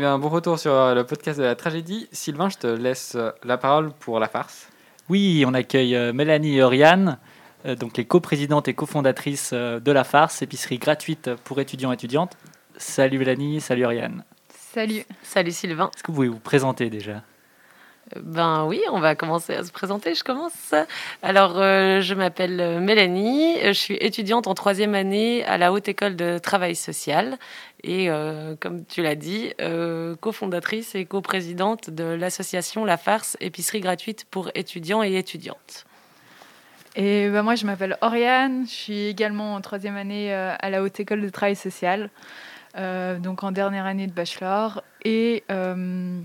Eh 0.00 0.02
bien, 0.02 0.18
bon 0.18 0.30
retour 0.30 0.58
sur 0.58 0.72
euh, 0.72 0.94
le 0.94 1.04
podcast 1.04 1.38
de 1.38 1.44
la 1.44 1.54
tragédie. 1.54 2.08
Sylvain, 2.10 2.48
je 2.48 2.56
te 2.56 2.66
laisse 2.66 3.16
euh, 3.16 3.32
la 3.44 3.58
parole 3.58 3.92
pour 3.92 4.18
la 4.18 4.28
farce. 4.28 4.70
Oui, 5.10 5.44
on 5.46 5.52
accueille 5.52 5.94
euh, 5.94 6.14
Mélanie 6.14 6.56
et 6.56 6.62
Oriane, 6.62 7.18
donc 7.78 7.98
les 7.98 8.06
coprésidentes 8.06 8.66
et 8.66 8.72
cofondatrices 8.72 9.52
de 9.52 9.92
La 9.92 10.02
Farce, 10.02 10.40
épicerie 10.40 10.78
gratuite 10.78 11.34
pour 11.44 11.60
étudiants 11.60 11.90
et 11.90 11.96
étudiantes. 11.96 12.38
Salut 12.78 13.18
Mélanie, 13.18 13.60
salut 13.60 13.84
Oriane. 13.84 14.24
Salut. 14.72 15.02
Salut 15.22 15.52
Sylvain. 15.52 15.90
Est-ce 15.94 16.02
que 16.02 16.06
vous 16.06 16.14
pouvez 16.14 16.28
vous 16.28 16.38
présenter 16.38 16.88
déjà? 16.88 17.22
Ben 18.16 18.64
oui, 18.64 18.80
on 18.90 19.00
va 19.00 19.14
commencer 19.14 19.54
à 19.54 19.64
se 19.64 19.70
présenter. 19.70 20.14
Je 20.14 20.24
commence. 20.24 20.74
Alors, 21.22 21.58
euh, 21.58 22.00
je 22.00 22.14
m'appelle 22.14 22.60
euh, 22.60 22.80
Mélanie. 22.80 23.56
Je 23.62 23.72
suis 23.72 23.96
étudiante 24.00 24.46
en 24.46 24.54
troisième 24.54 24.94
année 24.94 25.44
à 25.44 25.58
la 25.58 25.72
Haute 25.72 25.88
École 25.88 26.16
de 26.16 26.38
Travail 26.38 26.74
Social. 26.74 27.38
Et 27.82 28.10
euh, 28.10 28.56
comme 28.58 28.84
tu 28.84 29.02
l'as 29.02 29.14
dit, 29.14 29.52
euh, 29.60 30.16
cofondatrice 30.16 30.94
et 30.94 31.04
coprésidente 31.04 31.90
de 31.90 32.04
l'association 32.04 32.84
La 32.84 32.96
Farce, 32.96 33.36
épicerie 33.40 33.80
gratuite 33.80 34.26
pour 34.30 34.50
étudiants 34.54 35.02
et 35.02 35.16
étudiantes. 35.16 35.86
Et 36.96 37.28
bah, 37.30 37.42
moi, 37.42 37.54
je 37.54 37.66
m'appelle 37.66 37.96
Oriane. 38.00 38.66
Je 38.66 38.72
suis 38.72 39.06
également 39.06 39.54
en 39.54 39.60
troisième 39.60 39.96
année 39.96 40.34
euh, 40.34 40.54
à 40.58 40.70
la 40.70 40.82
Haute 40.82 40.98
École 40.98 41.22
de 41.22 41.28
Travail 41.28 41.56
Social, 41.56 42.10
euh, 42.76 43.18
donc 43.18 43.44
en 43.44 43.52
dernière 43.52 43.86
année 43.86 44.06
de 44.06 44.12
bachelor. 44.12 44.82
Et 45.04 45.44
euh, 45.50 46.20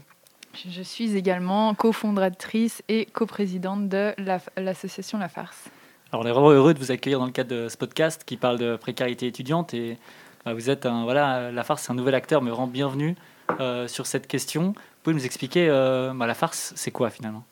je- 0.70 0.82
suis 0.82 1.16
également 1.18 1.74
cofondatrice 1.74 2.82
et 2.90 3.06
coprésidente 3.06 3.90
de 3.90 4.14
la- 4.18 4.40
l'association 4.58 5.18
La 5.18 5.28
Farce. 5.30 5.66
Alors, 6.12 6.24
on 6.24 6.28
est 6.28 6.32
vraiment 6.32 6.52
heureux 6.52 6.74
de 6.74 6.80
vous 6.80 6.92
accueillir 6.92 7.20
dans 7.20 7.26
le 7.26 7.32
cadre 7.32 7.50
de 7.50 7.68
ce 7.70 7.78
podcast 7.78 8.24
qui 8.26 8.38
parle 8.38 8.58
de 8.58 8.76
précarité 8.76 9.28
étudiante. 9.28 9.74
Et 9.74 9.98
bah, 10.46 10.54
vous 10.54 10.70
êtes 10.70 10.86
un, 10.86 11.04
voilà, 11.04 11.52
la 11.52 11.64
farce, 11.64 11.84
c'est 11.84 11.92
un 11.92 11.96
nouvel 11.96 12.16
acteur, 12.16 12.42
me 12.42 12.52
rend 12.54 12.68
bienvenue 12.68 13.16
euh, 13.60 13.88
sur 13.88 14.06
cette 14.06 14.28
question. 14.28 14.68
Vous 14.68 14.74
pouvez 15.04 15.16
nous 15.16 15.26
expliquer, 15.26 15.68
euh, 15.70 16.14
bah, 16.16 16.28
la 16.28 16.34
farce, 16.36 16.74
c'est 16.76 16.92
quoi 16.92 17.10
finalement? 17.10 17.44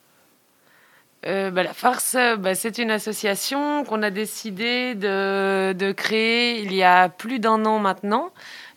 Euh, 1.26 1.52
bah, 1.52 1.64
la 1.64 1.74
farce, 1.74 2.18
bah, 2.40 2.54
c'est 2.54 2.78
une 2.80 2.92
association 2.92 3.86
qu'on 3.86 4.04
a 4.04 4.10
décidé 4.10 4.94
de, 4.94 5.72
de 5.74 5.92
créer 5.94 6.62
il 6.62 6.74
y 6.74 6.84
a 6.84 7.08
plus 7.10 7.40
d'un 7.40 7.66
an 7.66 7.80
maintenant. 7.80 8.32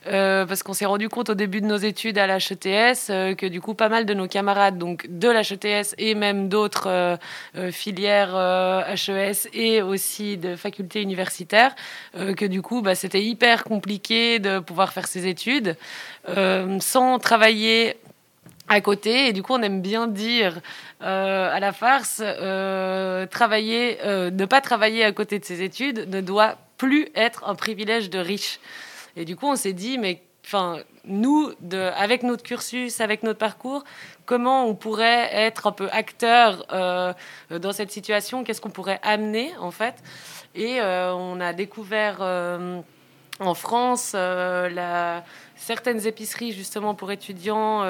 Euh, 0.08 0.46
parce 0.46 0.62
qu'on 0.62 0.72
s'est 0.72 0.86
rendu 0.86 1.08
compte 1.08 1.30
au 1.30 1.34
début 1.34 1.60
de 1.60 1.66
nos 1.66 1.76
études 1.76 2.18
à 2.18 2.26
l'HETS 2.26 3.10
euh, 3.10 3.34
que 3.34 3.46
du 3.46 3.60
coup 3.60 3.74
pas 3.74 3.88
mal 3.88 4.06
de 4.06 4.14
nos 4.14 4.28
camarades 4.28 4.78
donc 4.78 5.06
de 5.08 5.28
l'HETS 5.28 5.94
et 5.98 6.14
même 6.14 6.48
d'autres 6.48 6.88
euh, 6.88 7.16
filières 7.72 8.36
HES 8.88 9.48
et 9.52 9.82
aussi 9.82 10.36
de 10.36 10.54
facultés 10.54 11.02
universitaires 11.02 11.74
que 12.14 12.44
du 12.44 12.62
coup 12.62 12.82
bah, 12.82 12.94
c'était 12.94 13.22
hyper 13.22 13.64
compliqué 13.64 14.38
de 14.38 14.60
pouvoir 14.60 14.92
faire 14.92 15.06
ses 15.06 15.26
études 15.26 15.76
sans 16.80 17.18
travailler 17.18 17.96
à 18.68 18.80
côté. 18.80 19.28
Et 19.28 19.32
du 19.32 19.42
coup 19.42 19.54
on 19.54 19.62
aime 19.62 19.80
bien 19.80 20.06
dire 20.06 20.60
à 21.00 21.58
la 21.60 21.72
farce 21.72 22.22
travailler 23.30 23.98
ne 24.04 24.44
pas 24.44 24.60
travailler 24.60 25.04
à 25.04 25.12
côté 25.12 25.38
de 25.38 25.44
ses 25.44 25.62
études 25.62 26.08
ne 26.08 26.20
doit 26.20 26.56
plus 26.78 27.08
être 27.14 27.44
un 27.48 27.54
privilège 27.54 28.10
de 28.10 28.18
riche 28.18 28.60
et 29.16 29.24
du 29.24 29.36
coup 29.36 29.46
on 29.46 29.56
s'est 29.56 29.72
dit 29.72 29.98
mais 29.98 30.22
enfin 30.44 30.78
nous 31.04 31.52
avec 31.96 32.22
notre 32.22 32.42
cursus 32.42 33.00
avec 33.00 33.22
notre 33.22 33.38
parcours 33.38 33.82
comment 34.26 34.66
on 34.66 34.74
pourrait 34.74 35.28
être 35.32 35.68
un 35.68 35.72
peu 35.72 35.88
acteur 35.90 36.66
euh, 36.72 37.14
dans 37.50 37.72
cette 37.72 37.90
situation? 37.90 38.44
Qu'est-ce 38.44 38.60
qu'on 38.60 38.70
pourrait 38.70 39.00
amener 39.02 39.56
en 39.58 39.70
fait? 39.70 39.94
Et 40.54 40.80
euh, 40.80 41.14
on 41.14 41.40
a 41.40 41.52
découvert 41.52 42.18
euh, 42.20 42.80
en 43.38 43.54
France 43.54 44.16
certaines 45.56 46.06
épiceries 46.06 46.52
justement 46.52 46.94
pour 46.94 47.10
étudiants 47.12 47.82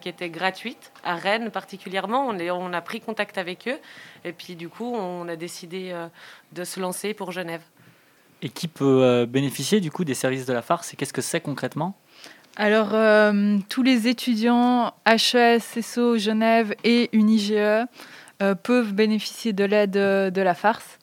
qui 0.00 0.08
étaient 0.08 0.30
gratuites 0.30 0.92
à 1.04 1.14
Rennes 1.14 1.50
particulièrement. 1.50 2.28
On, 2.28 2.72
a 2.72 2.80
pris 2.80 3.00
contact 3.00 3.38
avec 3.38 3.68
eux 3.68 3.78
et 4.24 4.32
puis 4.32 4.56
du 4.56 4.68
coup 4.68 4.94
on 4.94 5.28
a 5.28 5.36
décidé 5.36 5.94
de 6.52 6.64
se 6.64 6.80
lancer 6.80 7.12
pour 7.12 7.30
Genève. 7.30 7.62
Et 8.42 8.48
qui 8.48 8.68
peut 8.68 9.02
euh, 9.02 9.26
bénéficier 9.26 9.80
du 9.80 9.90
coup 9.90 10.04
des 10.04 10.14
services 10.14 10.46
de 10.46 10.52
la 10.52 10.62
farce 10.62 10.92
Et 10.92 10.96
qu'est-ce 10.96 11.12
que 11.12 11.22
c'est 11.22 11.40
concrètement? 11.40 11.96
Alors, 12.56 12.94
euh, 12.94 13.58
tous 13.68 13.82
les 13.82 14.08
étudiants 14.08 14.92
HES, 15.06 15.60
SESO, 15.60 16.18
Genève 16.18 16.74
et 16.84 17.08
UniGE 17.12 17.52
euh, 17.52 18.54
peuvent 18.62 18.92
bénéficier 18.92 19.52
de 19.52 19.64
l'aide 19.64 19.92
de 19.92 20.40
la 20.40 20.54
farce. 20.54 20.98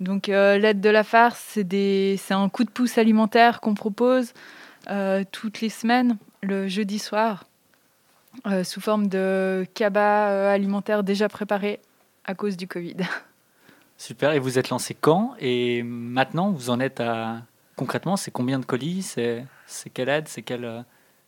Donc, 0.00 0.28
l'aide 0.28 0.80
de 0.80 0.88
la 0.88 1.04
farce, 1.04 1.38
c'est 1.52 2.18
un 2.30 2.48
coup 2.48 2.64
de 2.64 2.70
pouce 2.70 2.96
alimentaire 2.96 3.60
qu'on 3.60 3.74
propose 3.74 4.32
toutes 5.30 5.60
les 5.60 5.68
semaines, 5.68 6.16
le 6.42 6.68
jeudi 6.68 6.98
soir, 6.98 7.44
sous 8.64 8.80
forme 8.80 9.08
de 9.08 9.66
cabas 9.74 10.50
alimentaires 10.50 11.04
déjà 11.04 11.28
préparés 11.28 11.80
à 12.24 12.34
cause 12.34 12.56
du 12.56 12.66
Covid. 12.66 12.96
Super. 14.00 14.32
Et 14.32 14.38
vous 14.38 14.58
êtes 14.58 14.70
lancé 14.70 14.94
quand? 14.94 15.34
Et 15.40 15.82
maintenant, 15.82 16.52
vous 16.52 16.70
en 16.70 16.80
êtes 16.80 17.00
à 17.00 17.42
concrètement, 17.76 18.16
c'est 18.16 18.30
combien 18.30 18.58
de 18.58 18.64
colis? 18.64 19.02
C'est 19.02 19.90
quelle 19.92 20.08
aide? 20.08 20.26
C'est 20.26 20.40
quelle 20.40 20.64
euh, 20.64 20.80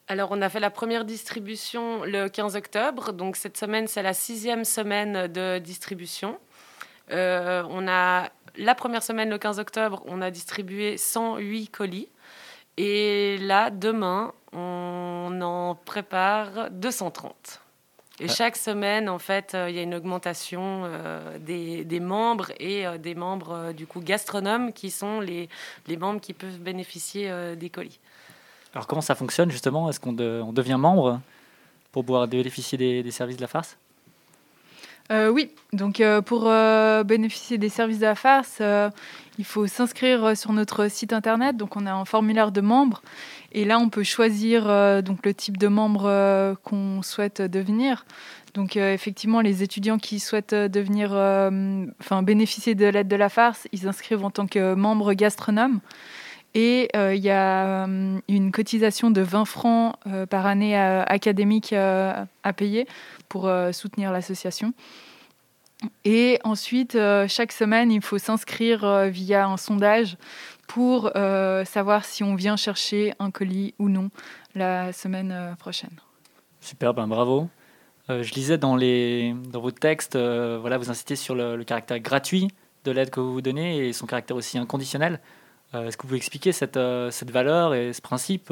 Alors, 0.08 0.30
on 0.32 0.40
a 0.40 0.48
fait 0.48 0.58
la 0.58 0.70
première 0.70 1.04
distribution 1.04 2.02
le 2.04 2.28
15 2.28 2.56
octobre. 2.56 3.12
Donc, 3.12 3.36
cette 3.36 3.58
semaine, 3.58 3.88
c'est 3.88 4.02
la 4.02 4.14
sixième 4.14 4.64
semaine 4.64 5.26
de 5.26 5.58
distribution. 5.58 6.38
Euh, 7.10 7.62
on 7.68 7.86
a, 7.88 8.30
la 8.56 8.74
première 8.74 9.02
semaine, 9.02 9.28
le 9.28 9.36
15 9.36 9.58
octobre, 9.58 10.02
on 10.06 10.22
a 10.22 10.30
distribué 10.30 10.96
108 10.96 11.68
colis. 11.68 12.08
Et 12.78 13.36
là, 13.36 13.68
demain, 13.68 14.32
on 14.54 15.40
en 15.42 15.74
prépare 15.74 16.70
230. 16.70 17.61
Et 18.20 18.26
Ah. 18.28 18.32
chaque 18.32 18.56
semaine, 18.56 19.08
en 19.08 19.18
fait, 19.18 19.54
euh, 19.54 19.70
il 19.70 19.74
y 19.76 19.78
a 19.78 19.82
une 19.82 19.94
augmentation 19.94 20.82
euh, 20.84 21.38
des, 21.38 21.84
des 21.84 21.98
membres 22.00 22.52
et 22.60 22.86
euh, 22.86 22.98
des 22.98 23.14
membres, 23.14 23.72
du 23.72 23.86
coup, 23.86 24.00
gastronomes, 24.00 24.72
qui 24.72 24.90
sont 24.90 25.20
les, 25.20 25.48
les 25.88 25.96
membres 25.96 26.20
qui 26.20 26.32
peuvent 26.34 26.58
bénéficier 26.60 27.32
des 27.56 27.70
colis. 27.70 27.98
Alors 28.74 28.86
comment 28.86 29.00
ça 29.02 29.14
fonctionne 29.14 29.50
justement? 29.50 29.88
Est-ce 29.90 30.00
qu'on 30.00 30.12
de- 30.12 30.40
on 30.44 30.52
devient 30.52 30.76
membre 30.78 31.20
pour 31.90 32.04
pouvoir 32.04 32.26
bénéficier 32.28 32.78
des, 32.78 33.02
des 33.02 33.10
services 33.10 33.36
de 33.36 33.42
la 33.42 33.48
farce? 33.48 33.76
Euh, 35.10 35.28
oui, 35.28 35.50
donc 35.72 36.00
euh, 36.00 36.22
pour 36.22 36.44
euh, 36.46 37.02
bénéficier 37.02 37.58
des 37.58 37.68
services 37.68 37.98
de 37.98 38.06
la 38.06 38.14
farce, 38.14 38.62
il 39.38 39.44
faut 39.44 39.66
s'inscrire 39.66 40.36
sur 40.36 40.52
notre 40.52 40.88
site 40.88 41.12
internet. 41.12 41.56
Donc 41.56 41.76
on 41.76 41.86
a 41.86 41.92
un 41.92 42.04
formulaire 42.04 42.52
de 42.52 42.60
membres 42.60 43.02
et 43.52 43.64
là 43.64 43.78
on 43.78 43.88
peut 43.88 44.04
choisir 44.04 44.64
donc 45.02 45.24
le 45.24 45.34
type 45.34 45.56
de 45.56 45.68
membre 45.68 46.56
qu'on 46.62 47.02
souhaite 47.02 47.42
devenir. 47.42 48.06
Donc 48.54 48.76
effectivement, 48.76 49.40
les 49.40 49.62
étudiants 49.62 49.98
qui 49.98 50.20
souhaitent 50.20 50.54
devenir, 50.54 51.10
bénéficier 52.22 52.74
de 52.74 52.86
l'aide 52.86 53.08
de 53.08 53.16
la 53.16 53.28
farce, 53.28 53.66
ils 53.72 53.80
s'inscrivent 53.80 54.24
en 54.24 54.30
tant 54.30 54.46
que 54.46 54.74
membre 54.74 55.14
gastronome. 55.14 55.80
Et 56.54 56.90
il 56.94 57.24
y 57.24 57.30
a 57.30 57.86
une 58.28 58.52
cotisation 58.52 59.10
de 59.10 59.22
20 59.22 59.46
francs 59.46 59.96
par 60.28 60.44
année 60.46 60.76
académique 60.76 61.72
à 61.72 62.52
payer 62.54 62.86
pour 63.32 63.48
euh, 63.48 63.72
soutenir 63.72 64.12
l'association. 64.12 64.74
Et 66.04 66.38
ensuite, 66.44 66.96
euh, 66.96 67.26
chaque 67.28 67.50
semaine, 67.50 67.90
il 67.90 68.02
faut 68.02 68.18
s'inscrire 68.18 68.84
euh, 68.84 69.08
via 69.08 69.46
un 69.46 69.56
sondage 69.56 70.18
pour 70.68 71.10
savoir 71.66 72.04
si 72.04 72.22
on 72.22 72.34
vient 72.34 72.56
chercher 72.56 73.12
un 73.18 73.30
colis 73.30 73.74
ou 73.78 73.90
non 73.90 74.08
la 74.54 74.92
semaine 74.94 75.54
prochaine. 75.58 76.00
Super, 76.62 76.94
ben 76.94 77.06
bravo. 77.06 77.48
Euh, 78.08 78.22
je 78.22 78.32
lisais 78.32 78.56
dans, 78.56 78.74
les, 78.74 79.34
dans 79.50 79.60
vos 79.60 79.70
textes, 79.70 80.16
voilà, 80.16 80.78
vous 80.78 80.90
incitez 80.90 81.14
sur 81.14 81.34
le, 81.34 81.62
caractère 81.64 82.00
gratuit 82.00 82.48
de 82.84 82.90
l'aide 82.90 83.10
que 83.10 83.20
vous 83.20 83.34
vous 83.34 83.42
donnez 83.42 83.86
et 83.86 83.92
son 83.92 84.06
caractère 84.06 84.36
aussi 84.36 84.56
inconditionnel. 84.56 85.20
Est-ce 85.74 85.96
que 85.98 86.02
vous 86.02 86.08
pouvez 86.08 86.18
expliquer 86.18 86.52
cette, 86.52 86.78
cette 87.10 87.30
valeur 87.30 87.74
et 87.74 87.92
ce 87.92 88.00
principe 88.00 88.50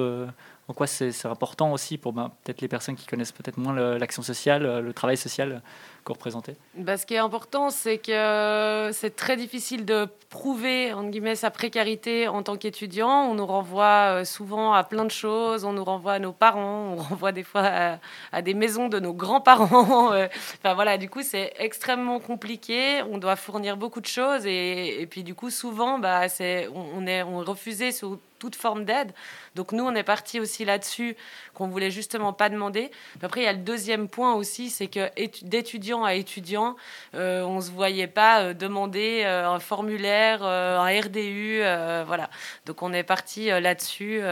En 0.71 0.87
c'est 0.87 1.27
important 1.27 1.73
aussi 1.73 1.99
pour 1.99 2.13
ben, 2.13 2.31
peut-être 2.45 2.61
les 2.61 2.69
personnes 2.69 2.95
qui 2.95 3.07
connaissent 3.07 3.33
peut-être 3.33 3.59
moins 3.59 3.75
l'action 3.99 4.23
sociale, 4.23 4.65
euh, 4.65 4.81
le 4.81 4.93
travail 4.93 5.17
social 5.17 5.63
que 6.05 6.09
vous 6.09 6.15
représentez 6.15 6.55
Bah, 6.77 6.97
ce 6.97 7.07
qui 7.07 7.15
est 7.15 7.19
important, 7.19 7.71
c'est 7.71 7.99
que 7.99 8.91
c'est 8.93 9.17
très 9.17 9.37
difficile 9.37 9.85
de 9.85 10.09
prouver 10.29 10.93
entre 10.93 11.11
guillemets, 11.11 11.35
sa 11.35 11.51
précarité 11.51 12.29
en 12.29 12.45
tant 12.45 12.57
qu'étudiant. 12.57 13.25
On 13.25 13.35
nous 13.35 13.47
renvoie 13.47 14.21
euh, 14.21 14.25
souvent 14.25 14.73
à 14.73 14.85
plein 14.85 15.05
de 15.05 15.11
choses. 15.11 15.65
On 15.65 15.73
nous 15.73 15.83
renvoie 15.83 16.15
à 16.15 16.19
nos 16.21 16.33
parents. 16.33 16.95
On 16.95 17.03
renvoie 17.03 17.33
des 17.33 17.43
fois 17.43 17.99
à, 18.33 18.43
des 18.43 18.55
maisons 18.55 18.89
de 18.89 19.01
nos 19.01 19.13
grands-parents. 19.13 20.13
Euh, 20.21 20.29
Enfin 20.59 20.75
voilà, 20.75 20.99
du 20.99 21.09
coup, 21.09 21.23
c'est 21.23 21.53
extrêmement 21.59 22.21
compliqué. 22.21 23.03
On 23.11 23.19
doit 23.19 23.37
fournir 23.37 23.77
beaucoup 23.77 24.01
de 24.01 24.07
choses 24.07 24.47
et, 24.47 25.07
puis 25.11 25.25
du 25.25 25.35
coup, 25.35 25.51
souvent, 25.51 25.99
bah, 25.99 26.29
c'est 26.29 26.69
on, 26.75 27.07
est 27.07 27.23
on 27.23 27.39
refusé 27.39 27.93
sous 27.93 28.19
toute 28.41 28.57
forme 28.57 28.85
d'aide. 28.85 29.13
Donc 29.55 29.71
nous, 29.73 29.85
on 29.85 29.95
est 29.95 30.03
parti 30.03 30.41
aussi 30.41 30.65
là-dessus 30.65 31.17
qu'on 31.55 31.69
voulait 31.69 31.93
justement 31.93 32.33
pas 32.33 32.49
demander. 32.49 32.91
Après, 33.23 33.43
il 33.43 33.45
y 33.45 33.47
a 33.47 33.53
le 33.53 33.59
deuxième 33.59 34.09
point 34.09 34.35
aussi, 34.35 34.71
c'est 34.71 34.89
que 34.89 35.07
étu- 35.17 35.45
d'étudiant 35.45 36.03
à 36.03 36.15
étudiant, 36.15 36.75
euh, 37.15 37.43
on 37.45 37.61
se 37.61 37.71
voyait 37.71 38.09
pas 38.09 38.43
euh, 38.43 38.55
demander 38.55 39.23
euh, 39.25 39.49
un 39.49 39.61
formulaire, 39.61 40.41
euh, 40.43 40.79
un 40.79 41.01
RDU, 41.01 41.61
voilà. 42.07 42.31
Donc 42.67 42.83
on 42.83 42.93
est 42.93 43.05
parti 43.05 43.47
là-dessus 43.47 44.23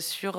sur, 0.00 0.32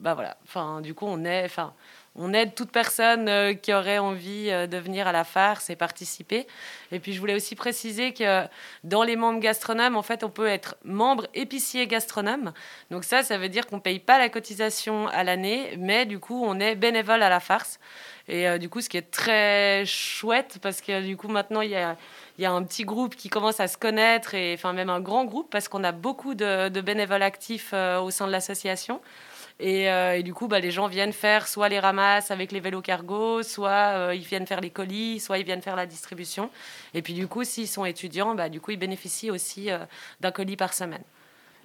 bah 0.00 0.14
voilà. 0.14 0.36
Enfin, 0.44 0.80
du 0.80 0.92
coup, 0.92 1.06
on 1.08 1.24
est, 1.24 1.44
enfin. 1.44 1.72
On 2.18 2.32
aide 2.32 2.54
toute 2.54 2.70
personne 2.70 3.28
euh, 3.28 3.54
qui 3.54 3.74
aurait 3.74 3.98
envie 3.98 4.50
euh, 4.50 4.66
de 4.66 4.78
venir 4.78 5.06
à 5.06 5.12
la 5.12 5.24
farce 5.24 5.70
et 5.70 5.76
participer. 5.76 6.46
Et 6.90 6.98
puis 6.98 7.12
je 7.12 7.20
voulais 7.20 7.34
aussi 7.34 7.54
préciser 7.54 8.12
que 8.12 8.46
dans 8.84 9.02
les 9.02 9.16
membres 9.16 9.40
gastronomes, 9.40 9.96
en 9.96 10.02
fait, 10.02 10.24
on 10.24 10.30
peut 10.30 10.46
être 10.46 10.76
membre 10.84 11.26
épicier 11.34 11.86
gastronome. 11.86 12.52
Donc 12.90 13.04
ça, 13.04 13.22
ça 13.22 13.38
veut 13.38 13.48
dire 13.48 13.66
qu'on 13.66 13.76
ne 13.76 13.82
paye 13.82 13.98
pas 13.98 14.18
la 14.18 14.28
cotisation 14.28 15.08
à 15.08 15.24
l'année, 15.24 15.76
mais 15.78 16.06
du 16.06 16.18
coup, 16.18 16.42
on 16.44 16.58
est 16.58 16.74
bénévole 16.74 17.22
à 17.22 17.28
la 17.28 17.40
farce. 17.40 17.78
Et 18.28 18.48
euh, 18.48 18.58
du 18.58 18.68
coup, 18.68 18.80
ce 18.80 18.88
qui 18.88 18.96
est 18.96 19.10
très 19.10 19.84
chouette, 19.84 20.58
parce 20.62 20.80
que 20.80 21.02
du 21.02 21.16
coup, 21.16 21.28
maintenant, 21.28 21.60
il 21.60 21.70
y 21.70 21.76
a, 21.76 21.96
un 22.50 22.62
petit 22.64 22.84
groupe 22.84 23.14
qui 23.14 23.28
commence 23.28 23.60
à 23.60 23.68
se 23.68 23.76
connaître, 23.76 24.34
et 24.34 24.54
enfin 24.54 24.72
même 24.72 24.90
un 24.90 25.00
grand 25.00 25.26
groupe, 25.26 25.50
parce 25.50 25.68
qu'on 25.68 25.84
a 25.84 25.92
beaucoup 25.92 26.34
de, 26.34 26.68
bénévoles 26.80 27.22
actifs 27.22 27.72
au 27.72 28.10
sein 28.10 28.26
de 28.26 28.32
l'association. 28.32 29.00
Et, 29.58 29.90
euh, 29.90 30.18
et 30.18 30.22
du 30.22 30.34
coup, 30.34 30.48
bah, 30.48 30.60
les 30.60 30.70
gens 30.70 30.86
viennent 30.86 31.14
faire 31.14 31.48
soit 31.48 31.70
les 31.70 31.78
ramasses 31.80 32.30
avec 32.30 32.52
les 32.52 32.60
vélos 32.60 32.82
cargo, 32.82 33.42
soit 33.42 33.70
euh, 33.70 34.14
ils 34.14 34.20
viennent 34.22 34.46
faire 34.46 34.60
les 34.60 34.68
colis, 34.68 35.18
soit 35.18 35.38
ils 35.38 35.44
viennent 35.44 35.62
faire 35.62 35.76
la 35.76 35.86
distribution. 35.86 36.50
Et 36.92 37.00
puis 37.00 37.14
du 37.14 37.26
coup, 37.26 37.42
s'ils 37.42 37.66
sont 37.68 37.86
étudiants, 37.86 38.34
bah, 38.34 38.50
du 38.50 38.60
coup, 38.60 38.72
ils 38.72 38.78
bénéficient 38.78 39.30
aussi 39.30 39.70
euh, 39.70 39.78
d'un 40.20 40.30
colis 40.30 40.56
par 40.56 40.74
semaine. 40.74 41.02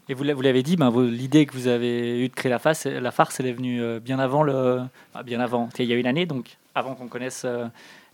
Et 0.08 0.14
vous 0.14 0.24
l'a- 0.24 0.34
vous 0.34 0.42
l'avez 0.42 0.64
dit, 0.64 0.78
ben, 0.78 0.90
l'idée 1.06 1.46
que 1.46 1.54
vous 1.54 1.68
avez 1.68 2.24
eue 2.24 2.30
de 2.30 2.34
créer 2.34 2.50
la, 2.50 2.60
face, 2.60 2.86
la 2.86 3.12
farce, 3.12 3.40
elle 3.42 3.48
est 3.48 3.54
venue 3.54 4.00
bien 4.00 4.20
avant 4.20 4.44
le, 4.44 4.82
bien 5.26 5.40
avant. 5.42 5.68
Il 5.78 5.86
y 5.86 5.94
a 5.94 5.96
une 5.96 6.08
année, 6.08 6.26
donc 6.26 6.58
avant 6.76 6.96
qu'on 6.96 7.08
connaisse 7.08 7.46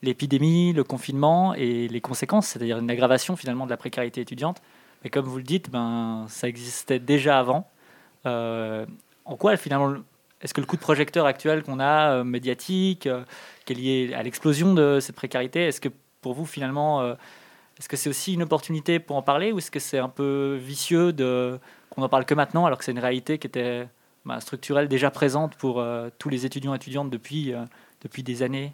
l'épidémie, 0.03 0.73
le 0.73 0.83
confinement 0.83 1.53
et 1.55 1.87
les 1.87 2.01
conséquences, 2.01 2.47
c'est-à-dire 2.47 2.77
une 2.79 2.91
aggravation 2.91 3.35
finalement 3.35 3.65
de 3.65 3.71
la 3.71 3.77
précarité 3.77 4.21
étudiante. 4.21 4.61
Mais 5.03 5.09
comme 5.09 5.25
vous 5.25 5.37
le 5.37 5.43
dites, 5.43 5.69
ben, 5.71 6.25
ça 6.27 6.47
existait 6.47 6.99
déjà 6.99 7.39
avant. 7.39 7.67
En 9.27 9.35
quoi 9.35 9.57
finalement, 9.57 9.93
est-ce 10.41 10.53
que 10.53 10.61
le 10.61 10.67
coup 10.67 10.77
de 10.77 10.81
projecteur 10.81 11.25
actuel 11.25 11.63
qu'on 11.63 11.79
a, 11.79 12.11
euh, 12.11 12.23
médiatique, 12.23 13.07
euh, 13.07 13.23
qui 13.65 13.73
est 13.73 13.75
lié 13.75 14.13
à 14.13 14.23
l'explosion 14.23 14.73
de 14.73 14.99
cette 14.99 15.15
précarité, 15.15 15.65
est-ce 15.65 15.81
que 15.81 15.89
pour 16.21 16.33
vous 16.33 16.45
finalement, 16.45 17.01
euh, 17.01 17.13
est-ce 17.77 17.89
que 17.89 17.97
c'est 17.97 18.09
aussi 18.09 18.33
une 18.33 18.43
opportunité 18.43 18.99
pour 18.99 19.17
en 19.17 19.21
parler 19.21 19.51
ou 19.51 19.59
est-ce 19.59 19.69
que 19.69 19.79
c'est 19.79 19.99
un 19.99 20.09
peu 20.09 20.57
vicieux 20.59 21.13
de 21.13 21.59
qu'on 21.89 22.01
en 22.01 22.09
parle 22.09 22.25
que 22.25 22.33
maintenant 22.33 22.65
alors 22.65 22.79
que 22.79 22.85
c'est 22.85 22.91
une 22.91 22.99
réalité 22.99 23.37
qui 23.37 23.47
était 23.47 23.87
bah, 24.25 24.39
structurelle 24.39 24.87
déjà 24.87 25.11
présente 25.11 25.55
pour 25.55 25.83
tous 26.17 26.29
les 26.29 26.45
étudiants 26.45 26.73
et 26.73 26.77
étudiantes 26.77 27.09
depuis, 27.09 27.53
depuis 28.01 28.23
des 28.23 28.41
années? 28.41 28.73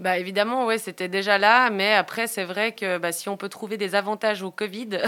Bah 0.00 0.18
évidemment, 0.18 0.66
ouais, 0.66 0.78
c'était 0.78 1.08
déjà 1.08 1.38
là, 1.38 1.70
mais 1.70 1.94
après, 1.94 2.26
c'est 2.26 2.44
vrai 2.44 2.72
que 2.72 2.98
bah, 2.98 3.12
si 3.12 3.28
on 3.28 3.36
peut 3.36 3.48
trouver 3.48 3.76
des 3.76 3.94
avantages 3.94 4.42
au 4.42 4.50
Covid, 4.50 4.98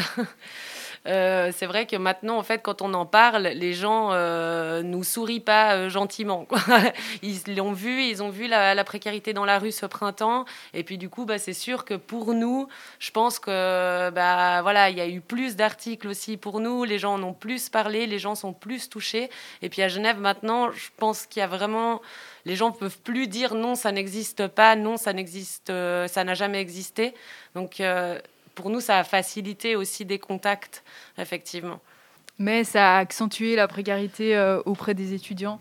euh, 1.07 1.53
c'est 1.55 1.67
vrai 1.67 1.87
que 1.87 1.97
maintenant, 1.97 2.39
en 2.39 2.43
fait, 2.43 2.61
quand 2.63 2.83
on 2.83 2.93
en 2.95 3.07
parle, 3.07 3.45
les 3.45 3.73
gens 3.73 4.11
euh, 4.13 4.83
nous 4.83 5.05
sourient 5.05 5.41
pas 5.41 5.75
euh, 5.75 5.89
gentiment. 5.89 6.47
Ils 7.23 7.57
l'ont 7.57 7.73
vu, 7.73 8.03
ils 8.03 8.23
ont 8.23 8.31
vu 8.31 8.47
la, 8.47 8.85
précarité 8.85 9.33
dans 9.33 9.45
la 9.45 9.59
rue 9.59 9.73
ce 9.73 9.87
printemps, 9.87 10.45
et 10.75 10.85
puis 10.85 10.99
du 10.99 11.09
coup, 11.09 11.25
bah, 11.25 11.39
c'est 11.39 11.53
sûr 11.53 11.85
que 11.85 11.95
pour 11.95 12.35
nous, 12.35 12.69
je 12.99 13.11
pense 13.11 13.39
que 13.39 14.11
bah 14.11 14.63
voilà, 14.63 14.91
il 14.91 14.97
y 14.97 15.01
a 15.01 15.09
eu 15.09 15.21
plus 15.21 15.57
d'articles 15.57 16.07
aussi 16.09 16.37
pour 16.37 16.61
nous, 16.61 16.85
les 16.85 16.99
gens 16.99 17.15
en 17.15 17.23
ont 17.23 17.33
plus 17.33 17.69
parlé, 17.69 18.07
les 18.07 18.19
gens 18.19 18.35
sont 18.35 18.53
plus 18.53 18.89
touchés, 18.89 19.29
et 19.63 19.69
puis 19.69 19.83
à 19.83 19.89
Genève 19.89 20.21
maintenant, 20.21 20.71
je 20.71 20.89
pense 20.97 21.27
qu'il 21.27 21.41
y 21.41 21.43
a 21.43 21.49
vraiment 21.49 22.01
les 22.47 22.55
gens 22.55 22.71
peuvent 22.71 22.99
plus 22.99 23.27
dire 23.27 23.55
non, 23.55 23.75
ça 23.75 23.91
n'existe 23.91 24.47
pas, 24.47 24.77
non, 24.77 24.97
ça 24.97 25.13
n'existe, 25.13 25.69
euh, 25.71 26.07
ça 26.07 26.23
n'a 26.23 26.35
jamais 26.35 26.61
existé. 26.61 27.13
Donc 27.57 27.81
pour 28.57 28.71
nous, 28.71 28.81
ça 28.81 28.99
a 28.99 29.05
facilité 29.05 29.77
aussi 29.77 30.05
des 30.05 30.19
contacts, 30.19 30.83
effectivement. 31.19 31.79
Mais 32.39 32.65
ça 32.65 32.97
a 32.97 32.99
accentué 32.99 33.55
la 33.55 33.69
précarité 33.69 34.37
euh, 34.37 34.61
auprès 34.67 34.95
des 34.95 35.13
étudiants 35.15 35.61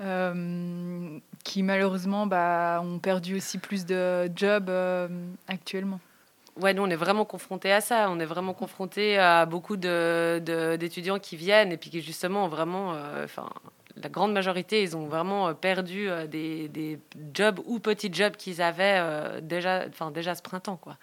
euh, 0.00 1.18
qui 1.44 1.62
malheureusement 1.62 2.26
bah, 2.26 2.80
ont 2.82 2.98
perdu 2.98 3.36
aussi 3.36 3.58
plus 3.58 3.84
de 3.84 4.30
jobs 4.34 4.70
euh, 4.70 5.08
actuellement. 5.46 6.00
Ouais, 6.60 6.74
nous, 6.74 6.82
on 6.82 6.90
est 6.90 6.96
vraiment 6.96 7.24
confrontés 7.24 7.72
à 7.72 7.80
ça. 7.80 8.08
On 8.10 8.18
est 8.18 8.26
vraiment 8.26 8.54
confrontés 8.54 9.18
à 9.18 9.46
beaucoup 9.46 9.76
de- 9.76 10.40
de- 10.44 10.76
d'étudiants 10.76 11.18
qui 11.18 11.36
viennent 11.36 11.72
et 11.72 11.76
puis 11.76 11.90
qui, 11.90 12.00
justement, 12.00 12.48
vraiment. 12.48 12.94
euh, 12.94 13.24
Enfin, 13.24 13.48
la 14.02 14.08
grande 14.08 14.32
majorité, 14.32 14.82
ils 14.82 14.96
ont 14.96 15.06
vraiment 15.06 15.52
perdu 15.54 16.08
des, 16.28 16.68
des 16.68 16.98
jobs 17.34 17.60
ou 17.66 17.78
petits 17.80 18.12
jobs 18.12 18.34
qu'ils 18.36 18.62
avaient 18.62 19.40
déjà, 19.42 19.84
enfin, 19.88 20.10
déjà 20.10 20.34
ce 20.34 20.42
printemps, 20.42 20.76
quoi. 20.76 20.96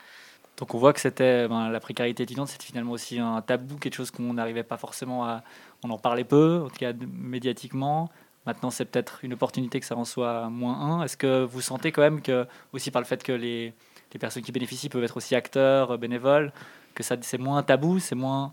Donc 0.58 0.74
on 0.74 0.78
voit 0.80 0.91
que 0.93 0.99
c'était 0.99 1.47
ben, 1.47 1.70
la 1.70 1.80
précarité 1.80 2.24
étudiante, 2.24 2.49
c'était 2.49 2.66
finalement 2.66 2.91
aussi 2.91 3.20
un 3.20 3.41
tabou, 3.41 3.78
quelque 3.78 3.93
chose 3.93 4.12
qu'on 4.12 4.34
n'arrivait 4.34 4.64
pas 4.64 4.78
forcément 4.78 5.26
à. 5.26 5.43
On 5.84 5.89
en 5.91 5.99
parlait 5.99 6.24
peu, 6.24 6.64
en 6.66 6.70
tout 6.70 6.78
cas 6.78 6.93
médiatiquement. 6.93 8.10
Maintenant, 8.47 8.72
c'est 8.72 8.86
peut-être 8.86 9.20
une 9.24 9.34
opportunité 9.34 9.80
que 9.80 9.86
ça 9.86 9.95
en 9.95 10.05
soit 10.05 10.49
moins 10.49 10.80
un. 10.80 11.03
Est-ce 11.03 11.18
que 11.18 11.43
vous 11.43 11.62
sentez 11.62 11.91
quand 11.91 12.01
même 12.01 12.22
que, 12.22 12.47
aussi 12.74 12.91
par 12.91 13.01
le 13.01 13.05
fait 13.05 13.22
que 13.22 13.34
les, 13.34 13.74
les 14.14 14.20
personnes 14.20 14.41
qui 14.41 14.51
bénéficient 14.51 14.89
peuvent 14.89 15.03
être 15.03 15.18
aussi 15.18 15.36
acteurs, 15.36 15.91
euh, 15.91 15.97
bénévoles, 15.97 16.51
que 16.95 17.03
ça 17.03 17.16
c'est 17.22 17.38
moins 17.38 17.62
tabou, 17.62 17.99
c'est 17.99 18.16
moins 18.16 18.51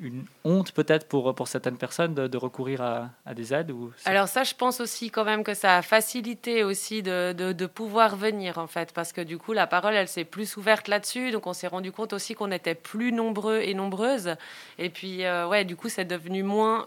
une 0.00 0.24
honte 0.44 0.72
peut-être 0.72 1.08
pour, 1.08 1.34
pour 1.34 1.48
certaines 1.48 1.76
personnes 1.76 2.14
de, 2.14 2.36
recourir 2.36 2.82
à, 2.82 3.34
des 3.34 3.52
aides 3.52 3.70
ou 3.70 3.92
Alors 4.04 4.28
ça, 4.28 4.44
je 4.44 4.54
pense 4.54 4.80
aussi 4.80 5.10
quand 5.10 5.24
même 5.24 5.42
que 5.42 5.54
ça 5.54 5.78
a 5.78 5.82
facilité 5.82 6.62
aussi 6.62 7.02
de, 7.02 7.32
de, 7.32 7.66
pouvoir 7.66 8.16
venir 8.16 8.58
en 8.58 8.66
fait, 8.66 8.92
parce 8.92 9.12
que 9.12 9.20
du 9.20 9.38
coup 9.38 9.52
la 9.52 9.66
parole, 9.66 9.94
elle 9.94 10.08
s'est 10.08 10.24
plus 10.24 10.56
ouverte 10.56 10.88
là-dessus, 10.88 11.32
donc 11.32 11.46
on 11.46 11.52
s'est 11.52 11.66
rendu 11.66 11.90
compte 11.90 12.12
aussi 12.12 12.34
qu'on 12.34 12.52
était 12.52 12.74
plus 12.74 13.12
nombreux 13.12 13.60
et 13.60 13.74
nombreuses, 13.74 14.36
et 14.78 14.88
puis 14.88 15.24
euh, 15.24 15.48
ouais, 15.48 15.64
du 15.64 15.74
coup 15.74 15.88
c'est 15.88 16.04
devenu 16.04 16.42
moins 16.42 16.86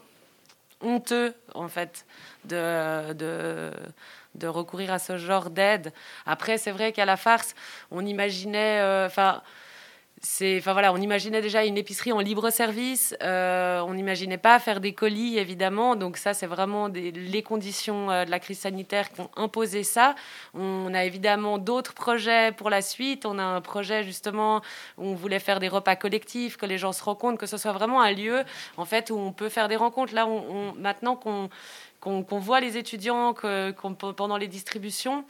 honteux 0.81 1.33
en 1.53 1.67
fait 1.67 2.05
de, 2.45 3.13
de, 3.13 3.71
de 4.35 4.47
recourir 4.47 4.91
à 4.93 4.99
ce 4.99 5.17
genre 5.17 5.49
d'aide. 5.49 5.93
Après, 6.25 6.57
c'est 6.57 6.71
vrai 6.71 6.91
qu'à 6.91 7.05
la 7.05 7.17
farce, 7.17 7.55
on 7.91 8.05
imaginait, 8.05 8.79
euh, 8.79 9.05
enfin. 9.05 9.41
C'est, 10.23 10.59
enfin 10.59 10.73
voilà, 10.73 10.93
on 10.93 10.97
imaginait 10.97 11.41
déjà 11.41 11.65
une 11.65 11.77
épicerie 11.77 12.11
en 12.11 12.19
libre 12.19 12.51
service. 12.51 13.15
euh, 13.23 13.81
on 13.81 13.95
n'imaginait 13.95 14.37
pas 14.37 14.59
faire 14.59 14.79
des 14.79 14.93
colis, 14.93 15.39
évidemment. 15.39 15.95
Donc 15.95 16.17
ça, 16.17 16.35
c'est 16.35 16.45
vraiment 16.45 16.87
les 16.89 17.41
conditions 17.41 18.11
euh, 18.11 18.23
de 18.25 18.29
la 18.29 18.39
crise 18.39 18.59
sanitaire 18.59 19.11
qui 19.11 19.21
ont 19.21 19.31
imposé 19.35 19.83
ça. 19.83 20.13
On 20.53 20.93
a 20.93 21.05
évidemment 21.05 21.57
d'autres 21.57 21.95
projets 21.95 22.51
pour 22.51 22.69
la 22.69 22.83
suite. 22.83 23.25
On 23.25 23.39
a 23.39 23.43
un 23.43 23.61
projet 23.61 24.03
justement 24.03 24.61
où 24.99 25.07
on 25.07 25.15
voulait 25.15 25.39
faire 25.39 25.59
des 25.59 25.69
repas 25.69 25.95
collectifs, 25.95 26.55
que 26.55 26.67
les 26.67 26.77
gens 26.77 26.91
se 26.91 27.03
rencontrent, 27.03 27.39
que 27.39 27.47
ce 27.47 27.57
soit 27.57 27.73
vraiment 27.73 28.01
un 28.01 28.11
lieu 28.11 28.43
en 28.77 28.85
fait 28.85 29.09
où 29.09 29.15
on 29.15 29.31
peut 29.31 29.49
faire 29.49 29.69
des 29.69 29.75
rencontres. 29.75 30.13
Là, 30.13 30.27
maintenant 30.77 31.15
qu'on 31.15 31.49
qu'on 32.01 32.39
voit 32.39 32.59
les 32.59 32.77
étudiants 32.77 33.33
que, 33.33 33.71
pendant 34.11 34.37
les 34.37 34.47
distributions. 34.47 35.23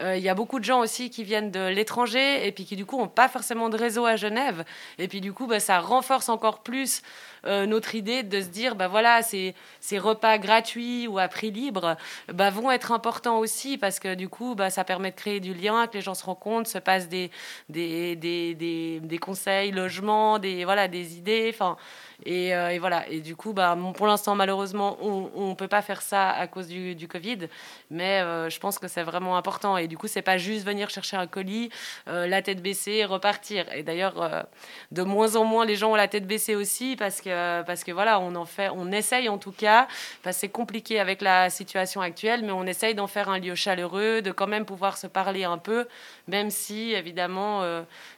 Euh, 0.00 0.16
Il 0.16 0.22
y 0.22 0.28
a 0.28 0.34
beaucoup 0.34 0.58
de 0.58 0.64
gens 0.64 0.80
aussi 0.80 1.08
qui 1.08 1.22
viennent 1.22 1.52
de 1.52 1.68
l'étranger 1.68 2.46
et 2.46 2.52
puis 2.52 2.64
qui 2.64 2.74
du 2.74 2.84
coup 2.84 2.98
n'ont 2.98 3.06
pas 3.06 3.28
forcément 3.28 3.68
de 3.68 3.76
réseau 3.76 4.04
à 4.04 4.16
Genève. 4.16 4.64
Et 4.98 5.06
puis 5.06 5.20
du 5.20 5.32
coup, 5.32 5.46
bah, 5.46 5.60
ça 5.60 5.78
renforce 5.78 6.28
encore 6.28 6.64
plus 6.64 7.02
euh, 7.46 7.64
notre 7.66 7.94
idée 7.94 8.24
de 8.24 8.40
se 8.40 8.48
dire, 8.48 8.74
bah 8.74 8.88
voilà, 8.88 9.22
ces, 9.22 9.54
ces 9.80 10.00
repas 10.00 10.38
gratuits 10.38 11.06
ou 11.06 11.18
à 11.18 11.28
prix 11.28 11.52
libre 11.52 11.96
bah, 12.32 12.50
vont 12.50 12.72
être 12.72 12.90
importants 12.90 13.38
aussi 13.38 13.78
parce 13.78 14.00
que 14.00 14.14
du 14.14 14.28
coup, 14.28 14.56
bah, 14.56 14.68
ça 14.68 14.82
permet 14.82 15.12
de 15.12 15.16
créer 15.16 15.38
du 15.38 15.54
lien, 15.54 15.86
que 15.86 15.94
les 15.94 16.00
gens 16.00 16.14
se 16.14 16.24
rencontrent, 16.24 16.68
se 16.68 16.78
passent 16.78 17.08
des, 17.08 17.30
des 17.68 19.18
conseils, 19.20 19.70
logements, 19.70 20.40
des, 20.40 20.64
voilà, 20.64 20.88
des 20.88 21.16
idées. 21.18 21.52
Enfin, 21.54 21.76
et, 22.24 22.54
euh, 22.54 22.70
et 22.70 22.78
voilà. 22.78 23.08
Et 23.08 23.20
du 23.20 23.36
coup, 23.36 23.52
bah, 23.52 23.76
pour 23.94 24.06
l'instant, 24.06 24.34
malheureusement, 24.34 24.96
on 25.02 25.50
ne 25.50 25.54
peut 25.54 25.68
pas 25.68 25.82
faire 25.82 26.02
ça 26.02 26.30
à 26.30 26.46
cause 26.46 26.68
du, 26.68 27.08
Covid. 27.08 27.48
Mais 27.90 28.20
euh, 28.20 28.50
je 28.50 28.58
pense 28.58 28.78
que 28.78 28.88
c'est 28.88 29.02
vraiment 29.02 29.36
important. 29.36 29.76
Et 29.76 29.86
du 29.86 29.98
coup, 29.98 30.08
c'est 30.08 30.22
pas 30.22 30.38
juste 30.38 30.66
venir 30.66 30.90
chercher 30.90 31.16
un 31.16 31.26
colis, 31.26 31.70
euh, 32.08 32.26
la 32.26 32.42
tête 32.42 32.62
baissée, 32.62 33.04
repartir. 33.04 33.70
Et 33.72 33.82
d'ailleurs, 33.82 34.46
de 34.92 35.02
moins 35.02 35.36
en 35.36 35.44
moins, 35.44 35.64
les 35.64 35.76
gens 35.76 35.92
ont 35.92 35.96
la 35.96 36.08
tête 36.08 36.26
baissée 36.26 36.54
aussi 36.54 36.96
parce 36.96 37.20
que, 37.20 37.62
parce 37.62 37.84
que 37.84 37.92
voilà, 37.92 38.18
on 38.20 38.34
en 38.34 38.44
fait, 38.44 38.70
on 38.70 38.90
essaye 38.92 39.28
en 39.28 39.38
tout 39.38 39.52
cas. 39.52 39.86
Parce 40.22 40.36
c'est 40.36 40.48
compliqué 40.48 41.00
avec 41.00 41.22
la 41.22 41.48
situation 41.48 42.02
actuelle, 42.02 42.42
mais 42.44 42.52
on 42.52 42.64
essaye 42.64 42.94
d'en 42.94 43.06
faire 43.06 43.30
un 43.30 43.38
lieu 43.38 43.54
chaleureux, 43.54 44.20
de 44.20 44.32
quand 44.32 44.46
même 44.46 44.66
pouvoir 44.66 44.98
se 44.98 45.06
parler 45.06 45.44
un 45.44 45.56
peu, 45.56 45.86
même 46.28 46.50
si 46.50 46.92
évidemment 46.92 47.62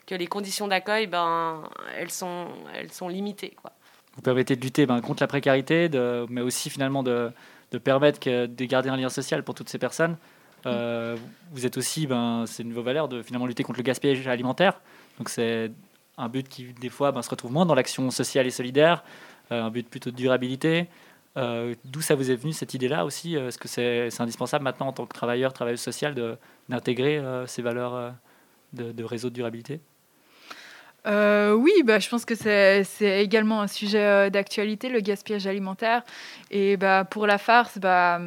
que 0.05 0.15
les 0.15 0.27
conditions 0.27 0.67
d'accueil, 0.67 1.07
ben, 1.07 1.63
elles 1.97 2.11
sont, 2.11 2.47
elles 2.75 2.91
sont 2.91 3.07
limitées. 3.07 3.55
Vous 4.15 4.21
permettez 4.21 4.55
de 4.55 4.61
lutter 4.61 4.85
ben, 4.85 5.01
contre 5.01 5.23
la 5.23 5.27
précarité, 5.27 5.89
mais 6.29 6.41
aussi 6.41 6.69
finalement 6.69 7.03
de, 7.03 7.31
permettre 7.83 8.19
de 8.29 8.65
garder 8.65 8.89
un 8.89 8.97
lien 8.97 9.09
social 9.09 9.43
pour 9.43 9.55
toutes 9.55 9.69
ces 9.69 9.77
personnes. 9.77 10.17
Euh, 10.65 11.15
vous 11.51 11.65
êtes 11.65 11.77
aussi, 11.77 12.07
ben, 12.07 12.45
c'est 12.45 12.63
une 12.63 12.69
de 12.69 12.73
vos 12.73 12.83
valeurs, 12.83 13.07
de 13.07 13.21
finalement 13.21 13.45
lutter 13.45 13.63
contre 13.63 13.79
le 13.79 13.83
gaspillage 13.83 14.27
alimentaire. 14.27 14.81
Donc 15.17 15.29
c'est 15.29 15.71
un 16.17 16.29
but 16.29 16.47
qui, 16.47 16.73
des 16.73 16.89
fois, 16.89 17.11
ben, 17.11 17.21
se 17.21 17.29
retrouve 17.29 17.51
moins 17.51 17.65
dans 17.65 17.75
l'action 17.75 18.09
sociale 18.11 18.47
et 18.47 18.51
solidaire, 18.51 19.03
euh, 19.51 19.63
un 19.63 19.71
but 19.71 19.87
plutôt 19.87 20.11
de 20.11 20.15
durabilité. 20.15 20.87
Euh, 21.37 21.75
D'où 21.85 22.01
ça 22.01 22.15
vous 22.15 22.31
est 22.31 22.35
venu 22.35 22.53
cette 22.53 22.73
idée-là 22.73 23.05
aussi 23.05 23.35
Est-ce 23.35 23.57
que 23.57 23.67
c'est 23.67 24.09
indispensable 24.21 24.63
maintenant 24.63 24.87
en 24.87 24.93
tant 24.93 25.05
que 25.05 25.13
travailleur, 25.13 25.53
travailleuse 25.53 25.79
sociale, 25.79 26.15
d'intégrer 26.67 27.23
ces 27.47 27.61
valeurs 27.61 28.13
de 28.73 29.03
réseau 29.03 29.29
de 29.29 29.35
durabilité? 29.35 29.79
Euh, 31.09 31.53
oui, 31.53 31.71
bah, 31.83 31.99
je 31.99 32.07
pense 32.09 32.25
que 32.25 32.35
c'est 32.35 32.85
également 33.23 33.61
un 33.61 33.67
sujet 33.67 34.03
euh, 34.03 34.29
d'actualité, 34.29 34.89
le 34.89 34.99
gaspillage 34.99 35.47
alimentaire. 35.47 36.03
Et 36.51 36.77
bah, 36.77 37.05
pour 37.05 37.27
la 37.27 37.37
farce, 37.37 37.77
bah, 37.79 38.19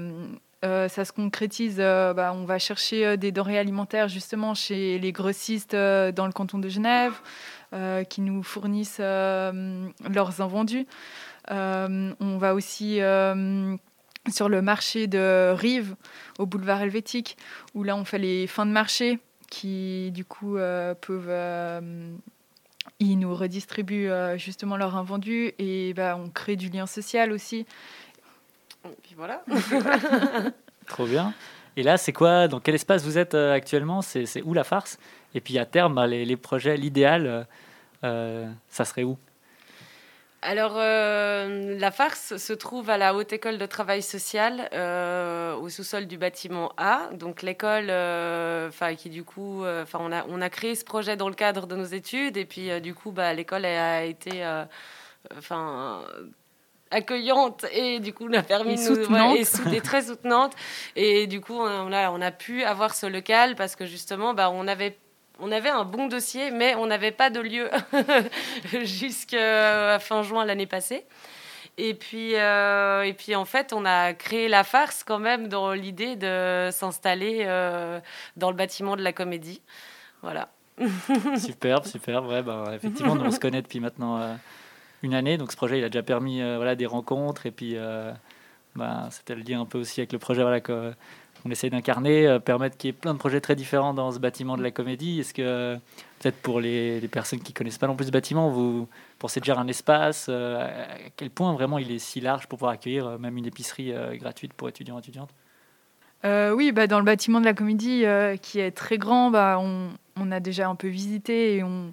Euh, 0.65 0.89
ça 0.89 1.05
se 1.05 1.11
concrétise, 1.13 1.81
on 1.81 2.45
va 2.45 2.59
chercher 2.61 3.17
des 3.17 3.33
denrées 3.33 3.59
alimentaires 3.59 4.07
justement 4.07 4.55
chez 4.55 5.01
les 5.01 5.11
grossistes 5.11 5.75
dans 5.75 6.27
le 6.27 6.33
canton 6.33 6.61
de 6.61 6.69
Genève 6.69 7.15
qui 8.09 8.21
nous 8.21 8.45
fournissent 8.45 9.01
leurs 9.01 10.41
invendus. 10.41 10.87
On 11.51 12.39
va 12.39 12.55
aussi 12.55 13.01
sur 14.31 14.49
le 14.49 14.63
marché 14.63 15.09
de 15.09 15.53
Rive 15.53 15.97
au 16.39 16.47
boulevard 16.47 16.81
helvétique 16.81 17.37
où 17.75 17.83
là 17.83 17.97
on 17.97 18.05
fait 18.05 18.21
les 18.21 18.47
fins 18.47 18.67
de 18.67 18.71
marché 18.71 19.19
qui 19.51 20.13
du 20.13 20.25
coup 20.25 20.59
peuvent 21.01 21.83
ils 22.99 23.17
nous 23.17 23.35
redistribuent 23.35 24.11
euh, 24.11 24.37
justement 24.37 24.77
leurs 24.77 24.97
invendus 24.97 25.53
et 25.59 25.95
bah, 25.95 26.17
on 26.17 26.29
crée 26.29 26.57
du 26.57 26.69
lien 26.69 26.87
social 26.87 27.33
aussi. 27.33 27.67
Et 28.85 28.97
puis 29.03 29.15
voilà. 29.17 29.45
Trop 30.87 31.07
bien. 31.07 31.33
Et 31.77 31.83
là, 31.83 31.97
c'est 31.97 32.13
quoi 32.13 32.49
Dans 32.49 32.61
quel 32.61 32.75
espace 32.75 33.05
vous 33.05 33.19
êtes 33.19 33.35
euh, 33.35 33.55
actuellement? 33.55 34.03
C'est 34.03 34.43
où 34.43 34.55
la 34.55 34.65
farce? 34.65 34.99
Et 35.35 35.41
puis 35.41 35.59
à 35.59 35.67
terme, 35.67 35.95
bah, 35.95 36.07
les, 36.07 36.25
les 36.25 36.37
projets, 36.37 36.77
l'idéal, 36.77 37.47
euh, 38.05 38.51
ça 38.69 38.85
serait 38.85 39.05
où? 39.05 39.17
Alors, 40.45 40.73
euh, 40.77 41.79
la 41.79 41.93
farce 41.93 42.37
se 42.37 42.53
trouve 42.53 42.91
à 42.91 42.99
la 42.99 43.15
Haute 43.15 43.33
École 43.33 43.59
de 43.59 43.67
Travail 43.67 44.03
Social, 44.03 44.69
euh, 44.73 45.55
au 45.55 45.69
sous-sol 45.69 46.07
du 46.07 46.19
bâtiment 46.19 46.73
A. 46.77 47.11
Donc, 47.13 47.43
l'école, 47.43 47.87
euh, 47.91 48.71
qui 48.99 49.09
du 49.09 49.23
coup, 49.23 49.65
enfin, 49.65 50.01
on, 50.03 50.11
a, 50.11 50.25
on 50.29 50.41
a 50.41 50.51
créé 50.51 50.75
ce 50.75 50.85
projet 50.85 51.17
dans 51.17 51.29
le 51.29 51.37
cadre 51.37 51.69
de 51.69 51.77
nos 51.77 51.85
études, 51.85 52.37
et 52.37 52.45
puis 52.45 52.81
du 52.81 52.93
coup, 52.93 53.13
bah, 53.13 53.33
l'école 53.35 53.65
a 53.65 54.03
été, 54.05 54.45
enfin, 55.39 56.03
accueillante 56.91 57.65
et 57.73 58.01
du 58.01 58.13
coup, 58.13 58.29
a 58.35 58.43
permis 58.43 58.73
Et 58.73 58.77
de 58.77 58.81
nous- 58.97 58.97
ouais, 59.35 59.41
et 59.41 59.45
sou- 59.45 59.63
et 59.73 59.81
très 59.81 60.03
soutenante. 60.03 60.55
Et 60.97 61.29
du 61.29 61.41
coup, 61.41 61.55
on 61.59 61.93
a, 61.93 62.11
on 62.11 62.21
a 62.21 62.31
pu 62.33 62.65
avoir 62.65 62.95
ce 62.97 63.07
local 63.07 63.55
parce 63.55 63.77
que 63.77 63.87
justement, 63.87 64.35
bah, 64.35 64.51
on 64.51 64.67
avait 64.67 64.99
on 65.43 65.53
avait 65.53 65.69
un 65.69 65.85
bon 65.85 66.07
dossier, 66.07 66.51
mais 66.51 66.75
on 66.77 66.87
n'avait 66.87 67.11
pas 67.11 67.29
de 67.29 67.41
lieu 67.41 67.69
jusqu'à 68.83 69.99
fin 69.99 70.23
juin 70.23 70.45
l'année 70.45 70.67
passée. 70.67 71.05
Et 71.79 71.95
puis, 71.95 72.35
euh, 72.37 73.03
et 73.03 73.15
puis, 73.15 73.35
en 73.35 73.45
fait, 73.47 73.73
on 73.73 73.85
a 73.85 74.13
créé 74.13 74.49
la 74.49 74.63
farce 74.63 75.05
quand 75.05 75.19
même 75.19 75.49
dans 75.49 75.73
l'idée 75.73 76.17
de 76.17 76.69
s'installer 76.71 77.45
euh, 77.47 77.99
dans 78.37 78.51
le 78.51 78.57
bâtiment 78.57 78.95
de 78.95 79.03
la 79.03 79.13
comédie. 79.13 79.63
Voilà. 80.23 80.49
Superbe, 81.39 81.85
superbe. 81.87 82.27
Ouais, 82.29 82.43
bah, 82.43 82.73
effectivement, 82.75 83.15
on 83.19 83.31
se 83.31 83.41
connaît 83.41 83.63
depuis 83.63 83.81
maintenant 83.81 84.19
euh, 84.21 84.35
une 85.03 85.15
année. 85.15 85.39
Donc 85.39 85.51
ce 85.51 85.57
projet, 85.57 85.79
il 85.79 85.85
a 85.85 85.89
déjà 85.89 86.03
permis 86.03 86.43
euh, 86.43 86.57
voilà, 86.57 86.75
des 86.75 86.87
rencontres. 86.87 87.47
Et 87.47 87.51
puis, 87.51 87.73
euh, 87.77 88.13
bah, 88.77 89.09
c'était 89.11 89.35
le 89.35 89.43
lien 89.43 89.63
un 89.63 89.67
peu 89.67 89.79
aussi 89.79 90.01
avec 90.01 90.13
le 90.13 90.19
projet 90.19 90.43
voilà, 90.43 90.61
que- 90.61 90.93
qu'on 91.43 91.51
essaie 91.51 91.71
d'incarner, 91.71 92.27
euh, 92.27 92.39
permettre 92.39 92.77
qu'il 92.77 92.89
y 92.89 92.91
ait 92.91 92.97
plein 92.97 93.15
de 93.15 93.19
projets 93.19 93.41
très 93.41 93.57
différents 93.57 93.95
dans 93.95 94.13
ce 94.13 94.19
bâtiment 94.19 94.57
de 94.57 94.63
la 94.63 94.71
comédie. 94.71 95.21
Est-ce 95.21 95.35
que, 95.35 95.77
peut-être 96.21 96.37
pour 96.37 96.61
les, 96.61 97.01
personnes 97.09 97.41
qui 97.41 97.53
connaissent 97.53 97.79
pas 97.79 97.87
non 97.87 97.97
plus 97.97 98.07
ce 98.07 98.13
bâtiment, 98.13 98.51
vous 98.51 98.89
pensez 99.19 99.41
déjà 99.41 99.59
un 99.59 99.69
espace 99.69 100.27
euh, 100.29 100.61
À 100.61 101.11
quel 101.17 101.31
point 101.31 101.53
vraiment 101.53 101.79
il 101.79 101.91
est 101.91 101.99
si 101.99 102.21
large 102.21 102.47
pour 102.47 102.59
pouvoir 102.59 102.73
accueillir 102.73 103.07
euh, 103.07 103.19
même 103.19 103.37
une 103.37 103.47
épicerie 103.47 103.93
euh, 103.93 104.17
gratuite 104.17 104.53
pour 104.53 104.69
étudiants 104.69 104.97
et 104.97 105.01
étudiantes? 105.01 105.31
Euh, 106.25 106.53
oui, 106.53 106.73
bah, 106.73 106.87
dans 106.87 106.99
le 106.99 107.05
bâtiment 107.05 107.41
de 107.41 107.45
la 107.45 107.55
comédie, 107.55 108.05
euh, 108.05 108.37
qui 108.37 108.61
est 108.61 108.71
très 108.71 108.99
grand, 108.99 109.31
bah, 109.31 109.59
on, 109.61 110.31
a 110.31 110.41
déjà 110.41 110.69
un 110.69 110.77
peu 110.77 110.89
visité 110.89 111.57
et 111.57 111.65
on, 111.65 111.93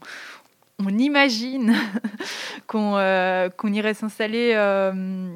imagine 0.88 1.74
qu'on 2.68 2.96
euh, 2.98 3.50
irait 3.64 3.94
s'installer. 3.94 4.54
euh, 4.56 5.30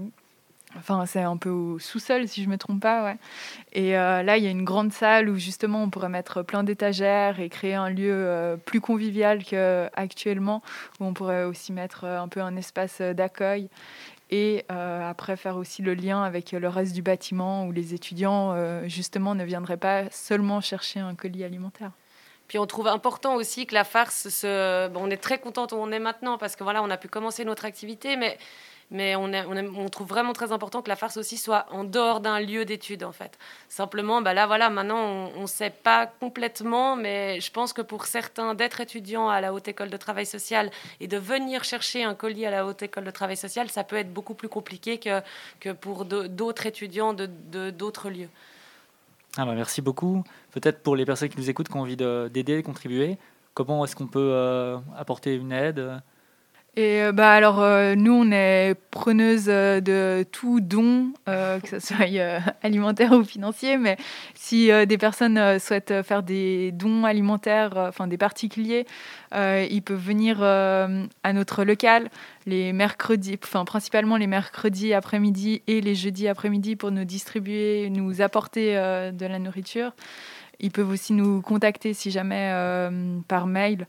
Enfin, 0.77 1.05
c'est 1.05 1.21
un 1.21 1.37
peu 1.37 1.49
au 1.49 1.79
sous-sol, 1.79 2.27
si 2.27 2.43
je 2.43 2.49
me 2.49 2.57
trompe 2.57 2.81
pas, 2.81 3.03
ouais. 3.03 3.17
Et 3.73 3.97
euh, 3.97 4.23
là, 4.23 4.37
il 4.37 4.43
y 4.43 4.47
a 4.47 4.49
une 4.49 4.63
grande 4.63 4.91
salle 4.91 5.29
où 5.29 5.37
justement 5.37 5.83
on 5.83 5.89
pourrait 5.89 6.09
mettre 6.09 6.41
plein 6.41 6.63
d'étagères 6.63 7.39
et 7.39 7.49
créer 7.49 7.75
un 7.75 7.89
lieu 7.89 8.11
euh, 8.11 8.57
plus 8.57 8.81
convivial 8.81 9.43
qu'actuellement, 9.43 10.63
où 10.99 11.05
on 11.05 11.13
pourrait 11.13 11.43
aussi 11.43 11.73
mettre 11.73 12.05
euh, 12.05 12.19
un 12.19 12.27
peu 12.27 12.41
un 12.41 12.55
espace 12.55 13.01
d'accueil 13.01 13.69
et 14.29 14.65
après 14.69 15.37
faire 15.37 15.57
aussi 15.57 15.83
le 15.83 15.93
lien 15.93 16.23
avec 16.23 16.53
le 16.53 16.67
reste 16.67 16.93
du 16.93 17.03
bâtiment 17.03 17.67
où 17.67 17.71
les 17.71 17.93
étudiants 17.93 18.55
justement 18.87 19.35
ne 19.35 19.43
viendraient 19.43 19.77
pas 19.77 20.09
seulement 20.09 20.59
chercher 20.59 21.01
un 21.01 21.13
colis 21.13 21.43
alimentaire. 21.43 21.91
Puis 22.47 22.57
on 22.57 22.65
trouve 22.65 22.87
important 22.87 23.35
aussi 23.35 23.67
que 23.67 23.75
la 23.75 23.83
farce, 23.83 24.43
on 24.43 25.09
est 25.11 25.21
très 25.21 25.37
contente 25.37 25.71
où 25.71 25.75
on 25.75 25.91
est 25.91 25.99
maintenant 25.99 26.39
parce 26.39 26.55
que 26.55 26.63
voilà, 26.63 26.81
on 26.81 26.89
a 26.89 26.97
pu 26.97 27.09
commencer 27.09 27.45
notre 27.45 27.65
activité, 27.65 28.15
mais, 28.17 28.39
mais 28.93 29.15
on, 29.15 29.89
trouve 29.89 30.07
vraiment 30.07 30.31
très 30.31 30.51
important 30.51 30.81
que 30.81 30.87
la 30.87 30.95
farce 30.95 31.17
aussi 31.17 31.35
soit 31.35 31.65
en 31.71 31.83
dehors 31.83 32.21
d'un 32.21 32.39
lieu 32.39 32.63
d'études 32.63 33.03
en 33.03 33.11
fait. 33.11 33.37
Simplement, 33.67 34.21
bah 34.21 34.33
là 34.33 34.47
voilà, 34.47 34.69
maintenant 34.69 35.31
on 35.35 35.41
ne 35.41 35.47
sait 35.47 35.71
pas 35.71 36.05
complètement, 36.05 36.95
mais 36.95 37.41
je 37.41 37.51
pense 37.51 37.73
que 37.73 37.81
pour 37.81 38.05
certains, 38.05 38.53
d'être 38.53 38.79
étudiant 38.79 39.27
à 39.27 39.41
la 39.41 39.51
Haute 39.53 39.67
École 39.67 39.89
de 39.89 39.97
Travail 39.97 40.25
Social 40.27 40.69
et 41.01 41.07
de 41.07 41.17
venir 41.17 41.63
chercher 41.63 42.03
un 42.03 42.13
colis 42.13 42.45
à 42.45 42.51
la 42.51 42.65
Haute 42.65 42.83
École 42.83 43.03
de 43.03 43.11
Travail 43.11 43.35
Social, 43.35 43.69
ça 43.69 43.83
peut 43.83 43.97
être 43.97 44.13
beaucoup 44.13 44.35
plus 44.35 44.47
compliqué 44.49 44.99
que, 44.99 45.71
pour 45.73 46.05
de- 46.05 46.27
d'autres 46.27 46.65
étudiants 46.67 47.13
de 47.13 47.27
de- 47.51 47.71
d'autres 47.71 48.09
lieux. 48.09 48.29
Ah 49.37 49.45
bah 49.45 49.53
merci 49.55 49.81
beaucoup. 49.81 50.23
Peut-être 50.51 50.83
pour 50.83 50.95
les 50.95 51.05
personnes 51.05 51.29
qui 51.29 51.39
nous 51.39 51.49
écoutent, 51.49 51.67
qui 51.67 51.75
ont 51.75 51.81
envie 51.81 51.97
de- 51.97 52.29
d'aider, 52.31 52.57
de 52.57 52.61
contribuer, 52.61 53.17
comment 53.55 53.83
est-ce 53.83 53.95
qu'on 53.95 54.05
peut 54.07 54.19
euh, 54.31 54.77
apporter 54.95 55.33
une 55.33 55.51
aide 55.51 55.99
Et 56.75 57.03
euh, 57.03 57.11
bah 57.11 57.31
alors 57.31 57.61
euh, 57.61 57.93
nous 57.93 58.13
on 58.13 58.31
est 58.31 58.73
preneuse 58.89 59.45
euh, 59.47 59.79
de 59.79 60.25
tout 60.31 60.59
don, 60.59 61.13
que 61.27 61.67
ce 61.69 61.79
soit 61.79 62.07
alimentaire 62.63 63.11
ou 63.11 63.23
financier, 63.23 63.77
mais 63.77 63.97
si 64.33 64.71
des 64.87 64.97
personnes 64.97 65.59
souhaitent 65.59 66.01
faire 66.03 66.23
des 66.23 66.71
dons 66.71 67.03
alimentaires, 67.05 67.73
enfin 67.77 68.07
des 68.07 68.17
particuliers, 68.17 68.85
ils 69.33 69.81
peuvent 69.83 70.03
venir 70.03 70.41
à 70.43 71.33
notre 71.33 71.63
local 71.63 72.09
les 72.45 72.73
mercredis, 72.73 73.39
enfin 73.43 73.65
principalement 73.65 74.17
les 74.17 74.27
mercredis 74.27 74.93
après-midi 74.93 75.61
et 75.67 75.79
les 75.81 75.95
jeudis 75.95 76.27
après-midi 76.27 76.75
pour 76.75 76.91
nous 76.91 77.05
distribuer, 77.05 77.89
nous 77.89 78.21
apporter 78.21 78.73
de 78.75 79.25
la 79.25 79.39
nourriture. 79.39 79.93
Ils 80.59 80.71
peuvent 80.71 80.89
aussi 80.89 81.13
nous 81.13 81.41
contacter 81.41 81.93
si 81.93 82.11
jamais 82.11 82.51
euh, 82.53 83.19
par 83.27 83.47
mail. 83.47 83.87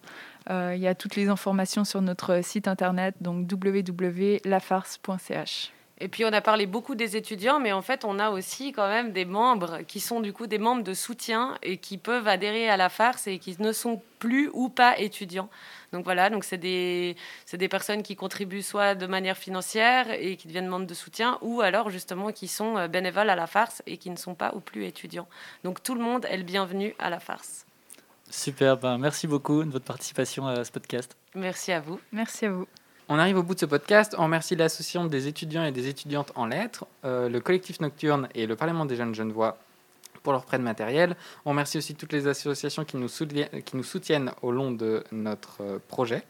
Euh, 0.50 0.72
Il 0.74 0.80
y 0.80 0.86
a 0.86 0.94
toutes 0.94 1.16
les 1.16 1.28
informations 1.28 1.84
sur 1.84 2.00
notre 2.02 2.42
site 2.42 2.68
internet, 2.68 3.16
donc 3.20 3.50
www.lafarce.ch. 3.50 5.72
Et 6.04 6.08
puis 6.08 6.26
on 6.26 6.32
a 6.34 6.42
parlé 6.42 6.66
beaucoup 6.66 6.94
des 6.94 7.16
étudiants, 7.16 7.60
mais 7.60 7.72
en 7.72 7.80
fait 7.80 8.04
on 8.04 8.18
a 8.18 8.28
aussi 8.28 8.72
quand 8.72 8.88
même 8.88 9.12
des 9.12 9.24
membres 9.24 9.78
qui 9.88 10.00
sont 10.00 10.20
du 10.20 10.34
coup 10.34 10.46
des 10.46 10.58
membres 10.58 10.82
de 10.82 10.92
soutien 10.92 11.56
et 11.62 11.78
qui 11.78 11.96
peuvent 11.96 12.28
adhérer 12.28 12.68
à 12.68 12.76
la 12.76 12.90
farce 12.90 13.26
et 13.26 13.38
qui 13.38 13.56
ne 13.58 13.72
sont 13.72 14.02
plus 14.18 14.50
ou 14.52 14.68
pas 14.68 14.98
étudiants. 14.98 15.48
Donc 15.94 16.04
voilà, 16.04 16.28
donc 16.28 16.44
c'est 16.44 16.58
des, 16.58 17.16
c'est 17.46 17.56
des 17.56 17.70
personnes 17.70 18.02
qui 18.02 18.16
contribuent 18.16 18.60
soit 18.60 18.94
de 18.94 19.06
manière 19.06 19.38
financière 19.38 20.10
et 20.10 20.36
qui 20.36 20.46
deviennent 20.46 20.68
membres 20.68 20.86
de 20.86 20.92
soutien, 20.92 21.38
ou 21.40 21.62
alors 21.62 21.88
justement 21.88 22.32
qui 22.32 22.48
sont 22.48 22.76
euh, 22.76 22.86
bénévoles 22.86 23.30
à 23.30 23.34
la 23.34 23.46
farce 23.46 23.82
et 23.86 23.96
qui 23.96 24.10
ne 24.10 24.16
sont 24.16 24.34
pas 24.34 24.52
ou 24.54 24.60
plus 24.60 24.84
étudiants. 24.84 25.26
Donc 25.64 25.82
tout 25.82 25.94
le 25.94 26.02
monde 26.02 26.26
est 26.26 26.36
le 26.36 26.42
bienvenu 26.42 26.94
à 26.98 27.08
la 27.08 27.18
farce. 27.18 27.64
Super, 28.28 28.76
ben, 28.76 28.98
merci 28.98 29.26
beaucoup 29.26 29.64
de 29.64 29.70
votre 29.70 29.86
participation 29.86 30.46
à 30.46 30.64
ce 30.64 30.70
podcast. 30.70 31.16
Merci 31.34 31.72
à 31.72 31.80
vous. 31.80 31.98
Merci 32.12 32.44
à 32.44 32.50
vous. 32.50 32.66
On 33.08 33.18
arrive 33.18 33.36
au 33.36 33.42
bout 33.42 33.54
de 33.54 33.60
ce 33.60 33.66
podcast. 33.66 34.14
On 34.18 34.24
remercie 34.24 34.56
l'association 34.56 35.04
des 35.04 35.28
étudiants 35.28 35.64
et 35.64 35.72
des 35.72 35.88
étudiantes 35.88 36.32
en 36.36 36.46
lettres, 36.46 36.86
euh, 37.04 37.28
le 37.28 37.40
collectif 37.40 37.80
Nocturne 37.80 38.28
et 38.34 38.46
le 38.46 38.56
Parlement 38.56 38.86
des 38.86 38.96
jeunes 38.96 39.14
Genevois 39.14 39.58
pour 40.22 40.32
leur 40.32 40.44
prêt 40.46 40.58
de 40.58 40.62
matériel. 40.62 41.14
On 41.44 41.50
remercie 41.50 41.76
aussi 41.76 41.94
toutes 41.94 42.12
les 42.12 42.26
associations 42.26 42.84
qui 42.84 42.96
nous, 42.96 43.08
soutiennent, 43.08 43.62
qui 43.64 43.76
nous 43.76 43.84
soutiennent 43.84 44.30
au 44.40 44.52
long 44.52 44.70
de 44.70 45.04
notre 45.12 45.58
euh, 45.60 45.78
projet. 45.86 46.24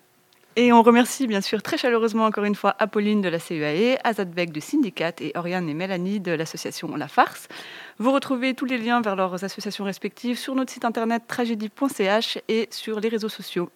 Et 0.57 0.73
on 0.73 0.83
remercie 0.83 1.27
bien 1.27 1.41
sûr 1.41 1.63
très 1.63 1.77
chaleureusement 1.77 2.27
encore 2.27 2.45
une 2.45 2.55
fois 2.55 2.77
Apolline 2.79 3.21
de 3.21 3.29
la 3.29 3.41
CEAE, 3.41 3.99
Azad 4.05 4.31
Beck 4.31 4.53
du 4.53 4.61
Syndicat 4.61 5.13
et 5.21 5.33
Oriane 5.35 5.69
et 5.69 5.75
Mélanie 5.75 6.21
de 6.21 6.31
l'association 6.31 6.95
La 6.97 7.09
Farce. 7.09 7.49
Vous 7.99 8.13
retrouvez 8.13 8.55
tous 8.55 8.65
les 8.65 8.79
liens 8.79 9.01
vers 9.01 9.17
leurs 9.17 9.43
associations 9.43 9.85
respectives 9.85 10.39
sur 10.39 10.55
notre 10.55 10.73
site 10.73 10.85
internet 10.85 11.25
tragédie.ch 11.27 12.39
et 12.49 12.69
sur 12.71 13.01
les 13.01 13.09
réseaux 13.09 13.29
sociaux. 13.29 13.69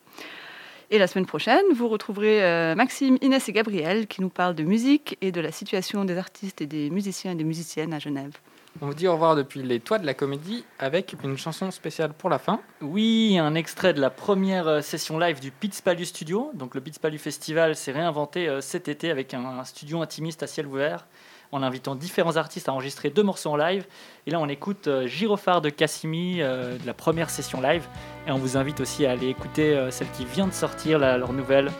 Et 0.90 0.98
la 0.98 1.06
semaine 1.06 1.26
prochaine, 1.26 1.64
vous 1.74 1.86
retrouverez 1.86 2.42
euh, 2.42 2.74
Maxime, 2.74 3.18
Inès 3.20 3.46
et 3.46 3.52
Gabriel 3.52 4.06
qui 4.06 4.22
nous 4.22 4.30
parlent 4.30 4.54
de 4.54 4.62
musique 4.62 5.18
et 5.20 5.32
de 5.32 5.40
la 5.40 5.52
situation 5.52 6.06
des 6.06 6.16
artistes 6.16 6.62
et 6.62 6.66
des 6.66 6.88
musiciens 6.88 7.32
et 7.32 7.34
des 7.34 7.44
musiciennes 7.44 7.92
à 7.92 7.98
Genève. 7.98 8.38
On 8.80 8.86
vous 8.86 8.94
dit 8.94 9.06
au 9.06 9.12
revoir 9.12 9.36
depuis 9.36 9.62
les 9.62 9.80
toits 9.80 9.98
de 9.98 10.06
la 10.06 10.14
comédie 10.14 10.64
avec 10.78 11.14
une 11.22 11.36
chanson 11.36 11.70
spéciale 11.70 12.14
pour 12.14 12.30
la 12.30 12.38
fin. 12.38 12.60
Oui, 12.80 13.36
un 13.38 13.54
extrait 13.54 13.92
de 13.92 14.00
la 14.00 14.08
première 14.08 14.66
euh, 14.66 14.80
session 14.80 15.18
live 15.18 15.40
du 15.40 15.50
Pitts 15.50 15.82
Palu 15.82 16.06
Studio. 16.06 16.52
Donc 16.54 16.74
le 16.74 16.80
Pitts 16.80 17.00
Palu 17.00 17.18
Festival 17.18 17.76
s'est 17.76 17.92
réinventé 17.92 18.48
euh, 18.48 18.62
cet 18.62 18.88
été 18.88 19.10
avec 19.10 19.34
un 19.34 19.64
studio 19.64 20.00
intimiste 20.00 20.42
à 20.42 20.46
ciel 20.46 20.66
ouvert 20.66 21.06
en 21.52 21.62
invitant 21.62 21.94
différents 21.94 22.36
artistes 22.36 22.68
à 22.68 22.72
enregistrer 22.72 23.10
deux 23.10 23.22
morceaux 23.22 23.50
en 23.50 23.56
live. 23.56 23.86
Et 24.26 24.30
là, 24.30 24.40
on 24.40 24.48
écoute 24.48 24.88
euh, 24.88 25.06
Gyrophare 25.06 25.60
de 25.60 25.70
Cassimi, 25.70 26.40
euh, 26.40 26.76
la 26.84 26.94
première 26.94 27.30
session 27.30 27.60
live. 27.60 27.86
Et 28.26 28.32
on 28.32 28.38
vous 28.38 28.56
invite 28.56 28.80
aussi 28.80 29.06
à 29.06 29.12
aller 29.12 29.28
écouter 29.28 29.74
euh, 29.74 29.90
celle 29.90 30.10
qui 30.10 30.24
vient 30.24 30.46
de 30.46 30.52
sortir, 30.52 30.98
leur 30.98 31.32
nouvelle, 31.32 31.70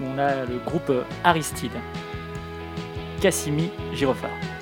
où 0.00 0.04
on 0.04 0.18
a 0.18 0.44
le 0.44 0.58
groupe 0.64 0.92
Aristide. 1.24 1.72
Cassimi, 3.20 3.70
Gyrophare. 3.94 4.55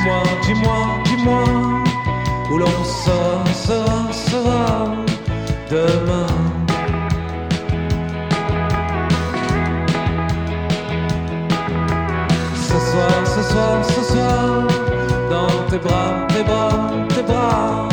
Dis-moi, 0.00 0.22
dis-moi, 0.46 0.86
dis-moi, 1.04 1.44
où 2.50 2.56
l'on 2.56 2.84
sera, 2.84 3.44
sera, 3.52 4.10
sera 4.10 4.86
demain. 5.70 6.26
Ce 12.54 12.78
soir, 12.88 13.26
ce 13.26 13.42
soir, 13.42 13.84
ce 13.84 14.02
soir, 14.12 14.66
dans 15.28 15.68
tes 15.68 15.76
bras, 15.76 16.26
tes 16.28 16.44
bras, 16.44 16.80
tes 17.14 17.22
bras, 17.22 17.88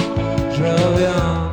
je 0.54 0.64
reviens. 0.64 1.52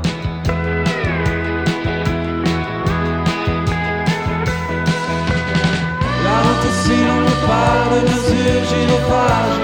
La 6.25 6.37
route 6.45 6.71
si 6.85 6.97
on 7.13 7.25
pas 7.49 7.77
de 7.91 8.01
mesure, 8.09 8.63
j'irai 8.69 9.64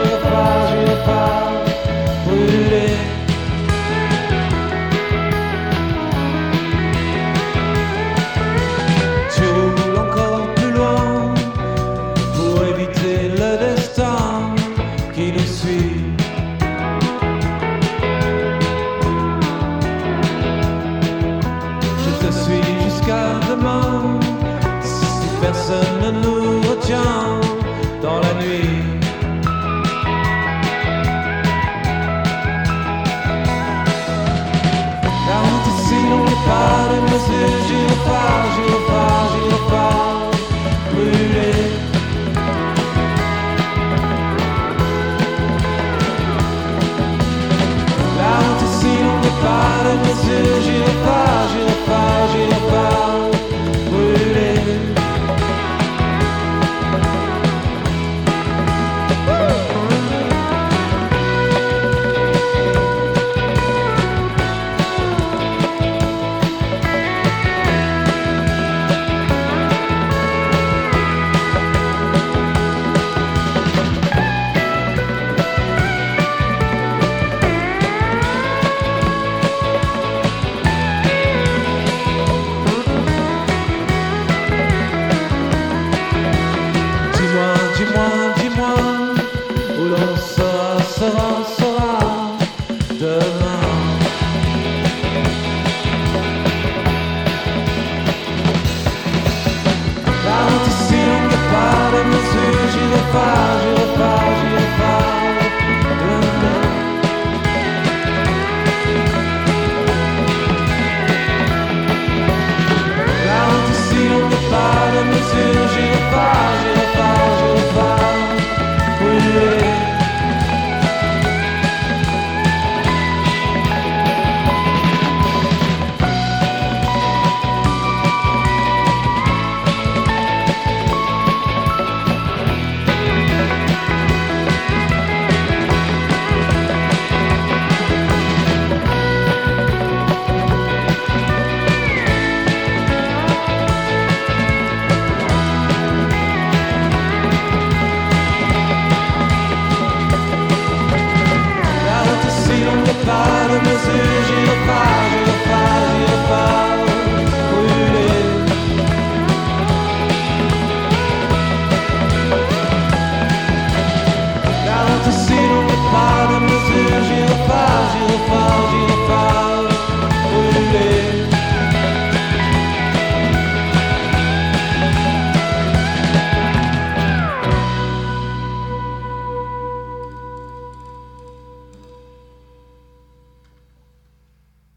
passer, 50.20 50.62
j'irai 50.62 50.96
pas, 51.04 51.48
j'irai 51.50 51.78
pas, 51.86 52.28
j'irai 52.32 52.60
pas. 52.60 52.69